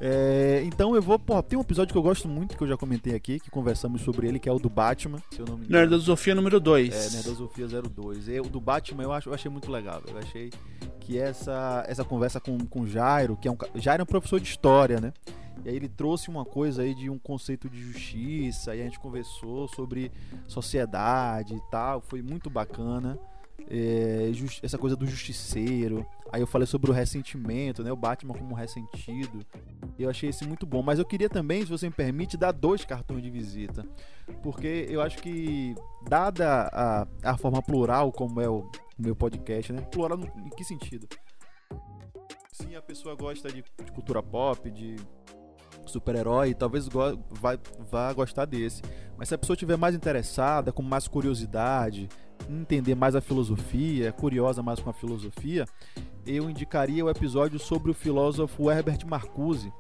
É, 0.02 0.62
então 0.66 0.96
eu 0.96 1.02
vou. 1.02 1.20
Pô, 1.20 1.42
tem 1.44 1.60
um 1.60 1.62
episódio 1.62 1.92
que 1.92 1.98
eu 1.98 2.02
gosto 2.02 2.28
muito, 2.28 2.58
que 2.58 2.64
eu 2.64 2.68
já 2.68 2.78
comentei 2.78 3.16
aqui, 3.16 3.40
que 3.40 3.52
conversamos 3.52 4.02
sobre 4.02 4.28
ele, 4.28 4.40
que 4.40 4.48
é 4.48 4.52
o 4.52 4.60
do 4.60 4.70
Batman. 4.70 5.20
Se 5.32 5.40
eu 5.40 5.46
não 5.46 5.58
me 5.58 5.66
engano. 5.66 5.82
Nerdosofia 5.82 6.34
número 6.34 6.60
2. 6.60 6.94
É, 6.94 7.18
Nerdosofia 7.18 7.68
02. 7.68 8.30
E 8.30 8.40
o 8.40 8.44
do 8.44 8.62
Batman 8.62 9.04
eu, 9.04 9.12
acho, 9.12 9.30
eu 9.30 9.34
achei 9.34 9.52
muito 9.52 9.70
legal. 9.70 10.02
Eu 10.08 10.18
achei 10.18 10.50
que 11.02 11.20
essa, 11.20 11.84
essa 11.88 12.06
conversa 12.06 12.40
com, 12.40 12.58
com 12.60 12.88
Jairo, 12.88 13.36
que 13.36 13.48
é 13.48 13.52
um. 13.52 13.58
Jairo 13.76 14.02
é 14.02 14.04
um 14.04 14.08
professor 14.08 14.40
de 14.40 14.48
história, 14.48 15.02
né? 15.02 15.12
E 15.66 15.70
aí 15.70 15.76
ele 15.76 15.90
trouxe 15.90 16.30
uma 16.30 16.46
coisa 16.46 16.84
aí 16.84 16.96
de 16.96 17.10
um 17.10 17.18
conceito 17.18 17.70
de 17.70 17.82
justiça, 17.82 18.74
e 18.74 18.82
a 18.82 18.84
gente 18.86 18.98
conversou 18.98 19.68
sobre 19.68 20.10
sociedade 20.48 21.54
e 21.54 21.62
tal. 21.70 22.00
Foi 22.00 22.22
muito 22.22 22.50
bacana 22.50 23.20
é, 23.68 24.32
essa 24.62 24.78
coisa 24.78 24.96
do 24.96 25.06
justiceiro. 25.06 26.06
Aí 26.32 26.42
eu 26.42 26.48
falei 26.48 26.68
sobre 26.68 26.92
o 26.92 26.94
ressentimento, 26.94 27.84
né? 27.84 27.92
O 27.92 27.96
Batman 27.96 28.34
como 28.34 28.54
ressentido. 28.54 29.46
Eu 29.98 30.10
achei 30.10 30.30
isso 30.30 30.48
muito 30.48 30.66
bom. 30.66 30.84
Mas 30.84 31.00
eu 31.00 31.06
queria 31.06 31.30
também, 31.30 31.62
se 31.62 31.70
você 31.70 31.88
me 31.88 31.94
permite, 31.94 32.38
dar 32.38 32.52
dois 32.52 32.86
cartões 32.86 33.24
de 33.24 33.30
visita. 33.30 33.84
Porque 34.44 34.86
eu 34.90 35.02
acho 35.02 35.18
que, 35.18 35.74
dada 36.08 36.70
a, 36.72 37.08
a 37.24 37.38
forma 37.38 37.62
plural 37.62 38.12
como 38.12 38.40
é 38.40 38.48
o, 38.48 38.70
meu 38.98 39.16
podcast, 39.16 39.72
né? 39.72 39.82
Plural 39.82 40.18
no, 40.18 40.26
em 40.26 40.50
que 40.50 40.64
sentido? 40.64 41.08
Sim, 42.52 42.76
a 42.76 42.82
pessoa 42.82 43.16
gosta 43.16 43.50
de, 43.50 43.64
de 43.84 43.92
cultura 43.92 44.22
pop, 44.22 44.70
de 44.70 44.98
super-herói, 45.86 46.54
talvez 46.54 46.88
vá, 46.88 47.58
vá 47.90 48.14
gostar 48.14 48.46
desse. 48.46 48.82
Mas 49.18 49.30
se 49.30 49.36
a 49.36 49.38
pessoa 49.38 49.56
estiver 49.56 49.78
mais 49.78 49.96
interessada, 49.96 50.72
com 50.72 50.82
mais 50.82 51.08
curiosidade, 51.08 52.10
entender 52.48 52.96
mais 52.96 53.16
a 53.16 53.22
filosofia, 53.22 54.12
curiosa 54.12 54.62
mais 54.62 54.80
com 54.80 54.90
a 54.90 54.94
filosofia, 54.94 55.66
eu 56.26 56.50
indicaria 56.50 57.04
o 57.04 57.10
episódio 57.10 57.60
sobre 57.60 57.92
o 57.92 57.94
filósofo 57.94 58.70
Herbert 58.70 59.06
Marcuse, 59.06 59.74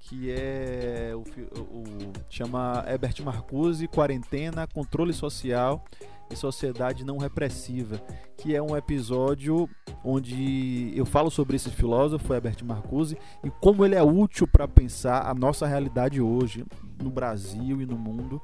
que 0.00 0.30
é 0.30 1.12
o, 1.14 1.20
o 1.60 1.84
chama 2.28 2.84
Herbert 2.86 3.22
Marcuse 3.22 3.88
Quarentena, 3.88 4.66
Controle 4.66 5.12
Social 5.12 5.84
e 6.30 6.36
Sociedade 6.36 7.04
Não 7.04 7.16
Repressiva, 7.16 8.00
que 8.36 8.54
é 8.54 8.62
um 8.62 8.76
episódio 8.76 9.68
onde 10.04 10.92
eu 10.94 11.06
falo 11.06 11.30
sobre 11.30 11.56
esse 11.56 11.70
filósofo 11.70 12.32
Herbert 12.32 12.62
Marcuse 12.64 13.16
e 13.42 13.50
como 13.50 13.84
ele 13.84 13.94
é 13.94 14.02
útil 14.02 14.46
para 14.46 14.68
pensar 14.68 15.26
a 15.26 15.34
nossa 15.34 15.66
realidade 15.66 16.20
hoje 16.20 16.64
no 17.02 17.10
Brasil 17.10 17.80
e 17.80 17.86
no 17.86 17.96
mundo 17.96 18.40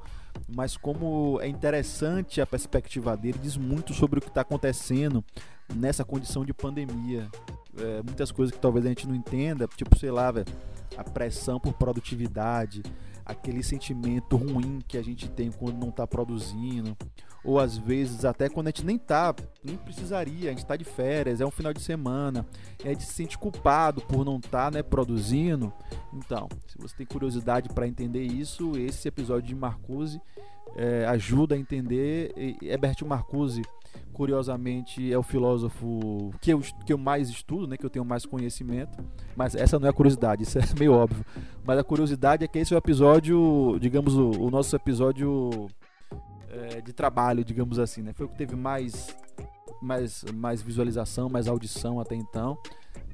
mas 0.47 0.75
como 0.77 1.39
é 1.41 1.47
interessante 1.47 2.41
a 2.41 2.45
perspectiva 2.45 3.15
dele, 3.15 3.39
diz 3.41 3.57
muito 3.57 3.93
sobre 3.93 4.19
o 4.19 4.21
que 4.21 4.27
está 4.27 4.41
acontecendo 4.41 5.23
nessa 5.73 6.03
condição 6.03 6.43
de 6.43 6.53
pandemia. 6.53 7.29
É, 7.77 8.01
muitas 8.03 8.31
coisas 8.31 8.53
que 8.53 8.61
talvez 8.61 8.85
a 8.85 8.89
gente 8.89 9.07
não 9.07 9.15
entenda, 9.15 9.67
tipo, 9.75 9.97
sei 9.97 10.11
lá, 10.11 10.29
véio, 10.31 10.45
a 10.97 11.03
pressão 11.03 11.59
por 11.59 11.73
produtividade, 11.73 12.83
aquele 13.25 13.63
sentimento 13.63 14.35
ruim 14.35 14.79
que 14.87 14.97
a 14.97 15.03
gente 15.03 15.29
tem 15.29 15.51
quando 15.51 15.79
não 15.79 15.89
está 15.89 16.05
produzindo, 16.05 16.95
ou 17.43 17.59
às 17.59 17.77
vezes 17.77 18.25
até 18.25 18.49
quando 18.49 18.67
a 18.67 18.69
gente 18.69 18.85
nem 18.85 18.97
tá, 18.97 19.33
nem 19.63 19.77
precisaria, 19.77 20.49
a 20.49 20.51
gente 20.51 20.63
está 20.63 20.75
de 20.75 20.83
férias, 20.83 21.41
é 21.41 21.45
um 21.45 21.51
final 21.51 21.73
de 21.73 21.81
semana, 21.81 22.45
e 22.83 22.87
a 22.87 22.91
gente 22.91 23.03
se 23.03 23.13
sente 23.13 23.37
culpado 23.37 24.01
por 24.01 24.23
não 24.23 24.37
estar 24.37 24.71
tá, 24.71 24.71
né, 24.71 24.83
produzindo. 24.83 25.73
Então, 26.13 26.47
se 26.67 26.77
você 26.77 26.95
tem 26.97 27.05
curiosidade 27.05 27.69
para 27.69 27.87
entender 27.87 28.23
isso, 28.23 28.77
esse 28.77 29.07
episódio 29.07 29.47
de 29.47 29.55
Marcuse 29.55 30.21
é, 30.75 31.05
ajuda 31.05 31.55
a 31.55 31.57
entender. 31.57 32.31
E 32.35 32.57
Herbert 32.61 32.97
Marcuse 33.05 33.61
curiosamente 34.13 35.11
é 35.11 35.17
o 35.17 35.23
filósofo 35.23 36.31
que 36.41 36.51
eu, 36.51 36.59
que 36.85 36.93
eu 36.93 36.97
mais 36.97 37.29
estudo, 37.29 37.67
né, 37.67 37.77
que 37.77 37.85
eu 37.85 37.89
tenho 37.89 38.05
mais 38.05 38.25
conhecimento, 38.25 39.03
mas 39.35 39.55
essa 39.55 39.79
não 39.79 39.87
é 39.87 39.89
a 39.89 39.93
curiosidade, 39.93 40.43
isso 40.43 40.59
é 40.59 40.63
meio 40.77 40.93
óbvio. 40.93 41.25
Mas 41.63 41.79
a 41.79 41.83
curiosidade 41.83 42.43
é 42.43 42.47
que 42.47 42.59
esse 42.59 42.73
é 42.73 42.77
o 42.77 42.79
episódio, 42.79 43.77
digamos, 43.79 44.15
o, 44.15 44.29
o 44.31 44.51
nosso 44.51 44.75
episódio 44.75 45.67
é, 46.49 46.81
de 46.81 46.93
trabalho, 46.93 47.43
digamos 47.43 47.79
assim, 47.79 48.01
né? 48.01 48.13
Foi 48.13 48.25
o 48.25 48.29
que 48.29 48.35
teve 48.35 48.55
mais, 48.55 49.15
mais, 49.81 50.23
mais 50.33 50.61
visualização, 50.61 51.29
mais 51.29 51.47
audição 51.47 51.99
até 51.99 52.15
então. 52.15 52.57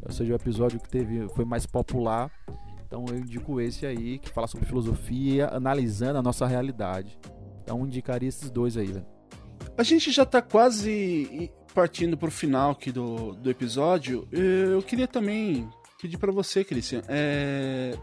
Ou 0.06 0.12
seja, 0.12 0.34
o 0.34 0.36
episódio 0.36 0.80
que 0.80 0.90
teve 0.90 1.28
foi 1.30 1.46
mais 1.46 1.66
popular. 1.66 2.32
Então 2.86 3.06
eu 3.10 3.18
indico 3.18 3.60
esse 3.60 3.86
aí, 3.86 4.18
que 4.18 4.30
fala 4.30 4.48
sobre 4.48 4.66
filosofia, 4.66 5.50
analisando 5.50 6.18
a 6.18 6.24
nossa 6.24 6.48
realidade. 6.48 7.20
Então 7.64 7.86
indicaria 7.86 8.30
esses 8.30 8.50
dois 8.50 8.78
aí, 8.78 8.88
velho. 8.88 9.17
A 9.78 9.84
gente 9.84 10.12
já 10.12 10.26
tá 10.26 10.42
quase 10.42 11.52
partindo 11.74 12.18
pro 12.18 12.32
final 12.32 12.72
aqui 12.72 12.92
do, 12.92 13.34
do 13.34 13.50
episódio. 13.50 14.28
Eu 14.32 14.82
queria 14.82 15.08
também 15.08 15.70
pedir 16.02 16.18
para 16.18 16.32
você, 16.32 16.64
Cristian, 16.64 17.04
é, 17.08 17.96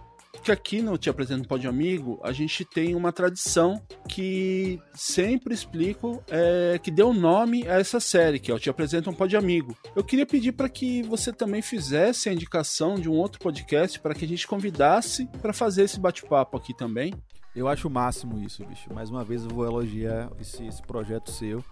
que 0.45 0.53
aqui 0.53 0.83
no 0.83 0.99
Te 0.99 1.11
Apresento 1.11 1.49
Pode 1.49 1.67
Amigo, 1.67 2.21
a 2.23 2.31
gente 2.31 2.65
tem 2.65 2.95
uma 2.95 3.13
tradição 3.13 3.83
que 4.09 4.79
sempre 4.95 5.55
explico, 5.55 6.23
é, 6.29 6.79
que 6.81 6.91
deu 6.91 7.13
nome 7.13 7.67
a 7.67 7.81
essa 7.81 7.99
série, 7.99 8.39
que 8.39 8.51
é 8.51 8.55
o 8.55 8.59
Te 8.59 8.71
Apresento 8.71 9.11
um 9.11 9.15
Pode 9.15 9.37
Amigo. 9.37 9.77
Eu 9.97 10.05
queria 10.05 10.27
pedir 10.27 10.53
para 10.53 10.69
que 10.69 11.03
você 11.03 11.33
também 11.33 11.63
fizesse 11.63 12.29
a 12.29 12.33
indicação 12.33 12.95
de 12.95 13.09
um 13.09 13.15
outro 13.15 13.41
podcast 13.41 13.99
para 13.99 14.15
que 14.15 14.25
a 14.25 14.29
gente 14.29 14.47
convidasse 14.47 15.27
para 15.41 15.53
fazer 15.53 15.85
esse 15.85 15.99
bate-papo 15.99 16.57
aqui 16.57 16.77
também. 16.77 17.15
Eu 17.55 17.69
acho 17.69 17.89
o 17.89 17.91
máximo 17.91 18.39
isso, 18.39 18.65
bicho. 18.65 18.93
Mais 18.93 19.11
uma 19.11 19.25
vez 19.25 19.45
eu 19.45 19.51
vou 19.51 19.65
elogiar 19.65 20.31
esse, 20.41 20.67
esse 20.67 20.83
projeto 20.83 21.31
seu 21.31 21.65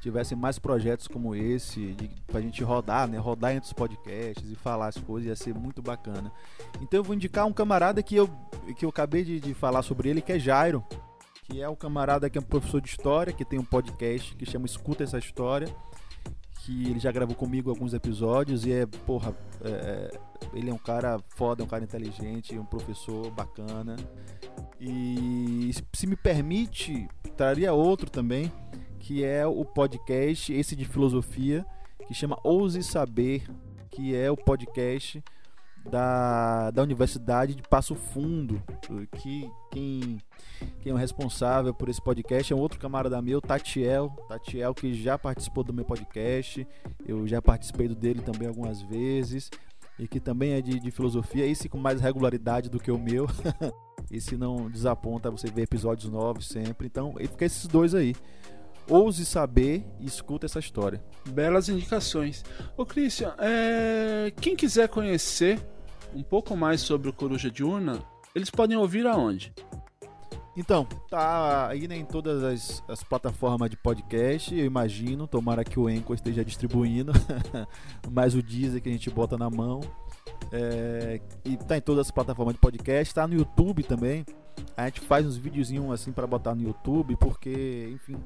tivessem 0.00 0.38
mais 0.38 0.58
projetos 0.58 1.08
como 1.08 1.34
esse, 1.34 1.92
de, 1.94 2.08
pra 2.26 2.40
gente 2.40 2.62
rodar, 2.62 3.08
né? 3.08 3.18
Rodar 3.18 3.52
entre 3.52 3.66
os 3.66 3.72
podcasts 3.72 4.50
e 4.50 4.54
falar 4.54 4.88
as 4.88 4.96
coisas, 4.96 5.28
ia 5.28 5.36
ser 5.36 5.54
muito 5.54 5.82
bacana. 5.82 6.32
Então 6.80 7.00
eu 7.00 7.04
vou 7.04 7.14
indicar 7.14 7.46
um 7.46 7.52
camarada 7.52 8.02
que 8.02 8.14
eu, 8.14 8.28
que 8.76 8.84
eu 8.84 8.88
acabei 8.88 9.24
de, 9.24 9.40
de 9.40 9.54
falar 9.54 9.82
sobre 9.82 10.08
ele, 10.08 10.22
que 10.22 10.32
é 10.32 10.38
Jairo, 10.38 10.84
que 11.44 11.60
é 11.60 11.68
o 11.68 11.76
camarada 11.76 12.30
que 12.30 12.38
é 12.38 12.40
um 12.40 12.44
professor 12.44 12.80
de 12.80 12.88
história, 12.88 13.32
que 13.32 13.44
tem 13.44 13.58
um 13.58 13.64
podcast 13.64 14.34
que 14.36 14.46
chama 14.46 14.66
Escuta 14.66 15.02
Essa 15.02 15.18
História, 15.18 15.68
que 16.58 16.90
ele 16.90 16.98
já 16.98 17.10
gravou 17.12 17.34
comigo 17.34 17.70
alguns 17.70 17.94
episódios 17.94 18.66
e 18.66 18.72
é, 18.72 18.86
porra, 18.86 19.34
é, 19.62 19.70
é 19.70 20.10
ele 20.52 20.70
é 20.70 20.74
um 20.74 20.78
cara 20.78 21.18
foda, 21.28 21.62
é 21.62 21.64
um 21.64 21.68
cara 21.68 21.84
inteligente, 21.84 22.58
um 22.58 22.64
professor 22.64 23.30
bacana. 23.30 23.96
E 24.80 25.70
se 25.92 26.06
me 26.06 26.16
permite, 26.16 27.08
traria 27.36 27.72
outro 27.72 28.10
também, 28.10 28.52
que 28.98 29.24
é 29.24 29.46
o 29.46 29.64
podcast, 29.64 30.52
esse 30.52 30.76
de 30.76 30.84
filosofia, 30.84 31.66
que 32.06 32.14
chama 32.14 32.38
Ouse 32.42 32.82
Saber, 32.82 33.42
que 33.90 34.14
é 34.14 34.30
o 34.30 34.36
podcast 34.36 35.22
da, 35.88 36.70
da 36.70 36.82
Universidade 36.82 37.54
de 37.54 37.62
Passo 37.62 37.94
Fundo, 37.94 38.62
que 39.12 39.50
quem, 39.70 40.18
quem 40.80 40.90
é 40.90 40.94
o 40.94 40.96
responsável 40.96 41.72
por 41.72 41.88
esse 41.88 42.00
podcast 42.00 42.52
é 42.52 42.56
um 42.56 42.60
outro 42.60 42.78
camarada 42.78 43.20
meu, 43.20 43.40
Tatiel, 43.40 44.10
Tatiel 44.28 44.74
que 44.74 44.94
já 44.94 45.18
participou 45.18 45.64
do 45.64 45.72
meu 45.72 45.84
podcast, 45.84 46.66
eu 47.06 47.26
já 47.26 47.40
participei 47.40 47.88
do 47.88 47.94
dele 47.94 48.20
também 48.20 48.46
algumas 48.48 48.82
vezes, 48.82 49.50
e 49.98 50.06
que 50.06 50.20
também 50.20 50.52
é 50.52 50.60
de, 50.60 50.78
de 50.78 50.90
filosofia, 50.90 51.46
esse 51.46 51.68
com 51.68 51.78
mais 51.78 52.00
regularidade 52.00 52.68
do 52.68 52.78
que 52.78 52.90
o 52.90 52.98
meu, 52.98 53.26
esse 54.10 54.36
não 54.36 54.70
desaponta, 54.70 55.30
você 55.30 55.50
vê 55.50 55.62
episódios 55.62 56.10
novos 56.10 56.48
sempre, 56.48 56.86
então 56.86 57.14
fica 57.18 57.44
esses 57.44 57.66
dois 57.66 57.94
aí. 57.94 58.14
Ouse 58.90 59.26
saber 59.26 59.84
e 60.00 60.06
escuta 60.06 60.46
essa 60.46 60.58
história. 60.58 61.02
Belas 61.28 61.68
indicações. 61.68 62.42
Ô 62.74 62.86
Christian, 62.86 63.34
é... 63.38 64.32
quem 64.40 64.56
quiser 64.56 64.88
conhecer 64.88 65.60
um 66.14 66.22
pouco 66.22 66.56
mais 66.56 66.80
sobre 66.80 67.08
o 67.08 67.12
Coruja 67.12 67.50
Diurna, 67.50 68.02
eles 68.34 68.50
podem 68.50 68.76
ouvir 68.76 69.06
aonde? 69.06 69.52
Então, 70.56 70.84
tá 71.08 71.68
aí 71.68 71.86
né, 71.86 71.96
em 71.96 72.04
todas 72.04 72.42
as, 72.42 72.82
as, 72.88 73.04
plataformas 73.04 73.70
de 73.70 73.76
podcast, 73.76 74.52
eu 74.52 74.66
imagino, 74.66 75.28
tomara 75.28 75.62
que 75.62 75.78
o 75.78 75.88
Enco 75.88 76.12
esteja 76.12 76.44
distribuindo, 76.44 77.12
mas 78.10 78.34
o 78.34 78.42
Deezer 78.42 78.82
que 78.82 78.88
a 78.88 78.92
gente 78.92 79.08
bota 79.08 79.38
na 79.38 79.48
mão. 79.48 79.80
É, 80.50 81.20
e 81.44 81.56
tá 81.56 81.76
em 81.76 81.80
todas 81.80 82.06
as 82.06 82.10
plataformas 82.10 82.54
de 82.54 82.60
podcast, 82.60 83.14
tá 83.14 83.24
no 83.28 83.34
YouTube 83.34 83.84
também. 83.84 84.26
A 84.76 84.86
gente 84.86 85.00
faz 85.00 85.24
uns 85.24 85.36
videozinhos 85.36 85.88
assim 85.92 86.10
para 86.10 86.26
botar 86.26 86.56
no 86.56 86.62
YouTube, 86.62 87.14
porque, 87.16 87.90
enfim, 87.94 88.16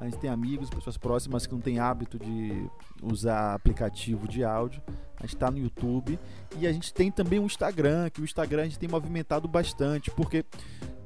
a 0.00 0.04
gente 0.04 0.18
tem 0.18 0.30
amigos, 0.30 0.70
pessoas 0.70 0.96
próximas 0.96 1.46
que 1.46 1.52
não 1.52 1.60
têm 1.60 1.78
hábito 1.78 2.18
de 2.18 2.68
usar 3.02 3.54
aplicativo 3.54 4.28
de 4.28 4.44
áudio. 4.44 4.80
A 5.16 5.22
gente 5.22 5.34
está 5.34 5.50
no 5.50 5.58
YouTube 5.58 6.18
e 6.56 6.66
a 6.66 6.72
gente 6.72 6.94
tem 6.94 7.10
também 7.10 7.38
o 7.38 7.44
Instagram, 7.44 8.08
que 8.10 8.20
o 8.20 8.24
Instagram 8.24 8.62
a 8.62 8.64
gente 8.64 8.78
tem 8.78 8.88
movimentado 8.88 9.48
bastante, 9.48 10.10
porque 10.10 10.44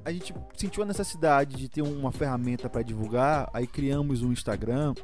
a 0.04 0.12
gente 0.12 0.34
sentiu 0.56 0.82
a 0.82 0.86
necessidade 0.86 1.56
de 1.56 1.68
ter 1.68 1.82
uma 1.82 2.12
ferramenta 2.12 2.68
para 2.68 2.82
divulgar, 2.82 3.48
aí 3.54 3.66
criamos 3.66 4.22
um 4.22 4.32
Instagram 4.32 4.94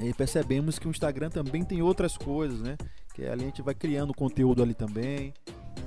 e 0.00 0.14
percebemos 0.14 0.78
que 0.78 0.88
o 0.88 0.90
Instagram 0.90 1.30
também 1.30 1.62
tem 1.64 1.82
outras 1.82 2.16
coisas, 2.16 2.60
né? 2.60 2.76
Que 3.14 3.26
ali 3.26 3.42
a 3.42 3.46
gente 3.46 3.62
vai 3.62 3.74
criando 3.74 4.14
conteúdo 4.14 4.62
ali 4.62 4.74
também. 4.74 5.34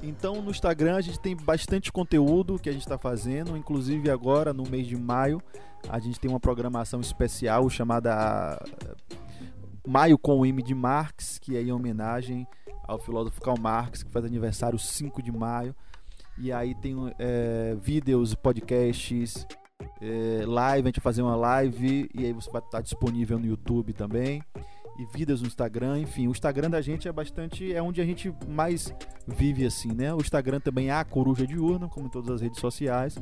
Então 0.01 0.41
no 0.41 0.51
Instagram 0.51 0.95
a 0.95 1.01
gente 1.01 1.19
tem 1.19 1.35
bastante 1.35 1.91
conteúdo 1.91 2.59
que 2.59 2.69
a 2.69 2.71
gente 2.71 2.81
está 2.81 2.97
fazendo, 2.97 3.57
inclusive 3.57 4.09
agora 4.09 4.53
no 4.53 4.63
mês 4.63 4.87
de 4.87 4.95
maio 4.95 5.41
a 5.89 5.99
gente 5.99 6.19
tem 6.19 6.29
uma 6.29 6.39
programação 6.39 6.99
especial 6.99 7.69
chamada 7.69 8.59
Maio 9.87 10.17
com 10.17 10.39
o 10.39 10.45
M 10.45 10.61
de 10.61 10.75
Marx, 10.75 11.39
que 11.39 11.55
é 11.55 11.61
em 11.61 11.71
homenagem 11.71 12.45
ao 12.85 12.99
filósofo 12.99 13.41
Karl 13.41 13.59
Marx, 13.59 14.03
que 14.03 14.11
faz 14.11 14.25
aniversário 14.25 14.77
5 14.77 15.21
de 15.21 15.31
maio. 15.31 15.75
E 16.37 16.51
aí 16.51 16.75
tem 16.75 16.95
é, 17.17 17.75
vídeos, 17.81 18.35
podcasts, 18.35 19.47
é, 20.01 20.45
live, 20.45 20.87
a 20.87 20.89
gente 20.89 20.99
vai 20.99 21.03
fazer 21.03 21.21
uma 21.21 21.35
live 21.35 22.09
e 22.13 22.25
aí 22.25 22.33
você 22.33 22.49
vai 22.51 22.61
estar 22.61 22.81
disponível 22.81 23.39
no 23.39 23.45
YouTube 23.45 23.93
também 23.93 24.43
e 24.97 25.05
vidas 25.05 25.41
no 25.41 25.47
Instagram, 25.47 25.99
enfim, 25.99 26.27
o 26.27 26.31
Instagram 26.31 26.69
da 26.69 26.81
gente 26.81 27.07
é 27.07 27.11
bastante, 27.11 27.73
é 27.73 27.81
onde 27.81 28.01
a 28.01 28.05
gente 28.05 28.33
mais 28.47 28.93
vive 29.27 29.65
assim, 29.65 29.93
né? 29.93 30.13
O 30.13 30.17
Instagram 30.17 30.59
também 30.59 30.89
é 30.89 30.93
a 30.93 31.05
Coruja 31.05 31.45
Diurna, 31.45 31.87
como 31.87 32.07
em 32.07 32.09
todas 32.09 32.29
as 32.29 32.41
redes 32.41 32.59
sociais. 32.59 33.17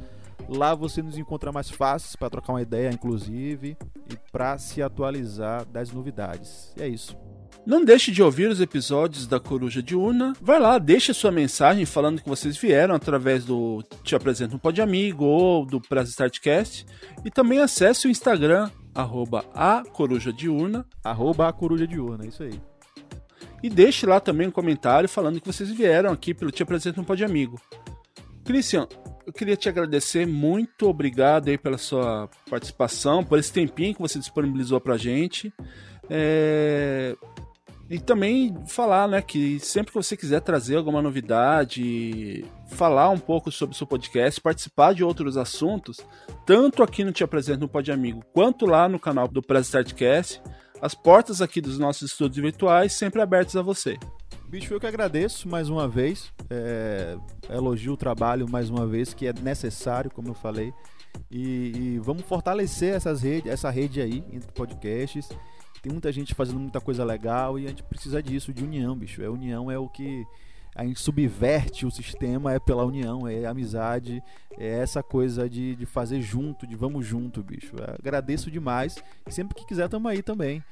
Lá 0.47 0.75
você 0.75 1.01
nos 1.01 1.17
encontra 1.17 1.51
mais 1.51 1.69
fácil 1.69 2.17
para 2.17 2.29
trocar 2.29 2.53
uma 2.53 2.61
ideia, 2.61 2.89
inclusive, 2.89 3.77
e 4.09 4.17
para 4.31 4.57
se 4.57 4.81
atualizar 4.81 5.65
das 5.65 5.91
novidades. 5.91 6.73
E 6.77 6.83
é 6.83 6.87
isso. 6.87 7.17
Não 7.65 7.83
deixe 7.83 8.11
de 8.11 8.21
ouvir 8.21 8.47
os 8.47 8.61
episódios 8.61 9.25
da 9.25 9.39
Coruja 9.39 9.81
Diurna. 9.81 10.33
Vai 10.39 10.59
lá, 10.59 10.77
deixe 10.77 11.11
sua 11.15 11.31
mensagem 11.31 11.83
falando 11.83 12.21
que 12.21 12.29
vocês 12.29 12.55
vieram 12.55 12.93
através 12.93 13.43
do 13.43 13.83
Te 14.03 14.15
Apresento 14.15 14.55
um 14.55 14.59
Pode 14.59 14.81
Amigo 14.83 15.25
ou 15.25 15.65
do 15.65 15.81
Press 15.81 16.09
Startcast. 16.09 16.85
E 17.23 17.31
também 17.31 17.59
acesse 17.59 18.05
o 18.05 18.09
Instagram, 18.09 18.69
arroba 18.95 19.45
a 19.53 19.83
coruja 19.83 20.31
diurna. 20.31 20.85
Arroba 21.03 21.47
a 21.47 21.53
coruja 21.53 21.85
diurna, 21.85 22.25
isso 22.25 22.41
aí. 22.41 22.59
E 23.61 23.69
deixe 23.69 24.05
lá 24.05 24.19
também 24.19 24.47
um 24.47 24.51
comentário 24.51 25.09
falando 25.09 25.41
que 25.41 25.47
vocês 25.47 25.69
vieram 25.69 26.11
aqui 26.11 26.33
pelo 26.33 26.51
Te 26.51 26.63
Apresento 26.63 27.01
um 27.01 27.03
Pode 27.03 27.23
Amigo. 27.23 27.59
Christian, 28.43 28.87
eu 29.25 29.33
queria 29.33 29.57
te 29.57 29.67
agradecer, 29.67 30.25
muito 30.27 30.87
obrigado 30.87 31.49
aí 31.49 31.57
pela 31.57 31.77
sua 31.77 32.29
participação, 32.49 33.23
por 33.23 33.39
esse 33.39 33.51
tempinho 33.51 33.95
que 33.95 34.01
você 34.01 34.19
disponibilizou 34.19 34.79
pra 34.79 34.97
gente. 34.97 35.51
É... 36.09 37.15
E 37.89 37.99
também 37.99 38.55
falar, 38.65 39.07
né, 39.07 39.21
que 39.21 39.59
sempre 39.59 39.91
que 39.91 39.97
você 39.97 40.17
quiser 40.17 40.41
trazer 40.41 40.75
alguma 40.75 41.03
novidade, 41.03 42.43
falar 42.67 43.09
um 43.11 43.19
pouco 43.19 43.51
sobre 43.51 43.75
o 43.75 43.77
seu 43.77 43.85
podcast, 43.85 44.41
participar 44.41 44.93
de 44.93 45.03
outros 45.03 45.37
assuntos, 45.37 45.99
tanto 46.47 46.81
aqui 46.81 47.03
no 47.03 47.11
Te 47.11 47.23
Apresento 47.23 47.59
no 47.59 47.67
Pod 47.67 47.91
Amigo, 47.91 48.23
quanto 48.33 48.65
lá 48.65 48.89
no 48.89 48.99
canal 48.99 49.27
do 49.27 49.41
Press 49.41 49.67
Startcast, 49.67 50.41
as 50.81 50.95
portas 50.95 51.41
aqui 51.41 51.61
dos 51.61 51.77
nossos 51.77 52.11
estúdios 52.11 52.43
virtuais 52.43 52.93
sempre 52.93 53.21
abertas 53.21 53.55
a 53.55 53.61
você. 53.61 53.97
Bicho, 54.47 54.73
eu 54.73 54.79
que 54.79 54.87
agradeço 54.87 55.47
mais 55.47 55.69
uma 55.69 55.87
vez, 55.87 56.33
é, 56.49 57.15
elogio 57.49 57.93
o 57.93 57.97
trabalho 57.97 58.49
mais 58.49 58.67
uma 58.67 58.87
vez, 58.87 59.13
que 59.13 59.27
é 59.27 59.33
necessário, 59.33 60.09
como 60.09 60.29
eu 60.29 60.33
falei, 60.33 60.73
e, 61.29 61.71
e 61.95 61.99
vamos 61.99 62.23
fortalecer 62.23 62.95
essas 62.95 63.21
redes, 63.21 63.51
essa 63.51 63.69
rede 63.69 64.01
aí 64.01 64.23
entre 64.31 64.51
podcasts 64.51 65.29
tem 65.85 65.91
muita 65.91 66.11
gente 66.11 66.33
fazendo 66.33 66.59
muita 66.59 66.81
coisa 66.81 67.05
legal 67.05 67.59
e 67.59 67.65
a 67.65 67.69
gente 67.69 67.83
precisa 67.83 68.21
disso, 68.21 68.51
de 68.51 68.63
união, 68.63 68.97
bicho. 68.97 69.21
É 69.21 69.29
união 69.29 69.69
é 69.69 69.77
o 69.77 69.87
que 69.87 70.25
a 70.75 70.83
gente 70.83 70.99
subverte 70.99 71.85
o 71.85 71.91
sistema 71.91 72.53
é 72.53 72.59
pela 72.59 72.83
união, 72.83 73.27
é 73.27 73.45
amizade, 73.45 74.19
é 74.57 74.79
essa 74.79 75.03
coisa 75.03 75.47
de, 75.47 75.75
de 75.75 75.85
fazer 75.85 76.23
junto, 76.23 76.65
de 76.65 76.75
vamos 76.75 77.05
junto, 77.05 77.43
bicho. 77.43 77.75
Eu 77.77 77.93
agradeço 77.99 78.49
demais. 78.49 78.95
Sempre 79.27 79.53
que 79.53 79.67
quiser, 79.67 79.87
tamo 79.87 80.07
aí 80.07 80.23
também. 80.23 80.63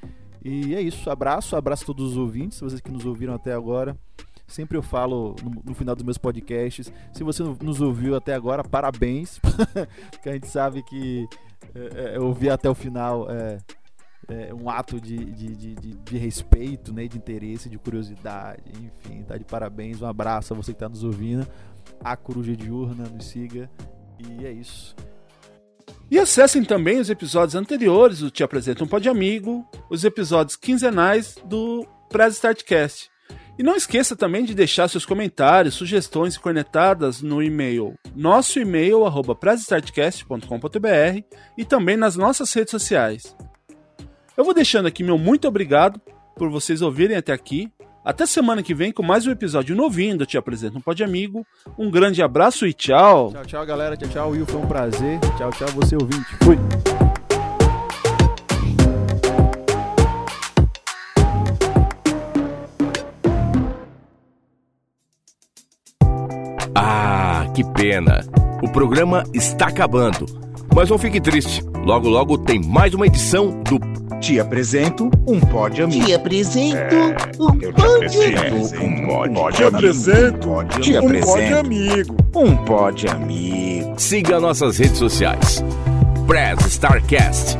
E 0.43 0.73
é 0.73 0.81
isso. 0.81 1.07
Abraço, 1.11 1.55
abraço 1.55 1.83
a 1.83 1.85
todos 1.85 2.13
os 2.13 2.17
ouvintes, 2.17 2.59
vocês 2.59 2.81
que 2.81 2.91
nos 2.91 3.05
ouviram 3.05 3.35
até 3.35 3.53
agora. 3.53 3.95
Sempre 4.47 4.79
eu 4.79 4.81
falo 4.81 5.35
no, 5.43 5.61
no, 5.63 5.75
final 5.75 5.93
dos 5.93 6.03
meus 6.03 6.17
podcasts. 6.17 6.91
Se 7.13 7.23
você 7.23 7.43
nos 7.61 7.81
ouviu 7.81 8.15
até 8.15 8.33
agora, 8.33 8.63
parabéns. 8.63 9.39
porque 10.09 10.29
a 10.29 10.33
gente 10.33 10.47
sabe 10.47 10.81
que 10.81 11.27
é, 11.75 12.15
é, 12.15 12.19
ouvir 12.19 12.49
até 12.49 12.67
o 12.67 12.73
final 12.73 13.29
é, 13.29 13.59
é, 14.27 14.53
um 14.53 14.69
ato 14.69 14.99
de, 14.99 15.17
de, 15.17 15.55
de, 15.55 15.75
de, 15.75 15.93
de 15.95 16.17
respeito, 16.17 16.93
né, 16.93 17.07
de 17.07 17.17
interesse, 17.17 17.69
de 17.69 17.77
curiosidade, 17.77 18.63
enfim, 18.71 19.23
tá 19.23 19.37
de 19.37 19.43
parabéns, 19.43 20.01
um 20.01 20.07
abraço 20.07 20.53
a 20.53 20.57
você 20.57 20.71
que 20.71 20.77
está 20.77 20.89
nos 20.89 21.03
ouvindo, 21.03 21.47
a 21.99 22.15
Coruja 22.15 22.55
Diurna, 22.55 23.05
nos 23.09 23.25
siga, 23.25 23.69
e 24.19 24.45
é 24.45 24.51
isso. 24.51 24.95
E 26.09 26.19
acessem 26.19 26.63
também 26.63 26.99
os 26.99 27.09
episódios 27.09 27.55
anteriores 27.55 28.19
do 28.19 28.29
Te 28.29 28.43
Apresenta 28.43 28.83
um 28.83 28.87
Pod 28.87 29.07
Amigo, 29.09 29.67
os 29.89 30.03
episódios 30.03 30.55
quinzenais 30.55 31.37
do 31.45 31.87
Press 32.09 32.35
Startcast. 32.35 33.11
E 33.57 33.63
não 33.63 33.75
esqueça 33.75 34.15
também 34.15 34.43
de 34.45 34.55
deixar 34.55 34.87
seus 34.87 35.05
comentários, 35.05 35.75
sugestões 35.75 36.35
e 36.35 36.39
cornetadas 36.39 37.21
no 37.21 37.41
e-mail, 37.41 37.93
nosso 38.15 38.59
e-mail, 38.59 39.05
arroba 39.05 39.37
e 41.57 41.65
também 41.65 41.95
nas 41.95 42.15
nossas 42.15 42.51
redes 42.51 42.71
sociais. 42.71 43.35
Eu 44.35 44.43
vou 44.43 44.53
deixando 44.53 44.87
aqui 44.87 45.03
meu 45.03 45.15
muito 45.15 45.47
obrigado 45.47 46.01
por 46.35 46.49
vocês 46.49 46.81
ouvirem 46.81 47.15
até 47.15 47.31
aqui. 47.31 47.71
Até 48.03 48.25
semana 48.25 48.63
que 48.63 48.73
vem 48.73 48.91
com 48.91 49.03
mais 49.03 49.27
um 49.27 49.31
episódio 49.31 49.75
novinho 49.75 50.17
do 50.17 50.25
Te 50.25 50.39
Apresento 50.39 50.77
um 50.77 50.81
Pode 50.81 51.03
Amigo. 51.03 51.45
Um 51.77 51.91
grande 51.91 52.21
abraço 52.21 52.65
e 52.65 52.73
tchau. 52.73 53.31
Tchau, 53.31 53.45
tchau, 53.45 53.65
galera. 53.65 53.95
Tchau, 53.95 54.09
tchau, 54.09 54.31
Will. 54.31 54.45
Foi 54.47 54.59
um 54.59 54.65
prazer. 54.65 55.19
Tchau, 55.37 55.51
tchau, 55.51 55.67
você 55.69 55.95
ouvinte. 55.95 56.25
Fui. 56.43 56.57
Ah, 66.75 67.45
que 67.55 67.63
pena. 67.73 68.19
O 68.63 68.69
programa 68.71 69.23
está 69.31 69.67
acabando. 69.67 70.25
Mas 70.75 70.89
não 70.89 70.97
fique 70.97 71.21
triste. 71.21 71.63
Logo, 71.85 72.09
logo 72.09 72.35
tem 72.39 72.59
mais 72.59 72.95
uma 72.95 73.05
edição 73.05 73.61
do 73.61 73.92
te 74.19 74.39
apresento 74.39 75.09
um 75.27 75.39
pod 75.39 75.81
amigo. 75.81 76.05
Te 76.05 76.13
apresento 76.13 76.95
um 77.39 77.61
Eu 77.61 77.73
te 77.73 77.81
apresento 77.81 78.83
um 78.83 79.05
pod 79.05 79.55
Te 79.55 79.63
apresento 79.63 80.79
Te 80.79 80.97
um 80.97 81.01
pod 81.01 81.05
apresento 81.05 81.57
amigo. 81.59 82.15
um 82.35 82.57
pod 82.65 83.07
amigo. 83.09 83.93
Siga 83.97 84.39
nossas 84.39 84.77
redes 84.77 84.97
sociais. 84.97 85.63
Press 86.27 86.59
Starcast. 86.73 87.57